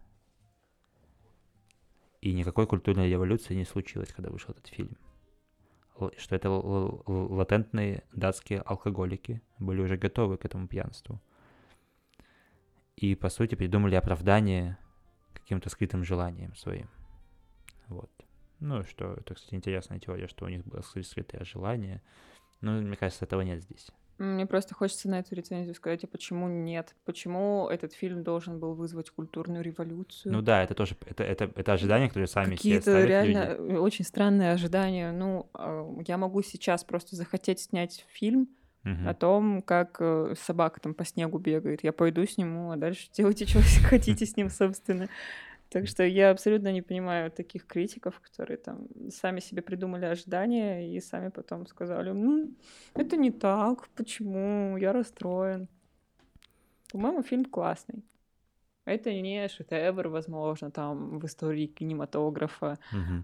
[2.21, 4.97] и никакой культурной революции не случилось, когда вышел этот фильм.
[5.99, 11.21] Л- Что это латентные датские алкоголики были уже готовы к этому пьянству.
[12.97, 14.77] И, по сути, придумали оправдание
[15.33, 16.89] каким-то скрытым желанием своим.
[17.87, 18.09] Вот.
[18.59, 22.01] Ну, что, это, кстати, интересная теория, что у них было скры- скрытое желание.
[22.61, 23.89] Ну, мне кажется, этого нет здесь.
[24.17, 26.95] Мне просто хочется на эту рецензию сказать, а почему нет?
[27.03, 30.31] Почему этот фильм должен был вызвать культурную революцию?
[30.31, 33.73] Ну да, это тоже, это, это, это ожидания, которые сами себе Какие-то ставят реально люди.
[33.73, 35.11] э, очень странные ожидания.
[35.11, 38.47] Ну, а, я могу сейчас просто захотеть снять фильм
[39.07, 41.83] О том, как э, собака там по снегу бегает.
[41.83, 43.59] Я пойду сниму, а дальше делайте, что
[43.89, 45.07] хотите с ним, собственно.
[45.69, 51.01] Так что я абсолютно не понимаю таких критиков, которые там сами себе придумали ожидания и
[51.01, 52.51] сами потом сказали, ну,
[52.93, 55.67] это не так, почему, я расстроен.
[56.91, 58.03] По-моему, фильм классный.
[58.85, 62.77] Это не шедевр, возможно, там в истории кинематографа.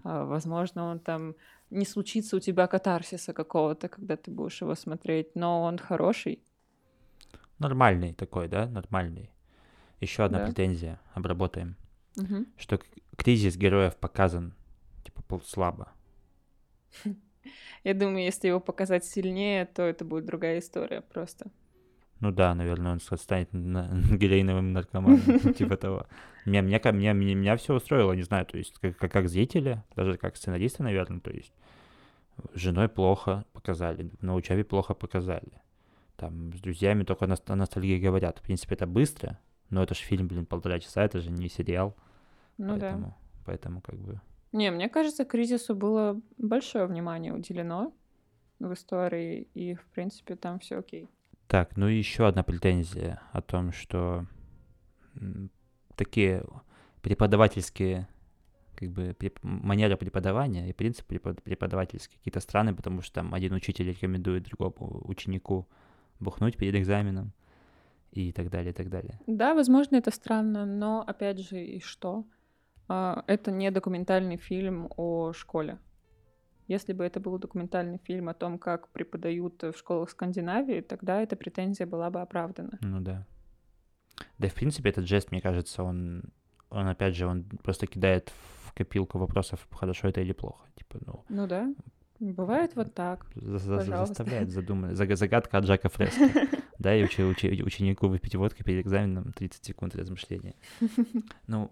[0.04, 1.34] А, Возможно, он там
[1.72, 6.42] не случится у тебя катарсиса какого-то, когда ты будешь его смотреть, но он хороший.
[7.58, 8.66] Нормальный такой, да?
[8.66, 9.30] Нормальный.
[10.00, 10.46] Еще одна Да.
[10.46, 11.00] претензия.
[11.14, 11.76] Обработаем.
[12.16, 12.46] Мгм.
[12.56, 12.78] Что
[13.16, 14.54] кризис героев показан,
[15.04, 15.92] типа, слабо.
[17.84, 21.50] Я думаю, если его показать сильнее, то это будет другая история просто.
[22.20, 25.20] Ну да, наверное, он станет на- героиновым наркоманом,
[25.54, 26.06] типа того.
[26.44, 30.16] Меня, меня, меня, меня, меня все устроило, не знаю, то есть как, как, зрителя, даже
[30.16, 31.52] как сценариста, наверное, то есть
[32.54, 35.52] женой плохо показали, на учебе плохо показали.
[36.16, 38.38] Там с друзьями только на, о ностальгии говорят.
[38.38, 39.38] В принципе, это быстро,
[39.70, 41.96] но это же фильм, блин, полтора часа, это же не сериал.
[42.58, 42.80] Ну да.
[42.80, 44.20] поэтому, поэтому как бы...
[44.52, 47.92] Не, мне кажется, кризису было большое внимание уделено
[48.58, 51.08] в истории, и, в принципе, там все окей.
[51.46, 54.26] Так, ну и еще одна претензия о том, что
[55.96, 56.44] такие
[57.00, 58.08] преподавательские
[58.82, 63.88] как бы манера преподавания и принцип препод- преподавательский какие-то странные, потому что там один учитель
[63.88, 65.68] рекомендует другому ученику
[66.20, 67.32] бухнуть перед экзаменом
[68.10, 69.20] и так далее, и так далее.
[69.26, 72.24] Да, возможно, это странно, но, опять же, и что?
[72.88, 75.78] А, Это не документальный фильм о школе.
[76.68, 81.36] Если бы это был документальный фильм о том, как преподают в школах Скандинавии, тогда эта
[81.36, 82.78] претензия была бы оправдана.
[82.80, 83.26] Ну да.
[84.38, 86.24] Да, в принципе, этот жест, мне кажется, он,
[86.70, 88.32] он опять же, он просто кидает
[88.72, 90.66] в копилку вопросов, хорошо это или плохо.
[90.76, 91.72] Типа, ну, Ну да,
[92.20, 93.26] бывает вот так.
[93.34, 94.96] за- за- заставляет задуматься.
[95.04, 96.48] Заг- Загадка от Джака Фреска.
[96.78, 100.54] Да, и учи- учи- ученику выпить водки перед экзаменом 30 секунд размышления.
[101.46, 101.70] Ну,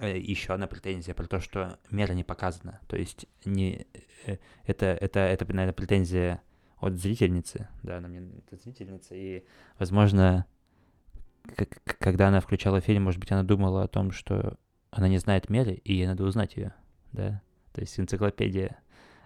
[0.00, 2.80] еще одна претензия про то, что мера не показана.
[2.88, 3.86] То есть не,
[4.26, 6.40] э, это, это, это, наверное, претензия
[6.80, 9.44] от зрительницы, да, она мне это зрительница, и,
[9.78, 10.46] возможно,
[11.98, 14.56] когда она включала фильм, может быть, она думала о том, что
[14.94, 16.72] она не знает меры, и ей надо узнать ее,
[17.12, 17.42] да,
[17.72, 18.78] то есть энциклопедия,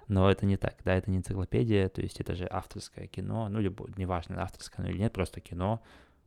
[0.09, 3.61] но это не так, да, это не энциклопедия, то есть это же авторское кино, ну,
[3.61, 5.82] любо, неважно, авторское оно или нет, просто кино,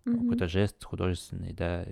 [0.05, 0.19] Мгм.
[0.19, 1.85] какой-то жест художественный, да,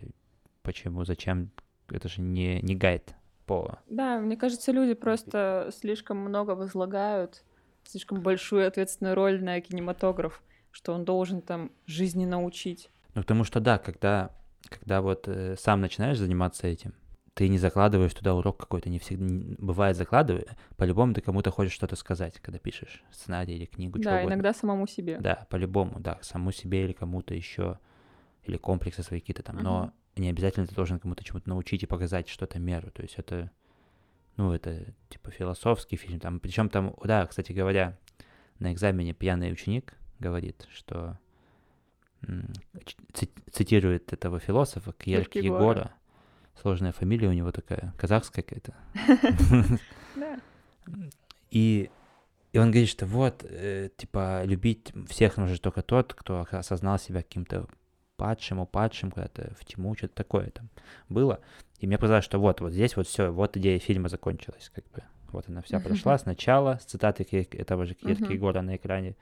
[0.62, 1.50] почему, зачем,
[1.90, 3.16] это же не, не гайд
[3.48, 3.80] по...
[3.90, 7.44] Да, мне кажется, люди просто слишком много возлагают,
[7.84, 12.92] слишком большую ответственную роль на кинематограф, что он должен там жизни научить.
[13.16, 14.30] Ну, потому что, да, когда,
[14.70, 16.94] когда вот э, сам начинаешь заниматься этим,
[17.34, 20.46] ты не закладываешь туда урок какой-то, не всегда, бывает закладывай,
[20.78, 24.34] по-любому ты кому-то хочешь что-то сказать, когда пишешь сценарий или книгу, да, угодно.
[24.34, 25.18] иногда самому себе.
[25.20, 27.80] Да, по-любому, да, саму себе или кому-то еще,
[28.44, 29.94] или комплексы свои какие-то там, но Мгм.
[30.18, 33.52] не обязательно ты должен кому-то чему-то научить и показать что-то меру, то есть это,
[34.38, 37.98] ну, это типа философский фильм, там, причем там, да, кстати говоря,
[38.60, 41.18] на экзамене пьяный ученик говорит, что
[43.52, 45.42] цитирует этого философа Кьер Кierkegaard.
[45.44, 45.94] Егора,
[46.62, 48.74] сложная фамилия у него такая, казахская какая-то,
[51.52, 51.90] и,
[52.52, 57.24] и он говорит, что вот, э, типа, любить всех может только тот, кто осознал себя
[57.24, 57.68] каким-то
[58.18, 60.70] падшим, упадшим куда-то в тьму, что-то такое там
[61.08, 61.40] было.
[61.80, 65.04] И мне показалось, что вот, вот здесь вот все, вот идея фильма закончилась, как бы.
[65.32, 69.16] Вот она вся прошла сначала с цитаты этого же Киркегора на экране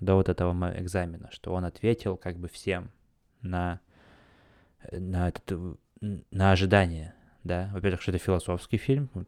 [0.00, 2.90] до вот этого экзамена, что он ответил как бы всем
[3.40, 3.80] на,
[4.92, 5.78] на, этот,
[6.30, 7.14] на ожидание,
[7.44, 7.70] да.
[7.72, 9.24] Во-первых, что это философский фильм, мы,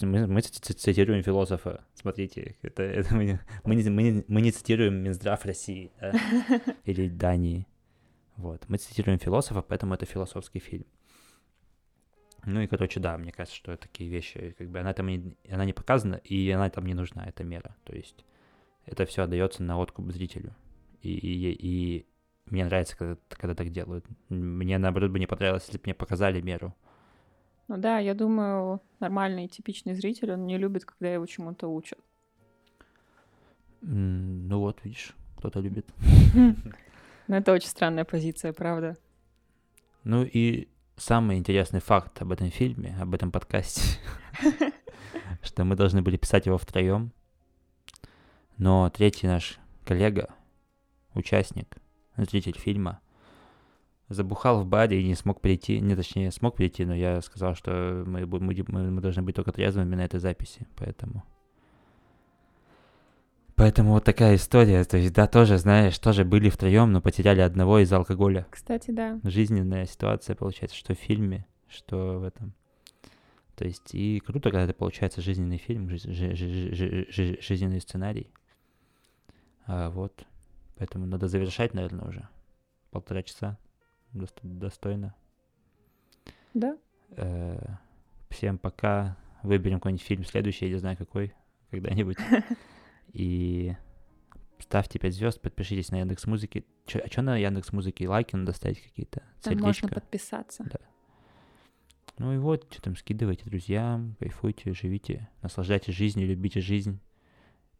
[0.00, 5.44] мы, мы цитируем философа, смотрите, это, это мы, мы, не, мы, мы не цитируем Минздрав
[5.44, 6.12] России да?
[6.84, 7.66] или Дании,
[8.36, 8.64] вот.
[8.68, 10.86] Мы цитируем философа, поэтому это философский фильм.
[12.44, 15.64] Ну и, короче, да, мне кажется, что такие вещи, как бы она там не, она
[15.64, 17.76] не показана, и она там не нужна, эта мера.
[17.84, 18.24] То есть
[18.84, 20.54] это все отдается на откуп зрителю.
[21.02, 22.06] И, и, и
[22.46, 24.04] мне нравится, когда, когда так делают.
[24.28, 26.74] Мне, наоборот, бы не понравилось, если бы мне показали меру.
[27.68, 31.98] Ну да, я думаю, нормальный, типичный зритель, он не любит, когда его чему-то учат.
[33.80, 35.86] Ну вот, видишь, кто-то любит.
[37.28, 38.96] Ну это очень странная позиция, правда.
[40.02, 44.00] Ну и самый интересный факт об этом фильме, об этом подкасте,
[45.42, 47.12] что мы должны были писать его втроем,
[48.58, 50.34] но третий наш коллега,
[51.14, 51.76] участник,
[52.16, 53.00] зритель фильма,
[54.08, 58.04] забухал в баре и не смог прийти, не точнее смог прийти, но я сказал, что
[58.06, 61.24] мы, мы, мы, должны быть только трезвыми на этой записи, поэтому
[63.54, 64.82] Поэтому вот такая история.
[64.82, 68.46] То есть, да, тоже, знаешь, тоже были втроем, но потеряли одного из-за алкоголя.
[68.50, 69.20] Кстати, да.
[69.22, 72.54] Жизненная ситуация получается, что в фильме, что в этом.
[73.54, 78.32] То есть, и круто, когда это получается жизненный фильм, жи- жи- жи- жи- жизненный сценарий.
[79.66, 80.24] А, вот.
[80.82, 82.28] Поэтому надо завершать, наверное, уже.
[82.90, 83.56] Полтора часа.
[84.42, 85.14] Достойно.
[86.54, 86.76] Да.
[87.10, 87.76] Э-э-
[88.30, 89.16] всем пока.
[89.44, 91.34] Выберем какой-нибудь фильм следующий, я не знаю какой,
[91.70, 92.16] когда-нибудь.
[93.12, 93.76] И
[94.58, 96.66] ставьте 5 звезд, подпишитесь на Яндекс Музыки.
[96.86, 98.08] Чё, а что на Яндекс Музыке?
[98.08, 99.22] Лайки надо ставить какие-то?
[99.40, 100.64] Там можно подписаться.
[100.64, 100.80] Да.
[102.18, 106.98] Ну и вот, что там, скидывайте друзьям, кайфуйте, живите, наслаждайтесь жизнью, любите жизнь.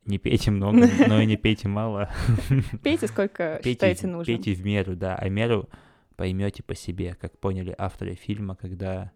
[0.04, 2.10] Не пейте много, но и не пейте мало.
[2.82, 4.36] Пейте сколько считаете нужным.
[4.36, 5.68] Пейте в меру, да, а меру
[6.16, 9.12] поймете по себе, как поняли авторы фильма, когда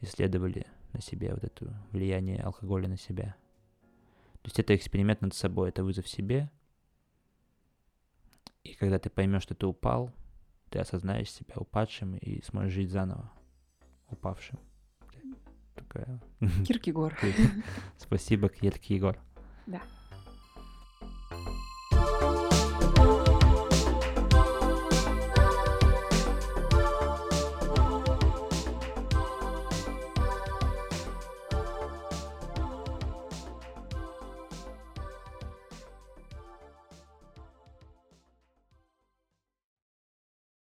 [0.00, 3.36] исследовали на себе вот это влияние алкоголя на себя.
[4.42, 6.50] То есть это эксперимент над собой, это вызов себе.
[8.64, 10.12] И когда ты поймешь, что ты упал,
[10.70, 13.30] ты осознаешь себя упадшим и сможешь жить заново
[14.08, 14.58] упавшим.
[15.74, 16.20] Такая...
[16.66, 17.16] Киркегор.
[17.98, 19.18] Спасибо, Киркегор.
[19.66, 19.82] Да.